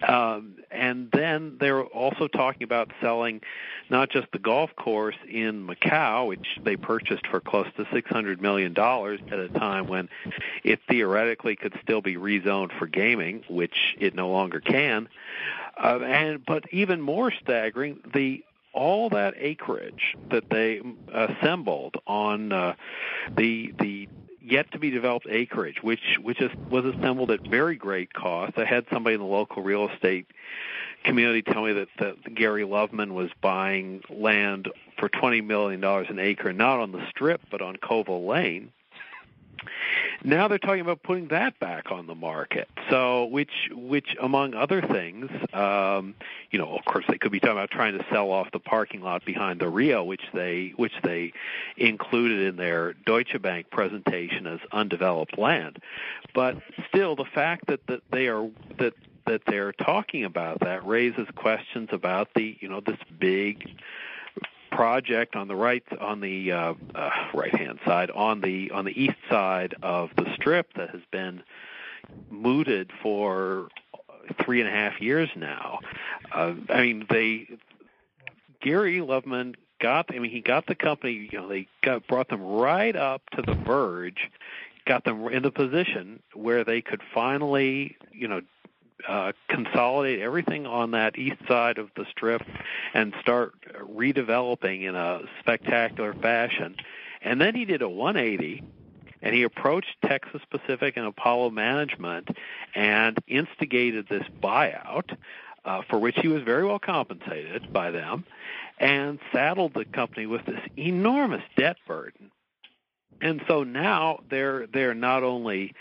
um, 0.07 0.54
and 0.75 1.09
then 1.11 1.57
they're 1.59 1.83
also 1.83 2.27
talking 2.27 2.63
about 2.63 2.91
selling 3.01 3.41
not 3.89 4.09
just 4.09 4.27
the 4.31 4.39
golf 4.39 4.75
course 4.75 5.15
in 5.27 5.67
Macau, 5.67 6.27
which 6.27 6.59
they 6.63 6.75
purchased 6.75 7.27
for 7.27 7.39
close 7.39 7.67
to 7.77 7.85
$600 7.85 8.41
million 8.41 8.71
at 8.77 9.39
a 9.39 9.49
time 9.49 9.87
when 9.87 10.09
it 10.63 10.79
theoretically 10.87 11.55
could 11.55 11.73
still 11.81 12.01
be 12.01 12.15
rezoned 12.15 12.77
for 12.77 12.87
gaming, 12.87 13.43
which 13.49 13.95
it 13.99 14.15
no 14.15 14.29
longer 14.29 14.59
can. 14.59 15.07
Uh, 15.77 15.99
and 15.99 16.45
but 16.45 16.63
even 16.71 17.01
more 17.01 17.31
staggering, 17.31 17.99
the 18.13 18.43
all 18.73 19.09
that 19.09 19.33
acreage 19.37 20.15
that 20.29 20.49
they 20.49 20.81
assembled 21.11 21.95
on 22.05 22.51
uh, 22.51 22.75
the 23.35 23.73
the 23.79 24.07
yet 24.45 24.71
to 24.71 24.79
be 24.79 24.89
developed 24.91 25.27
acreage, 25.29 25.81
which 25.81 26.17
which 26.21 26.41
is, 26.41 26.51
was 26.69 26.85
assembled 26.85 27.31
at 27.31 27.41
very 27.47 27.75
great 27.75 28.13
cost. 28.13 28.57
I 28.57 28.65
had 28.65 28.85
somebody 28.91 29.15
in 29.15 29.19
the 29.19 29.25
local 29.25 29.63
real 29.63 29.89
estate 29.89 30.27
community 31.03 31.41
tell 31.41 31.63
me 31.63 31.73
that, 31.73 31.87
that 31.99 32.35
Gary 32.35 32.63
Loveman 32.63 33.13
was 33.13 33.29
buying 33.41 34.01
land 34.09 34.69
for 34.97 35.09
twenty 35.09 35.41
million 35.41 35.81
dollars 35.81 36.07
an 36.09 36.19
acre, 36.19 36.53
not 36.53 36.79
on 36.79 36.91
the 36.91 37.05
Strip 37.09 37.41
but 37.49 37.61
on 37.61 37.75
Koval 37.77 38.25
Lane. 38.27 38.71
Now 40.23 40.47
they're 40.47 40.57
talking 40.57 40.81
about 40.81 41.03
putting 41.03 41.27
that 41.29 41.59
back 41.59 41.91
on 41.91 42.07
the 42.07 42.15
market. 42.15 42.67
So, 42.89 43.25
which, 43.25 43.69
which 43.71 44.15
among 44.21 44.53
other 44.53 44.81
things, 44.81 45.29
um, 45.53 46.15
you 46.51 46.59
know, 46.59 46.75
of 46.75 46.85
course, 46.85 47.05
they 47.07 47.17
could 47.17 47.31
be 47.31 47.39
talking 47.39 47.57
about 47.57 47.71
trying 47.71 47.97
to 47.97 48.05
sell 48.11 48.31
off 48.31 48.51
the 48.51 48.59
parking 48.59 49.01
lot 49.01 49.25
behind 49.25 49.59
the 49.59 49.69
Rio, 49.69 50.03
which 50.03 50.23
they, 50.33 50.73
which 50.75 50.93
they 51.03 51.33
included 51.77 52.41
in 52.41 52.55
their 52.55 52.93
Deutsche 52.93 53.39
Bank 53.41 53.69
presentation 53.69 54.47
as 54.47 54.59
undeveloped 54.71 55.37
land. 55.37 55.79
But 56.33 56.57
still, 56.89 57.15
the 57.15 57.25
fact 57.25 57.67
that 57.67 57.85
that 57.87 58.01
they 58.11 58.27
are 58.27 58.49
that 58.77 58.93
that 59.25 59.41
they're 59.47 59.71
talking 59.71 60.23
about 60.23 60.59
that 60.59 60.85
raises 60.85 61.27
questions 61.35 61.89
about 61.91 62.29
the, 62.35 62.57
you 62.59 62.69
know, 62.69 62.79
this 62.79 62.97
big 63.19 63.67
project 64.75 65.35
on 65.35 65.47
the 65.47 65.55
right 65.55 65.83
on 65.99 66.19
the 66.19 66.51
uh, 66.51 66.73
uh, 66.93 67.09
right 67.33 67.55
hand 67.55 67.79
side 67.85 68.11
on 68.11 68.41
the 68.41 68.71
on 68.71 68.85
the 68.85 69.03
east 69.03 69.17
side 69.29 69.75
of 69.81 70.09
the 70.17 70.25
strip 70.35 70.73
that 70.73 70.89
has 70.89 71.01
been 71.11 71.41
mooted 72.29 72.91
for 73.01 73.69
three 74.43 74.59
and 74.59 74.69
a 74.69 74.71
half 74.71 75.01
years 75.01 75.29
now. 75.35 75.79
Uh, 76.31 76.53
I 76.69 76.81
mean, 76.81 77.05
they 77.09 77.47
Gary 78.61 78.97
Loveman 78.97 79.55
got. 79.79 80.13
I 80.13 80.19
mean, 80.19 80.31
he 80.31 80.41
got 80.41 80.67
the 80.67 80.75
company. 80.75 81.29
You 81.31 81.39
know, 81.39 81.47
they 81.47 81.67
got 81.81 82.05
brought 82.07 82.29
them 82.29 82.41
right 82.41 82.95
up 82.95 83.21
to 83.31 83.41
the 83.41 83.53
verge, 83.53 84.29
got 84.85 85.03
them 85.03 85.27
in 85.29 85.43
the 85.43 85.51
position 85.51 86.21
where 86.33 86.63
they 86.63 86.81
could 86.81 87.01
finally, 87.13 87.97
you 88.11 88.27
know, 88.27 88.41
uh, 89.07 89.33
consolidate 89.49 90.19
everything 90.21 90.65
on 90.65 90.91
that 90.91 91.17
east 91.17 91.39
side 91.47 91.77
of 91.77 91.89
the 91.95 92.05
strip 92.11 92.41
and 92.93 93.13
start 93.21 93.53
redeveloping 93.79 94.83
in 94.83 94.95
a 94.95 95.21
spectacular 95.39 96.13
fashion. 96.13 96.75
And 97.21 97.41
then 97.41 97.55
he 97.55 97.65
did 97.65 97.81
a 97.81 97.89
180 97.89 98.63
and 99.21 99.33
he 99.33 99.43
approached 99.43 99.95
Texas 100.05 100.41
Pacific 100.49 100.97
and 100.97 101.05
Apollo 101.05 101.49
Management 101.51 102.29
and 102.73 103.17
instigated 103.27 104.07
this 104.07 104.25
buyout. 104.41 105.15
Uh, 105.63 105.81
for 105.89 105.97
which 105.97 106.15
he 106.21 106.27
was 106.27 106.43
very 106.43 106.63
well 106.63 106.77
compensated 106.77 107.73
by 107.73 107.89
them, 107.89 108.23
and 108.77 109.17
saddled 109.33 109.73
the 109.73 109.83
company 109.83 110.27
with 110.27 110.45
this 110.45 110.59
enormous 110.77 111.41
debt 111.57 111.77
burden 111.87 112.29
and 113.21 113.41
so 113.47 113.63
now 113.63 114.19
they're 114.29 114.67
they're 114.67 114.93
not 114.93 115.23
only 115.23 115.73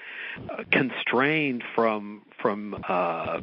uh, 0.50 0.64
constrained 0.70 1.64
from 1.74 2.22
from 2.44 2.76
uh, 2.86 3.40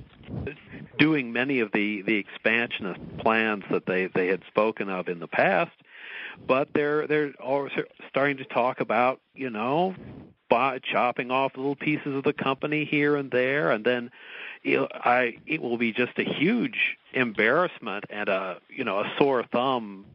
doing 0.99 1.33
many 1.33 1.59
of 1.61 1.71
the 1.71 2.03
the 2.03 2.17
expansionist 2.17 2.99
plans 3.17 3.63
that 3.71 3.87
they 3.87 4.05
they 4.13 4.27
had 4.27 4.43
spoken 4.47 4.89
of 4.89 5.07
in 5.07 5.17
the 5.17 5.27
past, 5.27 5.71
but 6.45 6.69
they're 6.75 7.07
they're 7.07 7.33
starting 8.09 8.37
to 8.37 8.45
talk 8.45 8.79
about 8.79 9.19
you 9.33 9.49
know 9.49 9.95
by 10.51 10.77
chopping 10.77 11.31
off 11.31 11.57
little 11.57 11.75
pieces 11.75 12.15
of 12.15 12.23
the 12.23 12.31
company 12.31 12.85
here 12.85 13.15
and 13.15 13.31
there, 13.31 13.71
and 13.71 13.83
then 13.83 14.11
I 14.63 15.39
it 15.47 15.63
will 15.63 15.79
be 15.79 15.93
just 15.93 16.19
a 16.19 16.23
huge 16.23 16.95
embarrassment 17.11 18.03
and 18.11 18.29
a 18.29 18.59
you 18.69 18.83
know 18.83 18.99
a 18.99 19.11
sore 19.17 19.43
thumb 19.51 20.05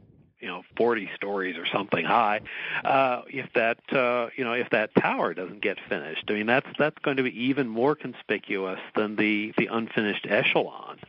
you 0.47 0.53
know 0.53 0.63
40 0.77 1.11
stories 1.17 1.57
or 1.57 1.67
something 1.67 2.05
high 2.05 2.41
uh 2.85 3.23
if 3.27 3.53
that 3.55 3.79
uh 3.93 4.29
you 4.37 4.45
know 4.45 4.53
if 4.53 4.71
that 4.71 4.95
tower 4.95 5.35
doesn't 5.35 5.61
get 5.61 5.77
finished. 5.89 6.23
I 6.29 6.35
mean 6.35 6.47
that's 6.47 6.69
that's 6.79 6.99
going 7.01 7.17
to 7.17 7.25
be 7.25 7.47
even 7.47 7.67
more 7.67 7.97
conspicuous 7.97 8.79
than 8.95 9.17
the 9.17 9.53
the 9.59 9.67
unfinished 9.67 10.25
echelon. 10.29 11.01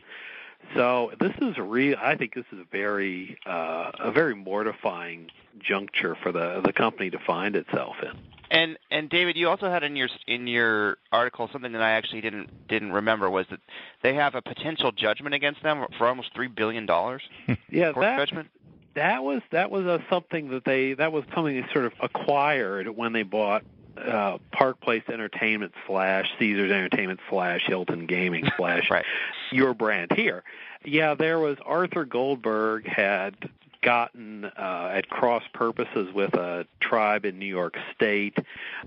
So 0.73 1.11
this 1.19 1.33
is 1.39 1.55
real 1.59 1.97
i 2.01 2.15
think 2.15 2.33
this 2.33 2.45
is 2.51 2.59
a 2.59 2.65
very 2.71 3.37
uh 3.45 3.91
a 3.99 4.11
very 4.11 4.33
mortifying 4.33 5.29
juncture 5.59 6.15
for 6.15 6.31
the 6.31 6.61
the 6.65 6.73
company 6.73 7.11
to 7.11 7.19
find 7.19 7.55
itself 7.55 7.97
in. 8.01 8.17
And 8.49 8.77
and 8.89 9.09
David, 9.09 9.35
you 9.35 9.49
also 9.49 9.69
had 9.69 9.83
in 9.83 9.95
your 9.95 10.09
in 10.25 10.47
your 10.47 10.97
article 11.11 11.49
something 11.51 11.73
that 11.73 11.81
I 11.81 11.91
actually 11.91 12.21
didn't 12.21 12.67
didn't 12.67 12.93
remember 12.93 13.29
was 13.29 13.45
that 13.49 13.59
they 14.01 14.13
have 14.15 14.35
a 14.35 14.41
potential 14.41 14.91
judgment 14.91 15.35
against 15.35 15.61
them 15.63 15.85
for 15.97 16.07
almost 16.07 16.33
three 16.33 16.47
billion 16.47 16.85
dollars. 16.85 17.23
yeah, 17.69 17.91
that, 17.91 18.17
judgment 18.17 18.49
that 18.97 19.23
was 19.23 19.43
that 19.51 19.69
was 19.69 19.85
a, 19.85 20.03
something 20.09 20.49
that 20.49 20.65
they 20.65 20.93
that 20.93 21.11
was 21.11 21.23
something 21.33 21.61
they 21.61 21.71
sort 21.71 21.85
of 21.85 21.93
acquired 22.01 22.87
when 22.89 23.13
they 23.13 23.21
bought 23.21 23.63
uh, 23.95 24.39
Park 24.51 24.81
Place 24.81 25.03
Entertainment 25.07 25.71
slash 25.85 26.27
Caesars 26.39 26.71
Entertainment 26.71 27.19
slash 27.29 27.61
Hilton 27.67 28.07
Gaming 28.07 28.49
slash 28.57 28.89
right. 28.89 29.05
your 29.51 29.75
brand 29.75 30.11
here. 30.15 30.43
Yeah, 30.83 31.13
there 31.13 31.39
was 31.39 31.57
Arthur 31.63 32.05
Goldberg 32.05 32.87
had 32.87 33.35
gotten 33.81 34.45
uh, 34.45 34.91
at 34.93 35.09
cross 35.09 35.43
purposes 35.53 36.13
with 36.13 36.33
a 36.33 36.65
tribe 36.79 37.25
in 37.25 37.39
New 37.39 37.45
York 37.45 37.77
State 37.95 38.37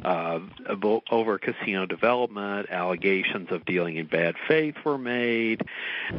uh, 0.03 0.41
over 1.11 1.39
casino 1.39 1.87
development. 1.87 2.69
Allegations 2.71 3.51
of 3.51 3.65
dealing 3.65 3.97
in 3.97 4.07
bad 4.07 4.37
faith 4.49 4.77
were 4.85 4.99
made. 4.99 5.63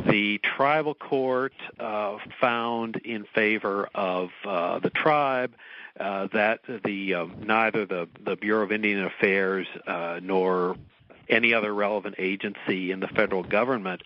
The 0.08 0.40
tribal 0.40 0.96
court 0.96 1.54
uh, 1.80 2.18
found 2.40 2.98
in 2.98 3.26
favor 3.26 3.90
of 3.94 4.30
uh, 4.46 4.80
the 4.80 4.90
tribe. 4.90 5.54
Uh, 6.00 6.28
that 6.34 6.62
the 6.86 7.14
uh, 7.14 7.26
neither 7.42 7.86
the 7.86 8.08
the 8.24 8.38
Bureau 8.38 8.64
of 8.64 8.72
Indian 8.72 9.04
Affairs 9.04 9.68
uh, 9.86 10.22
nor 10.24 10.78
any 11.30 11.54
other 11.54 11.74
relevant 11.74 12.16
agency 12.18 12.92
in 12.92 13.00
the 13.00 13.08
federal 13.08 13.44
government 13.44 14.02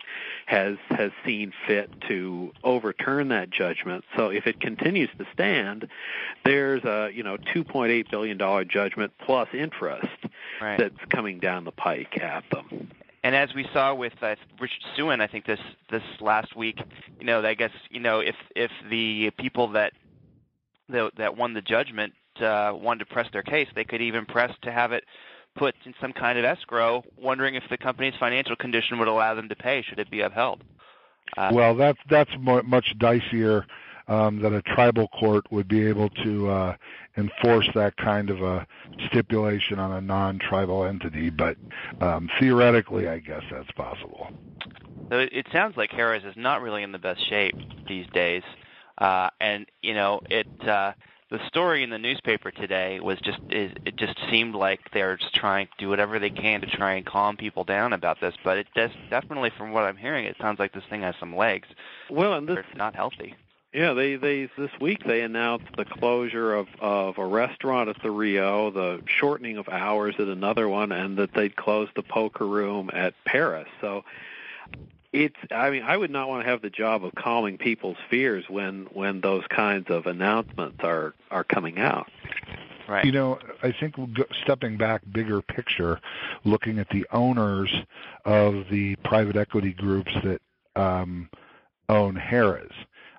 has 0.45 0.78
has 0.89 1.12
seen 1.26 1.53
fit 1.68 1.89
to 2.08 2.51
overturn 2.64 3.30
that 3.30 3.49
judgment. 3.49 4.03
So 4.16 4.30
if 4.30 4.47
it 4.47 4.60
continues 4.60 5.10
to 5.18 5.26
stand, 5.34 5.88
there's 6.43 6.84
a 6.84 7.10
you 7.14 7.24
know 7.24 7.38
2.8 7.38 8.10
billion 8.10 8.38
dollar 8.38 8.66
judgment 8.66 9.14
plus 9.20 9.49
interest 9.53 10.08
right. 10.62 10.78
that's 10.78 11.06
coming 11.10 11.39
down 11.39 11.64
the 11.64 11.72
pike 11.72 12.20
at 12.22 12.43
them. 12.51 12.89
And 13.24 13.36
as 13.36 13.56
we 13.56 13.68
saw 13.74 13.95
with 13.95 14.14
uh, 14.22 14.36
Richard 14.60 14.84
Suen, 14.95 15.20
I 15.20 15.26
think 15.26 15.45
this 15.47 15.60
this 15.89 16.03
last 16.22 16.56
week, 16.56 16.80
you 17.20 17.26
know, 17.26 17.43
I 17.43 17.56
guess 17.56 17.72
you 17.89 17.99
know 17.99 18.20
if 18.20 18.36
if 18.56 18.72
the 18.89 19.32
people 19.32 19.70
that 19.70 19.93
the, 20.88 21.12
that 21.18 21.36
won 21.36 21.53
the 21.53 21.62
judgment 21.62 22.14
uh, 22.39 22.72
wanted 22.76 22.99
to 22.99 23.06
press 23.06 23.28
their 23.34 23.41
case, 23.41 23.68
they 23.74 23.84
could 23.84 24.01
even 24.01 24.26
press 24.26 24.51
to 24.62 24.72
have 24.72 24.91
it 24.91 25.06
put 25.56 25.76
in 25.86 25.93
some 25.99 26.14
kind 26.14 26.38
of 26.38 26.45
escrow, 26.45 27.03
wondering 27.18 27.56
if 27.56 27.64
the 27.70 27.78
company's 27.78 28.14
financial 28.20 28.56
condition 28.56 28.99
would 28.99 29.08
allow 29.08 29.34
them 29.34 29.49
to 29.49 29.56
pay 29.56 29.82
should 29.82 29.99
it 29.99 30.10
be 30.10 30.22
upheld. 30.22 30.64
Uh, 31.38 31.51
well, 31.53 31.76
that's 31.76 31.99
that's 32.10 32.30
much 32.39 32.93
dicier 32.99 33.64
um, 34.08 34.41
that 34.41 34.53
a 34.53 34.62
tribal 34.62 35.08
court 35.08 35.45
would 35.51 35.68
be 35.68 35.88
able 35.88 36.10
to 36.10 36.49
uh, 36.49 36.76
enforce 37.18 37.68
that 37.74 37.97
kind 37.97 38.30
of 38.30 38.41
a 38.41 38.68
stipulation 39.08 39.80
on 39.80 39.91
a 39.93 40.01
non-tribal 40.01 40.86
entity, 40.86 41.30
but 41.30 41.58
um, 42.01 42.30
theoretically, 42.39 43.08
I 43.08 43.20
guess 43.20 43.41
that's 43.51 43.72
possible. 43.72 44.28
So 45.10 45.20
it, 45.20 45.30
it 45.32 45.47
sounds 45.51 45.78
like 45.78 45.91
Harrah's 45.91 46.24
is 46.24 46.36
not 46.36 46.62
really 46.62 46.84
in 46.84 46.91
the 46.91 46.99
best 46.99 47.28
shape 47.28 47.56
these 47.88 48.06
days, 48.14 48.43
uh, 48.97 49.30
and 49.39 49.66
you 49.82 49.93
know 49.93 50.22
it. 50.30 50.47
Uh, 50.68 50.93
the 51.32 51.39
story 51.47 51.84
in 51.84 51.89
the 51.89 51.97
newspaper 51.97 52.51
today 52.51 52.99
was 52.99 53.19
just 53.19 53.39
it, 53.49 53.80
it 53.86 53.95
just 53.95 54.15
seemed 54.30 54.55
like 54.55 54.80
they're 54.93 55.17
just 55.17 55.34
trying 55.34 55.67
to 55.67 55.73
do 55.78 55.89
whatever 55.89 56.19
they 56.19 56.30
can 56.30 56.61
to 56.61 56.67
try 56.67 56.93
and 56.93 57.05
calm 57.05 57.36
people 57.36 57.63
down 57.63 57.93
about 57.93 58.19
this 58.21 58.36
but 58.43 58.57
it 58.57 58.67
does 58.76 58.91
definitely 59.09 59.51
from 59.57 59.71
what 59.71 59.84
i'm 59.84 59.97
hearing 59.97 60.26
it 60.26 60.36
sounds 60.39 60.59
like 60.59 60.73
this 60.73 60.84
thing 60.89 61.01
has 61.01 61.15
some 61.19 61.36
legs. 61.36 61.67
Well 62.09 62.34
and 62.34 62.47
this 62.47 62.59
it's 62.59 62.78
not 62.78 62.95
healthy. 62.95 63.36
Yeah 63.73 63.93
they 63.93 64.15
they 64.15 64.49
this 64.57 64.71
week 64.80 65.03
they 65.05 65.21
announced 65.21 65.67
the 65.76 65.86
closure 65.86 66.53
of 66.53 66.67
of 66.80 67.17
a 67.17 67.26
restaurant 67.26 67.89
at 67.89 68.01
the 68.01 68.11
rio 68.11 68.69
the 68.69 69.01
shortening 69.05 69.57
of 69.57 69.67
hours 69.67 70.15
at 70.19 70.28
another 70.28 70.69
one 70.69 70.91
and 70.91 71.17
that 71.17 71.34
they'd 71.34 71.55
close 71.55 71.89
the 71.95 72.03
poker 72.03 72.45
room 72.45 72.89
at 72.93 73.13
paris. 73.26 73.67
So 73.82 74.03
it's 75.16 75.36
i 75.51 75.70
mean 75.70 75.82
i 75.84 75.95
would 75.95 76.11
not 76.11 76.28
want 76.28 76.43
to 76.43 76.49
have 76.49 76.61
the 76.61 76.70
job 76.70 77.05
of 77.05 77.16
calming 77.16 77.57
people's 77.57 77.97
fears 78.09 78.43
when 78.49 78.86
when 78.91 79.22
those 79.22 79.45
kinds 79.47 79.89
of 79.89 80.05
announcements 80.05 80.78
are 80.84 81.13
are 81.32 81.43
coming 81.43 81.80
out 81.80 82.11
right 82.89 83.05
you 83.05 83.11
know 83.13 83.39
i 83.63 83.72
think 83.72 83.95
stepping 84.43 84.76
back 84.78 85.01
bigger 85.11 85.41
picture 85.41 85.99
looking 86.43 86.80
at 86.80 86.89
the 86.89 87.05
owners 87.11 87.74
of 88.26 88.66
the 88.70 88.95
private 88.97 89.38
equity 89.38 89.72
groups 89.72 90.11
that 90.24 90.41
um 90.76 91.30
own 91.88 92.16
harrah's 92.16 92.74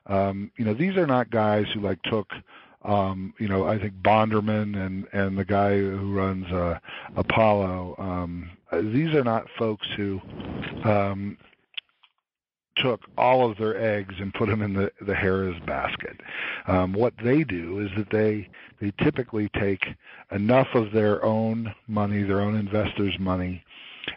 um 0.07 0.51
you 0.57 0.64
know 0.66 0.74
these 0.74 0.97
are 0.99 1.07
not 1.07 1.30
guys 1.30 1.66
who 1.72 1.80
like 1.80 2.01
took 2.03 2.30
um, 2.84 3.34
you 3.40 3.49
know, 3.49 3.66
I 3.66 3.80
think 3.80 3.94
Bonderman 3.94 4.76
and 4.76 5.09
and 5.12 5.36
the 5.36 5.44
guy 5.44 5.76
who 5.76 6.14
runs 6.14 6.47
uh, 6.53 6.78
Apollo. 7.16 7.97
Um, 7.99 8.51
these 8.70 9.12
are 9.12 9.24
not 9.24 9.49
folks 9.59 9.88
who 9.97 10.20
um, 10.84 11.36
took 12.76 13.00
all 13.16 13.50
of 13.50 13.58
their 13.58 13.76
eggs 13.80 14.14
and 14.18 14.32
put 14.34 14.48
them 14.48 14.62
in 14.62 14.74
the 14.74 14.90
the 15.00 15.14
Harrah's 15.14 15.60
basket. 15.66 16.20
Um, 16.66 16.92
what 16.92 17.14
they 17.22 17.44
do 17.44 17.80
is 17.80 17.90
that 17.96 18.10
they 18.10 18.48
they 18.80 18.92
typically 19.02 19.48
take 19.58 19.84
enough 20.30 20.68
of 20.74 20.92
their 20.92 21.24
own 21.24 21.74
money, 21.88 22.22
their 22.22 22.40
own 22.40 22.56
investors' 22.56 23.18
money, 23.18 23.62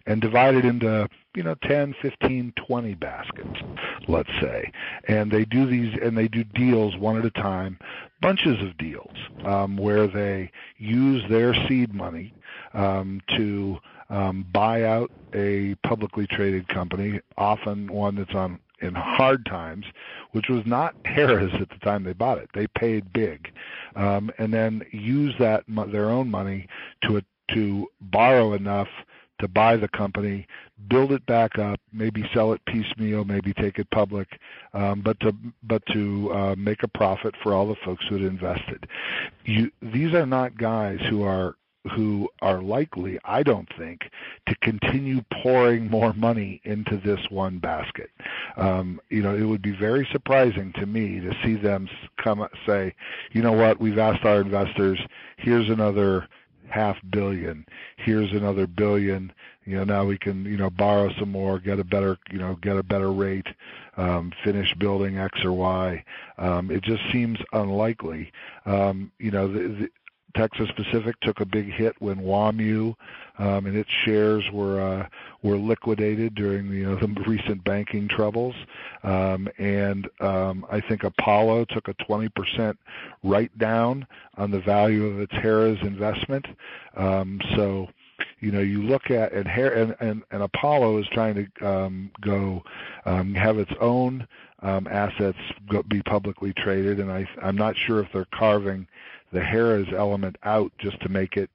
and 0.06 0.22
divide 0.22 0.56
it 0.56 0.66
into 0.66 1.08
you 1.36 1.44
know 1.44 1.56
10 1.64 1.96
15 2.02 2.54
20 2.56 2.96
baskets 2.96 3.60
let's 4.08 4.30
say 4.42 4.72
and 5.08 5.32
they 5.32 5.46
do 5.46 5.66
these 5.66 5.96
and 6.02 6.18
they 6.18 6.28
do 6.28 6.44
deals 6.44 6.98
one 6.98 7.18
at 7.18 7.26
a 7.26 7.32
time 7.32 7.78
bunches 8.22 8.60
of 8.62 8.78
deals 8.78 9.16
um, 9.46 9.78
where 9.78 10.08
they 10.08 10.52
use 10.78 11.24
their 11.30 11.54
seed 11.68 11.94
money 11.94 12.34
um, 12.74 13.22
to 13.38 13.78
um, 14.10 14.46
buy 14.52 14.84
out 14.84 15.12
a 15.34 15.76
publicly 15.84 16.28
traded 16.28 16.68
company, 16.68 17.22
often 17.38 17.92
one 17.92 18.16
that's 18.16 18.34
on 18.34 18.60
in 18.82 18.96
hard 18.96 19.46
times, 19.46 19.86
which 20.32 20.48
was 20.48 20.66
not 20.66 20.96
Harrah's 21.04 21.54
at 21.62 21.70
the 21.70 21.78
time 21.80 22.04
they 22.04 22.14
bought 22.14 22.38
it. 22.38 22.50
They 22.54 22.68
paid 22.68 23.12
big, 23.12 23.52
um, 23.96 24.32
and 24.38 24.54
then 24.54 24.84
use 24.92 25.36
that 25.40 25.64
their 25.68 26.10
own 26.10 26.30
money 26.30 26.68
to 27.04 27.22
to 27.54 27.88
borrow 28.00 28.54
enough 28.54 28.88
to 29.40 29.48
buy 29.48 29.78
the 29.78 29.88
company, 29.88 30.46
build 30.90 31.12
it 31.12 31.26
back 31.26 31.58
up, 31.58 31.80
maybe 31.92 32.30
sell 32.34 32.54
it 32.54 32.62
piecemeal, 32.66 33.24
maybe 33.24 33.54
take 33.54 33.80
it 33.80 33.90
public, 33.90 34.40
um, 34.74 35.02
but 35.02 35.20
to 35.22 35.34
but 35.64 35.82
to 35.88 36.32
uh, 36.34 36.56
make 36.58 36.84
a 36.84 36.88
profit 36.88 37.34
for 37.42 37.54
all 37.54 37.68
the 37.68 37.76
folks 37.84 38.06
who 38.08 38.16
had 38.16 38.26
invested. 38.26 38.88
You, 39.46 39.72
these 39.82 40.14
are 40.14 40.26
not 40.26 40.58
guys 40.58 41.00
who 41.10 41.24
are 41.24 41.56
who 41.96 42.30
are 42.42 42.62
likely, 42.62 43.20
I 43.24 43.44
don't 43.44 43.70
think, 43.78 44.10
to 44.48 44.56
continue 44.62 45.22
pouring 45.42 45.90
more 45.90 46.14
money 46.14 46.62
into 46.66 46.98
this 46.98 47.20
one 47.30 47.60
basket. 47.60 48.10
Um, 48.58 49.00
you 49.10 49.22
know, 49.22 49.36
it 49.36 49.44
would 49.44 49.62
be 49.62 49.76
very 49.76 50.08
surprising 50.12 50.74
to 50.74 50.86
me 50.86 51.20
to 51.20 51.34
see 51.44 51.56
them 51.56 51.88
come 52.22 52.46
say, 52.66 52.94
you 53.32 53.42
know 53.42 53.54
what, 53.54 53.80
we've 53.80 53.98
asked 53.98 54.26
our 54.26 54.42
investors, 54.42 55.00
here's 55.38 55.70
another 55.70 56.28
half 56.70 56.98
billion, 57.10 57.66
here's 57.98 58.32
another 58.32 58.68
billion, 58.68 59.32
you 59.66 59.76
know, 59.78 59.84
now 59.84 60.04
we 60.04 60.18
can, 60.18 60.46
you 60.46 60.58
know, 60.58 60.70
borrow 60.70 61.12
some 61.20 61.32
more, 61.32 61.60
get 61.60 61.80
a 61.80 61.84
better, 61.84 62.18
you 62.32 62.40
know, 62.40 62.56
get 62.56 62.76
a 62.76 62.84
better 62.84 63.12
rate, 63.12 63.48
um, 63.98 64.32
finish 64.44 64.74
building 64.76 65.18
X 65.18 65.44
or 65.44 65.52
Y. 65.52 66.04
Um, 66.38 66.72
it 66.72 66.82
just 66.84 67.04
seems 67.12 67.38
unlikely. 67.54 68.32
Um, 68.66 69.12
you 69.20 69.30
know, 69.30 69.48
the, 69.48 69.90
Texas 70.36 70.70
Pacific 70.76 71.16
took 71.22 71.40
a 71.40 71.46
big 71.46 71.72
hit 71.72 71.96
when 72.00 72.18
WAMU 72.18 72.96
um, 73.40 73.66
and 73.66 73.76
its 73.76 73.90
shares 74.06 74.44
were 74.52 74.82
uh, 74.82 75.08
were 75.42 75.58
liquidated 75.58 76.36
during 76.36 76.70
the, 76.70 76.78
you 76.78 76.86
know, 76.86 76.96
the 76.96 77.08
recent 77.26 77.64
banking 77.64 78.08
troubles, 78.08 78.56
um, 79.04 79.48
and 79.58 80.10
um, 80.20 80.66
I 80.70 80.82
think 80.82 81.04
Apollo 81.04 81.66
took 81.66 81.88
a 81.88 81.94
20% 81.94 82.78
write 83.24 83.58
down 83.58 84.06
on 84.38 84.52
the 84.52 84.60
value 84.60 85.06
of 85.06 85.20
its 85.20 85.34
Harrah's 85.34 85.82
investment. 85.82 86.46
Um, 86.98 87.40
so 87.56 87.88
you 88.40 88.52
know 88.52 88.60
you 88.60 88.84
look 88.84 89.10
at 89.12 89.34
and 89.34 89.48
and 89.48 89.96
and, 90.00 90.24
and 90.32 90.44
Apollo 90.44 90.98
is 91.00 91.08
trying 91.12 91.36
to 91.36 91.68
um, 91.68 92.12
go 92.22 92.64
um, 93.06 93.34
have 93.34 93.58
its 93.58 93.72
own 93.80 94.28
um, 94.62 94.88
assets 94.88 95.38
go, 95.70 95.84
be 95.84 96.02
publicly 96.04 96.54
traded, 96.54 97.00
and 97.00 97.12
I 97.12 97.28
I'm 97.42 97.56
not 97.56 97.76
sure 97.78 98.02
if 98.02 98.08
they're 98.12 98.28
carving 98.34 98.88
the 99.32 99.40
Harrah's 99.40 99.94
element 99.96 100.38
out 100.44 100.72
just 100.80 101.00
to 101.02 101.10
make 101.10 101.38
it 101.38 101.50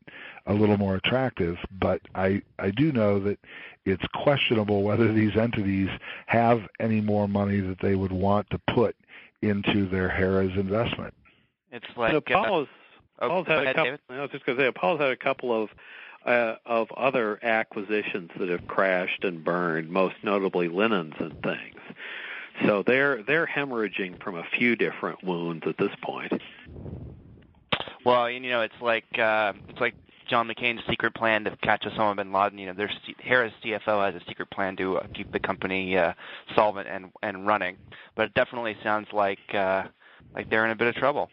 a 0.47 0.55
little 0.55 0.77
more 0.77 0.97
attractive. 0.97 1.57
But 1.81 2.01
I 2.15 2.43
I 2.59 2.71
do 2.71 2.93
know 2.93 3.19
that 3.21 3.39
it's 3.85 4.05
questionable 4.15 4.83
whether 4.83 5.13
these 5.13 5.37
entities 5.37 5.89
have 6.27 6.63
any 6.81 7.01
more 7.01 7.29
money 7.29 7.61
that 7.61 7.81
they 7.81 7.95
would 7.95 8.13
want 8.13 8.49
to 8.51 8.59
put 8.73 8.97
into 9.43 9.87
their 9.89 10.09
Harrah's 10.09 10.57
investment. 10.57 11.15
It's 11.71 11.87
like 11.97 12.13
you 12.13 12.21
know, 12.35 12.41
Apollo's, 12.41 12.69
uh, 13.21 13.27
Apollo's 13.27 13.47
oh, 13.49 13.51
had 13.51 13.59
a 13.59 13.63
ahead, 13.63 13.77
couple. 13.77 13.85
David. 13.85 14.01
I 14.11 14.23
was 14.23 14.31
just 14.31 14.47
going 14.47 14.59
to 14.59 14.65
say 14.65 14.69
Apollo's 14.69 15.01
had 15.01 15.11
a 15.11 15.17
couple 15.17 15.63
of 15.63 15.71
uh, 16.25 16.57
of 16.65 16.91
other 16.93 17.39
acquisitions 17.45 18.31
that 18.39 18.49
have 18.49 18.67
crashed 18.67 19.25
and 19.25 19.45
burned, 19.45 19.91
most 19.91 20.15
notably 20.23 20.69
linens 20.69 21.15
and 21.19 21.43
things. 21.43 21.81
So 22.65 22.83
they're 22.87 23.23
they're 23.23 23.47
hemorrhaging 23.47 24.23
from 24.23 24.37
a 24.37 24.45
few 24.45 24.77
different 24.77 25.23
wounds 25.25 25.67
at 25.67 25.77
this 25.77 25.91
point. 26.03 26.41
Well, 28.05 28.29
you 28.31 28.41
know, 28.41 28.61
it's 28.61 28.75
like 28.83 29.07
uh, 29.19 29.55
it's 29.69 29.81
like 29.81 29.95
John 30.29 30.49
McCain's 30.49 30.83
secret 30.89 31.15
plan 31.15 31.45
to 31.45 31.57
catch 31.63 31.85
Osama 31.85 32.17
bin 32.17 32.33
Laden. 32.33 32.59
You 32.59 32.67
know, 32.67 32.75
their 32.75 32.91
Harrah's 33.25 33.53
CFO 33.65 34.05
has 34.05 34.21
a 34.21 34.25
secret 34.29 34.51
plan 34.51 34.77
to 34.77 34.99
uh, 34.99 35.07
keep 35.15 35.33
the 35.33 35.41
company 35.41 35.97
uh, 35.97 36.13
solvent 36.55 36.89
and 36.89 37.11
and 37.23 37.47
running. 37.47 37.77
But 38.15 38.27
it 38.27 38.35
definitely 38.35 38.77
sounds 38.83 39.09
like 39.13 39.39
uh, 39.55 39.85
like 40.35 40.51
they're 40.51 40.65
in 40.65 40.71
a 40.71 40.77
bit 40.77 40.89
of 40.89 40.95
trouble. 40.97 41.31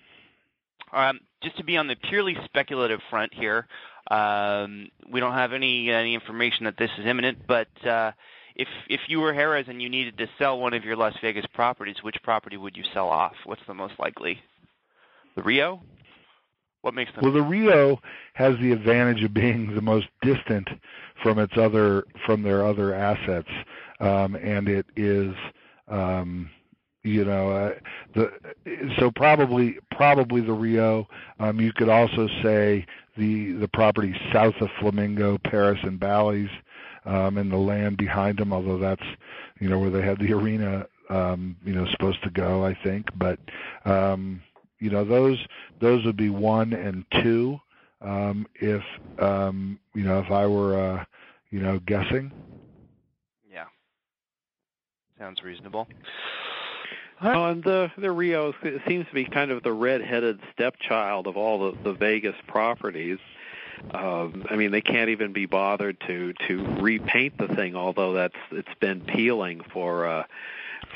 Um, 0.93 1.19
just 1.43 1.57
to 1.57 1.63
be 1.63 1.77
on 1.77 1.87
the 1.87 1.95
purely 1.95 2.37
speculative 2.45 2.99
front 3.09 3.33
here, 3.33 3.67
um, 4.09 4.89
we 5.09 5.19
don't 5.19 5.33
have 5.33 5.53
any 5.53 5.89
any 5.89 6.13
information 6.13 6.65
that 6.65 6.77
this 6.77 6.91
is 6.97 7.05
imminent. 7.05 7.39
But 7.47 7.69
uh, 7.85 8.11
if 8.55 8.67
if 8.89 9.01
you 9.07 9.19
were 9.19 9.33
Harrah's 9.33 9.67
and 9.67 9.81
you 9.81 9.89
needed 9.89 10.17
to 10.19 10.27
sell 10.37 10.59
one 10.59 10.73
of 10.73 10.85
your 10.85 10.95
Las 10.95 11.15
Vegas 11.21 11.45
properties, 11.53 11.97
which 12.01 12.15
property 12.23 12.57
would 12.57 12.77
you 12.77 12.83
sell 12.93 13.09
off? 13.09 13.35
What's 13.45 13.65
the 13.67 13.73
most 13.73 13.99
likely? 13.99 14.39
The 15.35 15.43
Rio? 15.43 15.81
What 16.81 16.95
makes? 16.95 17.11
Well, 17.21 17.31
the 17.31 17.41
Rio 17.43 17.99
has 18.33 18.55
the 18.59 18.71
advantage 18.71 19.23
of 19.23 19.33
being 19.33 19.75
the 19.75 19.81
most 19.81 20.07
distant 20.21 20.67
from 21.21 21.37
its 21.37 21.53
other 21.55 22.05
from 22.25 22.41
their 22.41 22.65
other 22.65 22.93
assets, 22.93 23.49
um, 23.99 24.35
and 24.35 24.67
it 24.67 24.87
is, 24.95 25.33
um, 25.87 26.49
you 27.03 27.23
know, 27.23 27.51
uh, 27.51 27.71
the 28.15 28.31
so 28.97 29.11
probably 29.11 29.77
probably 29.91 30.41
the 30.41 30.53
Rio. 30.53 31.07
Um, 31.39 31.59
you 31.59 31.71
could 31.71 31.89
also 31.89 32.27
say 32.41 32.85
the 33.15 33.51
the 33.53 33.67
property 33.67 34.15
south 34.33 34.55
of 34.59 34.69
Flamingo, 34.79 35.37
Paris 35.43 35.79
and 35.83 35.99
Bally's, 35.99 36.49
um, 37.05 37.37
and 37.37 37.51
the 37.51 37.57
land 37.57 37.97
behind 37.97 38.39
them. 38.39 38.51
Although 38.51 38.79
that's 38.79 39.05
you 39.59 39.69
know 39.69 39.77
where 39.77 39.91
they 39.91 40.01
had 40.01 40.17
the 40.17 40.33
arena, 40.33 40.87
um, 41.11 41.55
you 41.63 41.75
know, 41.75 41.85
supposed 41.91 42.23
to 42.23 42.31
go, 42.31 42.65
I 42.65 42.75
think, 42.83 43.05
but. 43.15 43.37
Um, 43.85 44.41
you 44.81 44.89
know 44.89 45.05
those 45.05 45.37
those 45.79 46.03
would 46.03 46.17
be 46.17 46.29
one 46.29 46.73
and 46.73 47.05
two 47.23 47.57
um 48.01 48.45
if 48.55 48.83
um 49.19 49.79
you 49.93 50.03
know 50.03 50.19
if 50.19 50.29
i 50.31 50.45
were 50.45 50.77
uh 50.77 51.05
you 51.51 51.61
know 51.61 51.79
guessing 51.85 52.31
Yeah. 53.49 53.65
Sounds 55.17 55.41
reasonable. 55.43 55.87
Oh, 57.23 57.45
and 57.45 57.63
the 57.63 57.91
the 57.97 58.11
Rio 58.11 58.51
it 58.63 58.81
seems 58.87 59.05
to 59.07 59.13
be 59.13 59.25
kind 59.25 59.51
of 59.51 59.61
the 59.61 59.71
red-headed 59.71 60.39
stepchild 60.53 61.27
of 61.27 61.37
all 61.37 61.71
the 61.71 61.83
the 61.83 61.93
Vegas 61.93 62.35
properties. 62.47 63.19
Um, 63.93 64.45
I 64.49 64.55
mean, 64.55 64.71
they 64.71 64.81
can't 64.81 65.09
even 65.09 65.31
be 65.31 65.45
bothered 65.45 65.99
to 66.07 66.33
to 66.47 66.65
repaint 66.79 67.37
the 67.37 67.47
thing, 67.47 67.75
although 67.75 68.13
that's 68.13 68.35
it's 68.51 68.73
been 68.79 69.01
peeling 69.01 69.61
for 69.71 70.07
uh, 70.07 70.23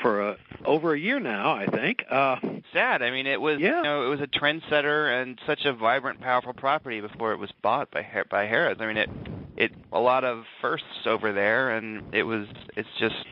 for 0.00 0.22
uh, 0.22 0.36
over 0.64 0.94
a 0.94 0.98
year 0.98 1.20
now, 1.20 1.52
I 1.54 1.66
think. 1.66 2.04
Uh, 2.10 2.36
Sad. 2.72 3.02
I 3.02 3.10
mean, 3.10 3.26
it 3.26 3.40
was 3.40 3.58
Yeah. 3.60 3.78
you 3.78 3.82
know 3.82 4.06
it 4.06 4.08
was 4.08 4.20
a 4.20 4.26
trendsetter 4.26 5.20
and 5.22 5.40
such 5.46 5.64
a 5.64 5.72
vibrant, 5.72 6.20
powerful 6.20 6.52
property 6.52 7.00
before 7.00 7.32
it 7.32 7.38
was 7.38 7.50
bought 7.62 7.90
by 7.90 8.06
by 8.28 8.46
Harrah's. 8.46 8.80
I 8.80 8.86
mean, 8.86 8.96
it 8.96 9.10
it 9.56 9.72
a 9.92 10.00
lot 10.00 10.24
of 10.24 10.44
firsts 10.60 11.06
over 11.06 11.32
there, 11.32 11.70
and 11.70 12.14
it 12.14 12.24
was 12.24 12.46
it's 12.76 12.88
just 12.98 13.24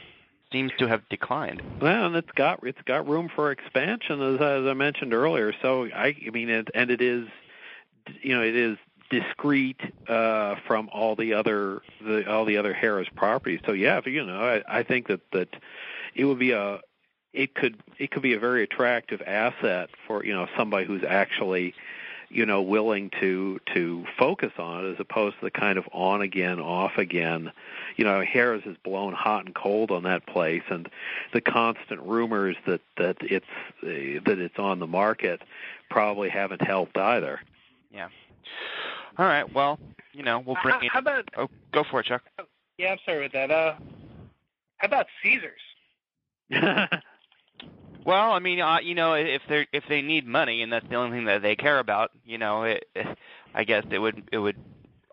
seems 0.53 0.73
to 0.79 0.87
have 0.87 1.07
declined. 1.09 1.61
Well, 1.81 2.07
and 2.07 2.17
it's 2.17 2.31
got 2.33 2.61
it's 2.63 2.81
got 2.83 3.09
room 3.09 3.29
for 3.35 3.51
expansion, 3.51 4.23
as, 4.23 4.41
as 4.41 4.67
I 4.67 4.73
mentioned 4.75 5.13
earlier. 5.13 5.53
So 5.61 5.87
I, 5.87 6.15
I 6.27 6.31
mean, 6.33 6.49
it, 6.49 6.69
and 6.75 6.91
it 6.91 7.01
is, 7.01 7.27
you 8.23 8.35
know, 8.37 8.43
it 8.43 8.55
is 8.55 8.79
discrete 9.11 9.81
uh, 10.09 10.55
from 10.67 10.89
all 10.93 11.17
the 11.17 11.35
other 11.35 11.83
the 12.01 12.31
all 12.31 12.45
the 12.45 12.57
other 12.57 12.73
Harrah's 12.73 13.09
properties. 13.15 13.61
So 13.67 13.73
yeah, 13.73 13.99
if, 13.99 14.07
you 14.07 14.25
know, 14.25 14.41
I, 14.41 14.79
I 14.79 14.83
think 14.85 15.09
that 15.09 15.21
that 15.33 15.49
it 16.15 16.25
would 16.25 16.39
be 16.39 16.53
a 16.53 16.81
it 17.33 17.55
could 17.55 17.77
it 17.99 18.11
could 18.11 18.23
be 18.23 18.35
a 18.35 18.39
very 18.39 18.63
attractive 18.63 19.21
asset 19.27 19.91
for 20.07 20.25
you 20.25 20.33
know 20.33 20.47
somebody 20.57 20.87
who's 20.87 21.03
actually 21.05 21.75
you 22.31 22.47
know 22.47 22.63
willing 22.63 23.11
to 23.21 23.61
to 23.75 24.05
focus 24.19 24.53
on 24.59 24.85
it 24.85 24.93
as 24.93 25.01
opposed 25.01 25.37
to 25.39 25.45
the 25.45 25.51
kind 25.51 25.79
of 25.79 25.85
on 25.93 26.21
again 26.23 26.59
off 26.61 26.97
again 26.97 27.53
you 27.97 28.05
know 28.05 28.23
harrah's 28.25 28.65
has 28.65 28.77
blown 28.85 29.13
hot 29.13 29.45
and 29.45 29.55
cold 29.55 29.91
on 29.91 30.05
that 30.05 30.27
place 30.27 30.63
and 30.71 30.89
the 31.33 31.41
constant 31.41 32.01
rumors 32.03 32.57
that 32.67 32.81
that 32.97 33.17
it's 33.21 33.45
uh, 33.83 34.21
that 34.25 34.39
it's 34.39 34.59
on 34.59 34.79
the 34.79 34.87
market 34.87 35.43
probably 35.91 36.29
haven't 36.29 36.63
helped 36.63 36.97
either 36.97 37.41
Yeah. 37.93 38.09
All 39.19 39.27
right. 39.27 39.53
Well, 39.55 39.79
you 40.13 40.23
know, 40.25 40.41
we'll 40.41 40.57
bring 40.63 40.75
how, 40.75 40.81
in. 40.81 40.89
how 40.89 40.99
about 40.99 41.29
Oh, 41.37 41.49
go 41.73 41.85
for 41.89 42.01
it, 42.01 42.07
Chuck. 42.07 42.23
yeah? 42.79 42.93
I'm 42.93 42.99
sorry 43.05 43.23
with 43.23 43.33
that. 43.33 43.51
Uh, 43.51 43.75
how 44.79 44.87
about 44.87 45.07
Caesars? 45.23 45.61
Well, 48.05 48.33
I 48.33 48.39
mean, 48.39 48.61
uh, 48.61 48.81
you 48.83 48.95
know, 48.95 49.15
if 49.15 49.41
they 49.49 49.67
if 49.73 49.85
they 49.89 50.03
need 50.03 50.27
money 50.27 50.63
and 50.63 50.71
that's 50.71 50.87
the 50.89 50.97
only 50.97 51.17
thing 51.17 51.25
that 51.25 51.41
they 51.41 51.57
care 51.57 51.79
about, 51.79 52.11
you 52.25 52.37
know, 52.37 52.65
it, 52.65 52.85
I 53.55 53.65
guess 53.65 53.85
it 53.91 53.99
would 53.99 54.29
it 54.31 54.39
would 54.39 54.57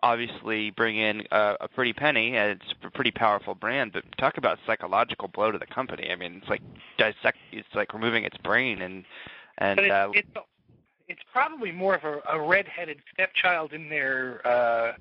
obviously 0.02 0.70
bring 0.70 0.98
in 0.98 1.22
a, 1.30 1.56
a 1.62 1.68
pretty 1.68 1.94
penny. 1.94 2.36
And 2.36 2.60
it's 2.60 2.74
a 2.82 2.90
pretty 2.90 3.10
powerful 3.10 3.54
brand, 3.54 3.92
but 3.92 4.04
talk 4.18 4.36
about 4.36 4.58
psychological 4.66 5.28
blow 5.28 5.50
to 5.50 5.58
the 5.58 5.66
company. 5.66 6.10
I 6.10 6.16
mean, 6.16 6.40
it's 6.42 6.50
like 6.50 6.60
dissect. 6.98 7.38
It's 7.50 7.74
like 7.74 7.94
removing 7.94 8.24
its 8.24 8.36
brain 8.38 8.82
and 8.82 9.04
and 9.56 9.76
But 9.76 9.84
it's, 9.84 9.92
uh, 9.92 10.08
it's 10.12 10.28
it's 11.08 11.22
probably 11.32 11.72
more 11.72 11.94
of 11.94 12.04
a, 12.04 12.20
a 12.30 12.40
red-headed 12.40 12.98
stepchild 13.12 13.72
in 13.72 13.88
their 13.88 14.46
uh, 14.46 14.92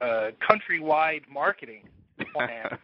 uh, 0.00 0.30
countrywide 0.40 1.22
marketing 1.28 1.88
plan 2.32 2.78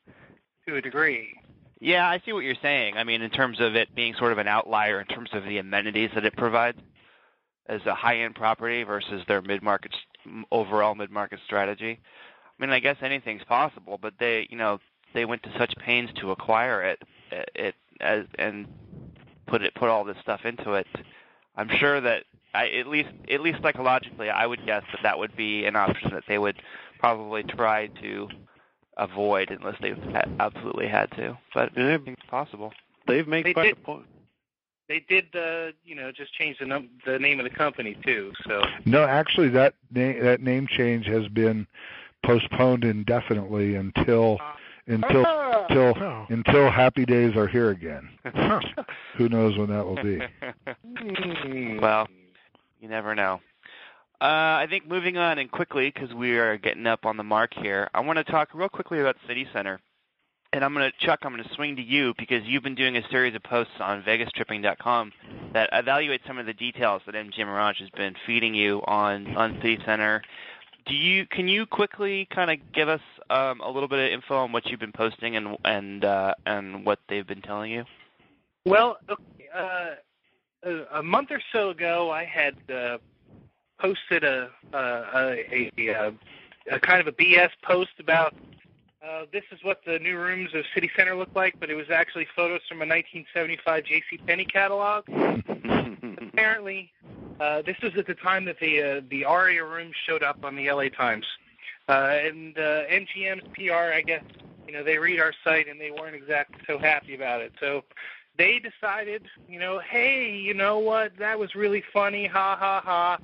to 0.66 0.76
a 0.76 0.80
degree. 0.80 1.40
Yeah, 1.80 2.08
I 2.08 2.20
see 2.24 2.32
what 2.32 2.44
you're 2.44 2.56
saying. 2.60 2.96
I 2.96 3.04
mean, 3.04 3.22
in 3.22 3.30
terms 3.30 3.60
of 3.60 3.76
it 3.76 3.94
being 3.94 4.14
sort 4.14 4.32
of 4.32 4.38
an 4.38 4.48
outlier 4.48 5.00
in 5.00 5.06
terms 5.06 5.30
of 5.32 5.44
the 5.44 5.58
amenities 5.58 6.10
that 6.14 6.24
it 6.24 6.36
provides 6.36 6.78
as 7.68 7.84
a 7.86 7.94
high-end 7.94 8.34
property 8.34 8.82
versus 8.82 9.22
their 9.28 9.42
mid-market 9.42 9.94
overall 10.50 10.94
mid-market 10.94 11.38
strategy. 11.44 12.00
I 12.00 12.62
mean, 12.62 12.70
I 12.70 12.80
guess 12.80 12.96
anything's 13.02 13.44
possible, 13.44 13.98
but 14.00 14.14
they, 14.18 14.48
you 14.50 14.56
know, 14.56 14.80
they 15.14 15.24
went 15.24 15.42
to 15.44 15.52
such 15.58 15.74
pains 15.76 16.10
to 16.20 16.32
acquire 16.32 16.82
it, 16.82 17.02
it 17.54 17.74
as 18.00 18.24
and 18.38 18.66
put 19.46 19.62
it 19.62 19.74
put 19.74 19.88
all 19.88 20.04
this 20.04 20.16
stuff 20.22 20.40
into 20.44 20.74
it. 20.74 20.86
I'm 21.56 21.68
sure 21.78 22.00
that 22.00 22.24
I 22.54 22.68
at 22.70 22.86
least 22.86 23.10
at 23.30 23.40
least 23.40 23.58
psychologically, 23.62 24.30
I 24.30 24.46
would 24.46 24.64
guess 24.66 24.82
that 24.92 25.02
that 25.02 25.18
would 25.18 25.36
be 25.36 25.64
an 25.66 25.76
option 25.76 26.10
that 26.12 26.24
they 26.26 26.38
would 26.38 26.56
probably 26.98 27.42
try 27.42 27.86
to 28.02 28.28
avoid 28.98 29.50
unless 29.50 29.76
they 29.80 29.90
ha- 29.90 30.28
absolutely 30.40 30.88
had 30.88 31.10
to. 31.12 31.36
But 31.54 31.70
Yeah, 31.76 31.98
it's 32.06 32.22
possible. 32.28 32.72
they've 33.06 33.26
made 33.28 33.44
They 33.46 33.52
quite 33.54 33.64
did- 33.64 33.78
a 33.78 33.80
point 33.80 34.06
They 34.88 35.00
did, 35.00 35.34
uh, 35.36 35.72
you 35.84 35.94
know, 35.94 36.10
just 36.10 36.32
change 36.32 36.58
the 36.58 36.64
num- 36.66 36.88
the 37.04 37.18
name 37.18 37.38
of 37.40 37.44
the 37.44 37.50
company 37.54 37.94
too. 38.04 38.32
So 38.46 38.62
no 38.86 39.04
actually 39.04 39.50
that 39.50 39.74
name 39.90 40.22
that 40.22 40.40
name 40.40 40.66
change 40.66 41.06
has 41.06 41.28
been 41.28 41.66
postponed 42.24 42.84
indefinitely 42.84 43.74
until 43.74 44.40
until 44.86 45.24
Ah! 45.26 45.66
until 45.68 45.94
Oh. 46.02 46.26
until 46.30 46.70
happy 46.70 47.04
days 47.04 47.36
are 47.36 47.46
here 47.46 47.68
again 47.70 48.08
who 49.16 49.28
knows 49.28 49.58
when 49.58 49.68
that 49.68 49.84
will 49.86 50.02
be 50.02 50.18
well, 51.80 52.08
you 52.80 52.88
never 52.88 53.14
know. 53.14 53.40
Uh, 54.20 54.58
I 54.58 54.66
think 54.68 54.88
moving 54.88 55.16
on 55.16 55.38
and 55.38 55.48
quickly 55.48 55.92
because 55.94 56.12
we 56.12 56.38
are 56.38 56.58
getting 56.58 56.88
up 56.88 57.06
on 57.06 57.16
the 57.16 57.22
mark 57.22 57.54
here. 57.54 57.88
I 57.94 58.00
want 58.00 58.16
to 58.16 58.24
talk 58.24 58.48
real 58.52 58.68
quickly 58.68 58.98
about 58.98 59.14
City 59.28 59.46
Center, 59.52 59.78
and 60.52 60.64
I'm 60.64 60.74
going 60.74 60.90
to 60.90 61.06
Chuck. 61.06 61.20
I'm 61.22 61.32
going 61.32 61.44
to 61.44 61.54
swing 61.54 61.76
to 61.76 61.82
you 61.82 62.14
because 62.18 62.42
you've 62.44 62.64
been 62.64 62.74
doing 62.74 62.96
a 62.96 63.08
series 63.10 63.36
of 63.36 63.44
posts 63.44 63.74
on 63.78 64.02
VegasTripping.com 64.02 65.12
that 65.52 65.70
evaluate 65.72 66.22
some 66.26 66.36
of 66.36 66.46
the 66.46 66.52
details 66.52 67.00
that 67.06 67.14
MGM 67.14 67.46
Mirage 67.46 67.78
has 67.78 67.90
been 67.90 68.16
feeding 68.26 68.54
you 68.54 68.82
on 68.88 69.36
on 69.36 69.54
City 69.62 69.78
Center. 69.86 70.22
Do 70.86 70.94
you 70.96 71.24
can 71.24 71.46
you 71.46 71.64
quickly 71.64 72.26
kind 72.34 72.50
of 72.50 72.58
give 72.72 72.88
us 72.88 73.02
um, 73.30 73.60
a 73.60 73.70
little 73.70 73.88
bit 73.88 74.00
of 74.00 74.12
info 74.12 74.38
on 74.38 74.50
what 74.50 74.66
you've 74.66 74.80
been 74.80 74.90
posting 74.90 75.36
and 75.36 75.56
and 75.64 76.04
uh, 76.04 76.34
and 76.44 76.84
what 76.84 76.98
they've 77.08 77.26
been 77.26 77.42
telling 77.42 77.70
you? 77.70 77.84
Well, 78.64 78.98
uh, 79.08 79.94
a, 80.64 80.98
a 80.98 81.02
month 81.04 81.30
or 81.30 81.40
so 81.52 81.70
ago, 81.70 82.10
I 82.10 82.24
had 82.24 82.56
uh, 82.68 82.98
posted 83.78 84.24
a, 84.24 84.50
a, 84.72 84.78
a, 84.78 85.70
a, 85.78 86.12
a, 86.70 86.80
kind 86.80 87.00
of 87.00 87.06
a 87.06 87.12
BS 87.12 87.50
post 87.62 87.92
about 87.98 88.34
uh, 89.06 89.24
this 89.32 89.44
is 89.52 89.60
what 89.62 89.80
the 89.86 89.98
new 90.00 90.18
rooms 90.18 90.50
of 90.54 90.64
City 90.74 90.90
Center 90.96 91.14
look 91.14 91.30
like, 91.34 91.58
but 91.60 91.70
it 91.70 91.74
was 91.74 91.88
actually 91.90 92.26
photos 92.34 92.60
from 92.68 92.78
a 92.78 92.86
1975 92.86 93.84
J.C. 93.84 94.18
Penney 94.26 94.44
catalog. 94.44 95.04
Apparently, 96.32 96.92
Uh, 97.40 97.62
this 97.62 97.76
was 97.82 97.92
at 97.96 98.06
the 98.06 98.14
time 98.14 98.44
that 98.44 98.58
the 98.58 98.82
uh, 98.82 99.00
the 99.10 99.24
Aria 99.24 99.64
room 99.64 99.92
showed 100.06 100.24
up 100.24 100.44
on 100.44 100.56
the 100.56 100.68
LA 100.72 100.88
Times, 100.88 101.24
uh, 101.88 102.18
and 102.26 102.58
uh, 102.58 102.82
MGM's 102.90 103.46
PR, 103.54 103.92
I 103.94 104.02
guess, 104.02 104.24
you 104.66 104.72
know, 104.72 104.82
they 104.82 104.98
read 104.98 105.20
our 105.20 105.32
site 105.44 105.68
and 105.68 105.80
they 105.80 105.92
weren't 105.92 106.16
exactly 106.16 106.58
so 106.66 106.78
happy 106.78 107.14
about 107.14 107.40
it. 107.40 107.52
So 107.60 107.84
they 108.36 108.58
decided, 108.58 109.22
you 109.48 109.60
know, 109.60 109.78
hey, 109.78 110.34
you 110.36 110.52
know 110.52 110.80
what, 110.80 111.16
that 111.18 111.38
was 111.38 111.54
really 111.54 111.82
funny, 111.92 112.26
ha 112.26 112.56
ha 112.58 112.82
ha. 112.84 113.18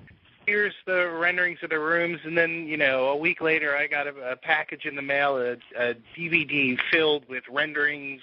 Here's 0.47 0.75
the 0.87 1.09
renderings 1.09 1.59
of 1.63 1.71
the 1.71 1.79
rooms, 1.79 2.21
and 2.25 2.37
then 2.37 2.67
you 2.67 2.77
know, 2.77 3.09
a 3.09 3.17
week 3.17 3.41
later, 3.41 3.77
I 3.77 3.87
got 3.87 4.07
a, 4.07 4.33
a 4.33 4.37
package 4.37 4.85
in 4.85 4.95
the 4.95 5.03
mail, 5.03 5.39
a, 5.39 5.53
a 5.77 5.95
DVD 6.17 6.79
filled 6.91 7.27
with 7.29 7.45
renderings 7.51 8.21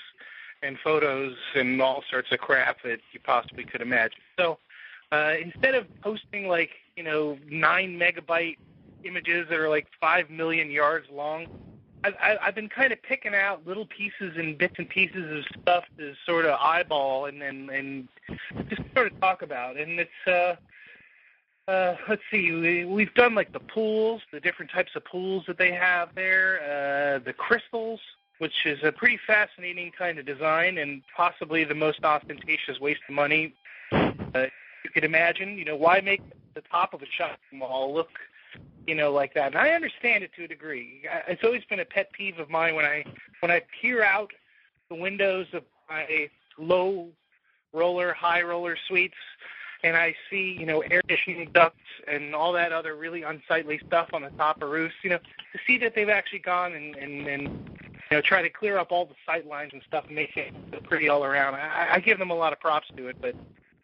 and 0.61 0.77
photos 0.83 1.35
and 1.55 1.81
all 1.81 2.03
sorts 2.09 2.31
of 2.31 2.39
crap 2.39 2.83
that 2.83 2.99
you 3.11 3.19
possibly 3.23 3.63
could 3.63 3.81
imagine. 3.81 4.19
So 4.37 4.59
uh, 5.11 5.33
instead 5.41 5.73
of 5.75 5.87
posting 6.01 6.47
like 6.47 6.71
you 6.95 7.03
know 7.03 7.37
nine 7.49 7.97
megabyte 7.97 8.57
images 9.03 9.47
that 9.49 9.57
are 9.57 9.69
like 9.69 9.87
five 9.99 10.29
million 10.29 10.69
yards 10.69 11.07
long, 11.11 11.47
I've, 12.03 12.37
I've 12.41 12.55
been 12.55 12.69
kind 12.69 12.91
of 12.93 13.01
picking 13.01 13.35
out 13.35 13.65
little 13.65 13.85
pieces 13.85 14.37
and 14.37 14.57
bits 14.57 14.75
and 14.77 14.87
pieces 14.87 15.39
of 15.39 15.61
stuff 15.61 15.85
to 15.97 16.13
sort 16.25 16.45
of 16.45 16.59
eyeball 16.59 17.25
and 17.25 17.41
then 17.41 17.69
and 17.71 18.07
just 18.69 18.81
sort 18.93 19.11
of 19.11 19.19
talk 19.19 19.41
about. 19.41 19.77
And 19.77 19.99
it's 19.99 20.27
uh, 20.27 20.55
uh, 21.67 21.95
let's 22.09 22.21
see, 22.31 22.51
we, 22.51 22.85
we've 22.85 23.13
done 23.13 23.35
like 23.35 23.53
the 23.53 23.59
pools, 23.59 24.21
the 24.31 24.39
different 24.39 24.71
types 24.71 24.91
of 24.95 25.05
pools 25.05 25.43
that 25.47 25.57
they 25.57 25.71
have 25.71 26.09
there, 26.15 26.59
uh, 26.61 27.19
the 27.19 27.33
crystals, 27.33 27.99
which 28.39 28.65
is 28.65 28.79
a 28.83 28.91
pretty 28.91 29.19
fascinating 29.27 29.91
kind 29.95 30.17
of 30.17 30.25
design 30.25 30.79
and 30.79 31.03
possibly 31.15 31.63
the 31.63 31.75
most 31.75 32.03
ostentatious 32.03 32.79
waste 32.79 33.01
of 33.07 33.13
money 33.13 33.53
uh, 33.91 34.47
you 34.83 34.89
could 34.93 35.03
imagine. 35.03 35.57
You 35.57 35.65
know, 35.65 35.75
why 35.75 36.01
make 36.01 36.21
the 36.55 36.61
top 36.61 36.93
of 36.93 37.03
a 37.03 37.05
shopping 37.05 37.59
mall 37.59 37.93
look, 37.93 38.09
you 38.87 38.95
know, 38.95 39.11
like 39.11 39.35
that? 39.35 39.47
And 39.47 39.57
I 39.57 39.69
understand 39.69 40.23
it 40.23 40.31
to 40.37 40.45
a 40.45 40.47
degree. 40.47 41.03
It's 41.27 41.43
always 41.43 41.63
been 41.65 41.81
a 41.81 41.85
pet 41.85 42.11
peeve 42.13 42.39
of 42.39 42.49
mine 42.49 42.75
when 42.75 42.85
I 42.85 43.05
when 43.41 43.51
I 43.51 43.61
peer 43.79 44.03
out 44.03 44.31
the 44.89 44.95
windows 44.95 45.45
of 45.53 45.63
my 45.87 46.29
low 46.57 47.09
roller, 47.73 48.13
high 48.13 48.41
roller 48.41 48.75
suites 48.87 49.15
and 49.83 49.95
I 49.95 50.15
see, 50.29 50.55
you 50.59 50.65
know, 50.65 50.81
air 50.81 51.01
conditioning 51.01 51.49
ducts 51.53 51.77
and 52.07 52.35
all 52.35 52.53
that 52.53 52.71
other 52.71 52.95
really 52.95 53.23
unsightly 53.23 53.79
stuff 53.87 54.09
on 54.13 54.21
the 54.21 54.29
top 54.31 54.61
of 54.61 54.69
roofs, 54.69 54.95
you 55.03 55.09
know, 55.09 55.17
to 55.17 55.59
see 55.65 55.77
that 55.79 55.93
they've 55.95 56.09
actually 56.09 56.39
gone 56.39 56.73
and, 56.73 56.95
and, 56.95 57.27
and 57.27 57.43
you 58.09 58.17
know, 58.17 58.21
try 58.21 58.41
to 58.41 58.49
clear 58.49 58.77
up 58.77 58.91
all 58.91 59.05
the 59.05 59.15
sight 59.25 59.47
lines 59.47 59.71
and 59.73 59.81
stuff 59.87 60.05
and 60.07 60.15
make 60.15 60.35
it 60.37 60.53
pretty 60.83 61.09
all 61.09 61.23
around. 61.23 61.55
I, 61.55 61.93
I 61.93 61.99
give 61.99 62.19
them 62.19 62.31
a 62.31 62.35
lot 62.35 62.53
of 62.53 62.59
props 62.59 62.87
to 62.97 63.07
it, 63.07 63.17
but, 63.21 63.35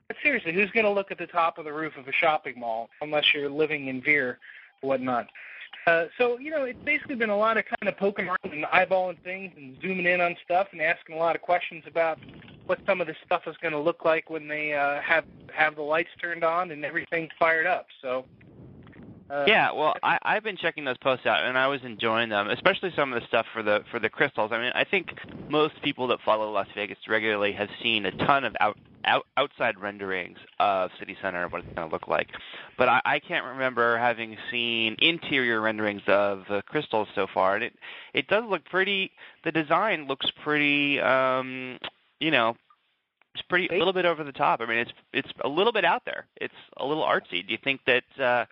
but 0.08 0.18
seriously, 0.22 0.54
who's 0.54 0.72
going 0.72 0.86
to 0.86 0.92
look 0.92 1.12
at 1.12 1.18
the 1.18 1.28
top 1.28 1.58
of 1.58 1.66
the 1.66 1.74
roof 1.74 1.98
of 1.98 2.08
a 2.08 2.14
shopping 2.14 2.60
mall 2.60 2.90
unless 3.02 3.34
you're 3.34 3.50
living 3.50 3.88
in 3.88 4.02
Veer 4.02 4.38
or 4.82 4.90
whatnot? 4.90 5.28
Uh, 5.86 6.06
so 6.18 6.38
you 6.38 6.52
know, 6.52 6.64
it's 6.64 6.84
basically 6.84 7.16
been 7.16 7.30
a 7.30 7.38
lot 7.38 7.58
of 7.58 7.64
kind 7.66 7.88
of 7.88 7.98
poking 7.98 8.28
around 8.28 8.54
and 8.54 8.66
eyeballing 8.66 9.18
things 9.24 9.54
and 9.56 9.78
zooming 9.82 10.06
in 10.06 10.20
on 10.20 10.36
stuff 10.44 10.68
and 10.74 10.82
asking 10.82 11.16
a 11.16 11.18
lot 11.18 11.36
of 11.36 11.42
questions 11.42 11.82
about 11.88 12.20
what 12.68 12.80
some 12.86 13.02
of 13.02 13.08
this 13.08 13.18
stuff 13.26 13.44
is 13.48 13.56
going 13.62 13.74
to 13.74 13.80
look 13.80 14.06
like 14.06 14.30
when 14.30 14.48
they 14.48 14.74
uh, 14.74 15.02
have 15.02 15.26
have 15.54 15.76
the 15.76 15.82
lights 15.82 16.10
turned 16.22 16.44
on 16.44 16.72
and 16.72 16.86
everything 16.86 17.30
fired 17.40 17.66
up. 17.66 17.88
So. 18.02 18.26
Uh, 19.30 19.44
yeah, 19.46 19.74
well, 19.74 19.94
I, 20.02 20.18
I've 20.22 20.44
been 20.44 20.56
checking 20.56 20.86
those 20.86 20.98
posts 21.00 21.26
out, 21.26 21.44
and 21.44 21.58
I 21.58 21.68
was 21.68 21.82
enjoying 21.84 22.30
them, 22.30 22.50
especially 22.50 22.94
some 22.96 23.12
of 23.12 23.22
the 23.22 23.28
stuff 23.28 23.46
for 23.52 23.62
the 23.62 23.84
for 23.92 24.00
the 24.00 24.08
crystals. 24.08 24.52
I 24.54 24.58
mean, 24.58 24.72
I 24.74 24.86
think 24.86 25.10
most 25.50 25.82
people 25.82 26.08
that 26.08 26.22
follow 26.22 26.50
Las 26.50 26.68
Vegas 26.74 26.98
regularly 27.10 27.52
have 27.52 27.68
seen 27.84 28.06
a 28.06 28.12
ton 28.12 28.46
of 28.46 28.56
out 28.62 28.78
out, 29.04 29.26
outside 29.36 29.80
renderings 29.80 30.38
of 30.60 30.92
City 31.00 31.18
Center 31.22 31.44
and 31.44 31.52
what 31.52 31.64
it's 31.64 31.74
going 31.74 31.90
to 31.90 31.94
look 31.94 32.08
like. 32.08 32.30
But 32.78 32.90
I, 32.90 33.02
I 33.06 33.20
can't 33.20 33.46
remember 33.46 33.98
having 33.98 34.38
seen 34.52 34.96
interior 35.00 35.60
renderings 35.62 36.04
of 36.08 36.44
the 36.48 36.62
crystals 36.62 37.08
so 37.16 37.28
far. 37.34 37.56
And 37.56 37.64
it 37.64 37.74
it 38.14 38.28
does 38.28 38.44
look 38.48 38.66
pretty. 38.66 39.12
The 39.44 39.52
design 39.52 40.08
looks 40.08 40.32
pretty. 40.44 41.00
Um, 41.00 41.80
you 42.20 42.32
know, 42.32 42.56
it's 43.34 43.44
pretty 43.44 43.68
a 43.68 43.78
little 43.78 43.94
bit 43.94 44.06
over 44.06 44.24
the 44.24 44.32
top. 44.32 44.62
I 44.62 44.66
mean, 44.66 44.80
it's 44.80 44.92
it's 45.14 45.30
a 45.42 45.48
little 45.48 45.74
bit 45.74 45.86
out 45.86 46.04
there. 46.06 46.26
It's 46.38 46.54
a 46.78 46.86
little 46.86 47.04
artsy. 47.04 47.46
Do 47.46 47.52
you 47.52 47.60
think 47.64 47.82
that? 47.86 48.04
uh 48.20 48.46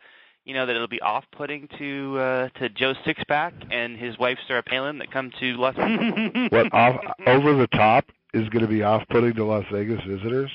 you 0.46 0.54
know 0.54 0.68
that 0.68 0.76
it'll 0.76 0.88
be 0.88 1.02
off-putting 1.02 1.68
to 1.80 2.20
uh, 2.20 2.50
to 2.60 2.70
Joe 2.70 2.94
Sixpack 3.04 3.52
and 3.72 3.98
his 3.98 4.20
wife 4.20 4.38
Sarah 4.48 4.62
Palin 4.62 5.00
that 5.00 5.10
come 5.10 5.32
to 5.40 5.58
Las 5.58 5.76
Vegas. 5.76 6.52
what 6.52 6.72
off 6.72 7.04
over 7.26 7.56
the 7.56 7.66
top? 7.66 8.06
is 8.36 8.50
going 8.50 8.62
to 8.62 8.68
be 8.68 8.84
off-putting 8.84 9.34
to 9.34 9.46
Las 9.46 9.66
Vegas 9.72 10.04
visitors. 10.04 10.52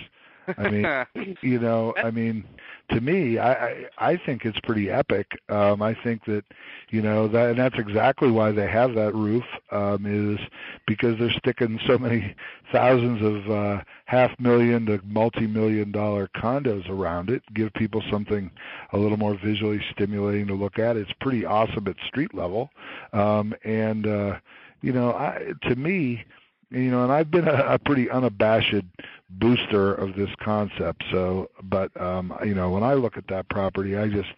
I 0.58 0.70
mean, 0.70 1.36
you 1.42 1.58
know, 1.58 1.94
I 1.96 2.10
mean, 2.10 2.44
to 2.90 3.00
me, 3.00 3.38
I 3.38 3.52
I, 3.52 3.86
I 3.98 4.16
think 4.16 4.44
it's 4.44 4.58
pretty 4.60 4.90
epic. 4.90 5.26
Um, 5.48 5.82
I 5.82 5.94
think 5.94 6.24
that, 6.26 6.44
you 6.90 7.02
know, 7.02 7.28
that 7.28 7.50
and 7.50 7.58
that's 7.58 7.78
exactly 7.78 8.30
why 8.30 8.52
they 8.52 8.66
have 8.66 8.94
that 8.94 9.14
roof 9.14 9.44
um, 9.70 10.06
is 10.06 10.38
because 10.86 11.18
they're 11.18 11.30
sticking 11.30 11.78
so 11.86 11.98
many 11.98 12.34
thousands 12.72 13.22
of 13.22 13.50
uh, 13.50 13.82
half 14.06 14.38
million 14.38 14.86
to 14.86 15.00
multi-million 15.04 15.92
dollar 15.92 16.28
condos 16.36 16.88
around 16.88 17.30
it. 17.30 17.42
Give 17.54 17.72
people 17.74 18.02
something 18.10 18.50
a 18.92 18.98
little 18.98 19.18
more 19.18 19.34
visually 19.34 19.80
stimulating 19.92 20.46
to 20.48 20.54
look 20.54 20.78
at. 20.78 20.96
It's 20.96 21.12
pretty 21.20 21.44
awesome 21.44 21.86
at 21.88 21.96
street 22.06 22.34
level, 22.34 22.70
um, 23.12 23.54
and 23.64 24.06
uh, 24.06 24.38
you 24.82 24.92
know, 24.92 25.12
I, 25.12 25.52
to 25.68 25.76
me 25.76 26.24
you 26.70 26.90
know, 26.90 27.02
and 27.02 27.12
I've 27.12 27.30
been 27.30 27.48
a, 27.48 27.74
a 27.74 27.78
pretty 27.78 28.08
unabashed 28.08 28.74
booster 29.30 29.94
of 29.94 30.14
this 30.16 30.30
concept. 30.40 31.04
So, 31.10 31.50
but 31.62 31.98
um, 32.00 32.36
you 32.44 32.54
know, 32.54 32.70
when 32.70 32.82
I 32.82 32.94
look 32.94 33.16
at 33.16 33.28
that 33.28 33.48
property, 33.48 33.96
I 33.96 34.08
just, 34.08 34.34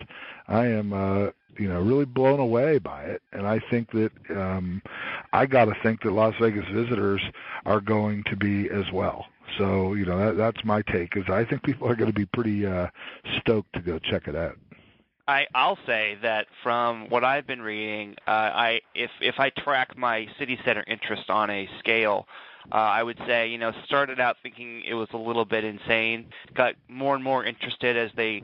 I 0.49 0.67
am, 0.67 0.93
uh, 0.93 1.31
you 1.59 1.69
know, 1.69 1.81
really 1.81 2.05
blown 2.05 2.41
away 2.41 2.79
by 2.79 3.05
it, 3.05 3.23
and 3.33 3.47
I 3.47 3.61
think 3.71 3.91
that 3.93 4.13
um, 4.31 4.83
I 5.33 5.47
got 5.47 5.67
to 5.67 5.75
think 5.83 6.03
that 6.03 6.13
Las 6.13 6.35
Vegas 6.41 6.67
visitors 6.73 7.23
are 7.67 7.81
going 7.81 8.25
to 8.25 8.37
be 8.37 8.71
as 8.71 8.91
well. 8.93 9.27
So, 9.59 9.95
you 9.95 10.07
know, 10.07 10.19
that, 10.19 10.37
that's 10.37 10.65
my 10.65 10.83
take. 10.83 11.17
Is 11.17 11.25
I 11.29 11.45
think 11.45 11.63
people 11.63 11.89
are 11.89 11.97
going 11.97 12.11
to 12.11 12.15
be 12.15 12.27
pretty 12.27 12.67
uh, 12.67 12.89
stoked 13.41 13.73
to 13.75 13.81
go 13.81 13.99
check 13.99 14.29
it 14.29 14.37
out. 14.37 14.57
I, 15.29 15.47
I'll 15.55 15.79
say 15.87 16.19
that 16.23 16.47
from 16.63 17.09
what 17.09 17.23
I've 17.25 17.47
been 17.47 17.63
reading, 17.63 18.17
uh, 18.27 18.31
I 18.31 18.81
if 18.95 19.11
if 19.21 19.39
I 19.39 19.51
track 19.51 19.97
my 19.97 20.27
city 20.39 20.59
center 20.65 20.85
interest 20.87 21.31
on 21.31 21.49
a 21.49 21.69
scale, 21.79 22.27
uh, 22.71 22.77
I 22.77 23.03
would 23.03 23.19
say 23.27 23.49
you 23.49 23.59
know 23.59 23.73
started 23.85 24.21
out 24.21 24.37
thinking 24.43 24.83
it 24.87 24.95
was 24.95 25.09
a 25.13 25.17
little 25.17 25.45
bit 25.45 25.65
insane, 25.65 26.27
got 26.55 26.75
more 26.89 27.15
and 27.15 27.25
more 27.25 27.45
interested 27.45 27.97
as 27.97 28.11
they 28.17 28.43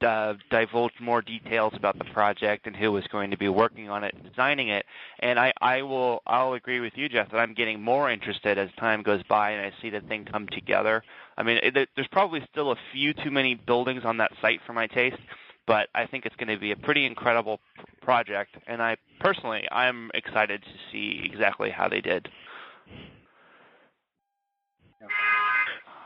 uh, 0.00 0.34
divulged 0.50 1.00
more 1.00 1.22
details 1.22 1.72
about 1.74 1.98
the 1.98 2.04
project 2.04 2.66
and 2.66 2.76
who 2.76 2.92
was 2.92 3.06
going 3.08 3.30
to 3.30 3.36
be 3.36 3.48
working 3.48 3.88
on 3.88 4.04
it, 4.04 4.14
and 4.14 4.28
designing 4.28 4.68
it. 4.68 4.86
And 5.20 5.38
I, 5.38 5.52
I 5.60 5.82
will, 5.82 6.22
I'll 6.26 6.52
agree 6.54 6.80
with 6.80 6.92
you, 6.96 7.08
Jeff, 7.08 7.30
that 7.30 7.38
I'm 7.38 7.54
getting 7.54 7.82
more 7.82 8.10
interested 8.10 8.58
as 8.58 8.70
time 8.78 9.02
goes 9.02 9.22
by 9.24 9.50
and 9.50 9.66
I 9.66 9.72
see 9.82 9.90
the 9.90 10.00
thing 10.00 10.24
come 10.24 10.46
together. 10.48 11.02
I 11.36 11.42
mean, 11.42 11.58
it, 11.62 11.88
there's 11.94 12.08
probably 12.08 12.46
still 12.50 12.70
a 12.70 12.76
few 12.92 13.12
too 13.12 13.30
many 13.30 13.54
buildings 13.54 14.04
on 14.04 14.18
that 14.18 14.32
site 14.40 14.60
for 14.66 14.72
my 14.72 14.86
taste 14.86 15.18
but 15.66 15.90
I 15.94 16.06
think 16.06 16.24
it's 16.24 16.34
going 16.36 16.48
to 16.48 16.56
be 16.56 16.72
a 16.72 16.76
pretty 16.76 17.04
incredible 17.04 17.60
project, 18.00 18.56
and 18.66 18.82
I 18.82 18.96
personally 19.20 19.68
I'm 19.70 20.10
excited 20.14 20.62
to 20.62 20.70
see 20.90 21.20
exactly 21.22 21.68
how 21.68 21.90
they 21.90 22.00
did. 22.00 22.26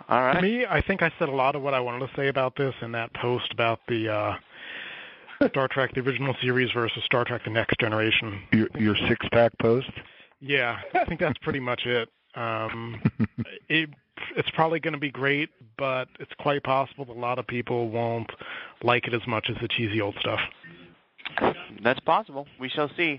All 0.08 0.20
right. 0.20 0.36
For 0.36 0.42
me, 0.42 0.66
I 0.68 0.80
think 0.80 1.02
I 1.02 1.12
said 1.18 1.28
a 1.28 1.34
lot 1.34 1.54
of 1.54 1.62
what 1.62 1.74
I 1.74 1.80
wanted 1.80 2.06
to 2.06 2.16
say 2.16 2.28
about 2.28 2.56
this 2.56 2.74
in 2.82 2.92
that 2.92 3.12
post 3.14 3.52
about 3.52 3.80
the 3.88 4.08
uh, 4.08 5.48
Star 5.48 5.68
Trek: 5.68 5.94
The 5.94 6.00
Original 6.00 6.34
Series 6.42 6.70
versus 6.72 7.02
Star 7.04 7.24
Trek: 7.24 7.42
The 7.44 7.50
Next 7.50 7.78
Generation. 7.80 8.42
Your, 8.52 8.68
your 8.78 8.96
six-pack 9.08 9.52
post. 9.58 9.90
Yeah, 10.40 10.80
I 10.94 11.04
think 11.04 11.20
that's 11.20 11.38
pretty 11.38 11.60
much 11.60 11.86
it. 11.86 12.08
Um, 12.34 13.00
it 13.68 13.90
it's 14.36 14.50
probably 14.50 14.80
going 14.80 14.94
to 14.94 15.00
be 15.00 15.10
great, 15.10 15.50
but 15.78 16.08
it's 16.18 16.32
quite 16.38 16.62
possible 16.62 17.04
that 17.04 17.16
a 17.16 17.18
lot 17.18 17.38
of 17.38 17.46
people 17.46 17.88
won't 17.88 18.30
like 18.82 19.06
it 19.06 19.14
as 19.14 19.26
much 19.26 19.48
as 19.50 19.56
the 19.60 19.68
cheesy 19.68 20.00
old 20.00 20.16
stuff. 20.20 20.40
That's 21.82 22.00
possible. 22.00 22.46
We 22.60 22.68
shall 22.68 22.90
see. 22.96 23.18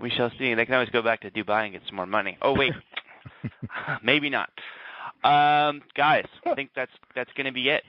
We 0.00 0.10
shall 0.10 0.30
see. 0.38 0.54
They 0.54 0.64
can 0.64 0.74
always 0.74 0.90
go 0.90 1.02
back 1.02 1.22
to 1.22 1.30
Dubai 1.30 1.64
and 1.64 1.72
get 1.72 1.82
some 1.86 1.96
more 1.96 2.06
money. 2.06 2.36
Oh 2.42 2.54
wait, 2.54 2.72
maybe 4.02 4.30
not. 4.30 4.50
Um, 5.26 5.82
guys, 5.96 6.26
I 6.44 6.54
think 6.54 6.70
that's 6.76 6.92
that's 7.14 7.32
going 7.32 7.46
to 7.46 7.52
be 7.52 7.68
it. 7.68 7.82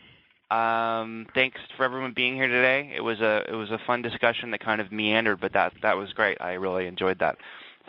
Um, 0.50 1.28
thanks 1.36 1.60
for 1.76 1.84
everyone 1.84 2.14
being 2.14 2.36
here 2.36 2.48
today. 2.48 2.94
It 2.96 3.02
was 3.02 3.20
a 3.20 3.44
it 3.48 3.54
was 3.54 3.70
a 3.70 3.78
fun 3.86 4.02
discussion 4.02 4.50
that 4.52 4.62
kind 4.62 4.80
of 4.82 4.92
meandered, 4.92 5.40
but 5.40 5.54
that 5.54 5.74
that 5.84 5.98
was 5.98 6.14
great. 6.14 6.42
I 6.42 6.54
really 6.54 6.88
enjoyed 6.88 7.20
that. 7.20 7.38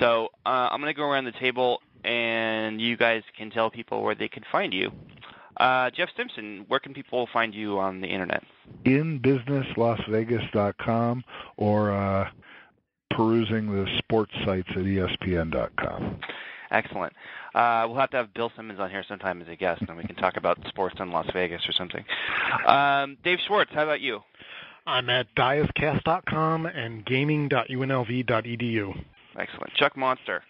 So 0.01 0.29
uh, 0.45 0.69
I'm 0.71 0.81
going 0.81 0.93
to 0.93 0.97
go 0.97 1.09
around 1.09 1.25
the 1.25 1.33
table 1.33 1.81
and 2.05 2.81
you 2.81 2.97
guys 2.97 3.23
can 3.37 3.51
tell 3.51 3.71
people 3.71 4.03
where 4.03 4.15
they 4.15 4.29
can 4.29 4.45
find 4.53 4.73
you. 4.73 4.93
Uh, 5.57 5.91
Jeff 5.91 6.09
Simpson, 6.17 6.65
where 6.69 6.79
can 6.79 6.95
people 6.95 7.29
find 7.33 7.53
you 7.55 7.81
on 7.81 8.01
the 8.01 8.07
internet? 8.07 8.45
InBusinessLasVegas.com 8.85 11.25
or 11.57 11.91
uh, 11.91 12.31
perusing 13.11 13.67
the 13.67 13.89
sports 13.99 14.31
sites 14.45 14.69
at 14.71 14.85
ESPN.com. 14.85 16.21
Excellent. 16.71 17.13
Uh, 17.59 17.87
we'll 17.89 17.99
have 17.99 18.11
to 18.11 18.19
have 18.19 18.33
Bill 18.35 18.53
Simmons 18.55 18.79
on 18.79 18.89
here 18.89 19.05
sometime 19.09 19.43
as 19.43 19.49
a 19.49 19.57
guest, 19.57 19.83
and 19.89 19.97
we 19.97 20.05
can 20.05 20.15
talk 20.15 20.37
about 20.37 20.59
sports 20.69 20.95
in 21.01 21.11
Las 21.11 21.27
Vegas 21.33 21.61
or 21.69 21.73
something. 21.73 22.05
Um, 22.65 23.17
Dave 23.25 23.41
Schwartz, 23.49 23.73
how 23.75 23.83
about 23.83 24.01
you? 24.01 24.21
I'm 24.87 25.11
at 25.11 25.27
diascast.com 25.35 26.67
and 26.67 27.05
gaming.unlv.edu. 27.05 29.05
Excellent. 29.37 29.75
Chuck 29.75 29.97
Monster. 29.97 30.45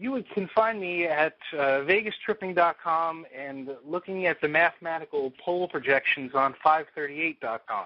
You 0.00 0.24
can 0.32 0.48
find 0.54 0.80
me 0.80 1.04
at 1.04 1.36
uh, 1.52 1.84
vegastripping.com 1.84 3.26
and 3.36 3.68
looking 3.86 4.24
at 4.24 4.40
the 4.40 4.48
mathematical 4.48 5.30
poll 5.44 5.68
projections 5.68 6.34
on 6.34 6.54
538.com. 6.64 7.84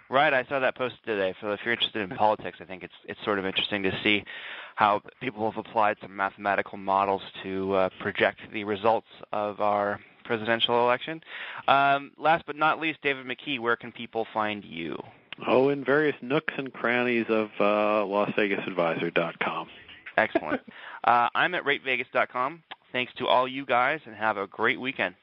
right, 0.10 0.34
I 0.34 0.44
saw 0.44 0.58
that 0.58 0.76
post 0.76 0.96
today. 1.06 1.34
So 1.40 1.52
if 1.52 1.60
you're 1.64 1.72
interested 1.72 2.02
in 2.02 2.14
politics, 2.18 2.58
I 2.60 2.66
think 2.66 2.82
it's 2.82 2.92
it's 3.06 3.24
sort 3.24 3.38
of 3.38 3.46
interesting 3.46 3.82
to 3.84 3.98
see 4.02 4.24
how 4.74 5.00
people 5.22 5.50
have 5.50 5.58
applied 5.58 5.96
some 6.02 6.14
mathematical 6.14 6.76
models 6.76 7.22
to 7.42 7.72
uh, 7.72 7.88
project 7.98 8.40
the 8.52 8.64
results 8.64 9.08
of 9.32 9.62
our 9.62 10.00
presidential 10.24 10.84
election. 10.84 11.22
Um, 11.66 12.10
last 12.18 12.44
but 12.46 12.56
not 12.56 12.78
least, 12.78 13.00
David 13.00 13.24
McKee, 13.24 13.58
where 13.58 13.76
can 13.76 13.90
people 13.90 14.26
find 14.34 14.62
you? 14.62 15.02
Oh, 15.46 15.70
in 15.70 15.82
various 15.82 16.16
nooks 16.20 16.52
and 16.58 16.70
crannies 16.70 17.24
of 17.30 17.48
uh, 17.58 18.04
LasVegasAdvisor.com. 18.04 19.68
Excellent. 20.18 20.60
uh, 21.04 21.28
I'm 21.34 21.54
at 21.54 21.64
RateVegas.com. 21.64 22.62
Thanks 22.92 23.12
to 23.18 23.26
all 23.26 23.48
you 23.48 23.64
guys, 23.64 24.00
and 24.06 24.14
have 24.14 24.36
a 24.36 24.46
great 24.46 24.80
weekend. 24.80 25.14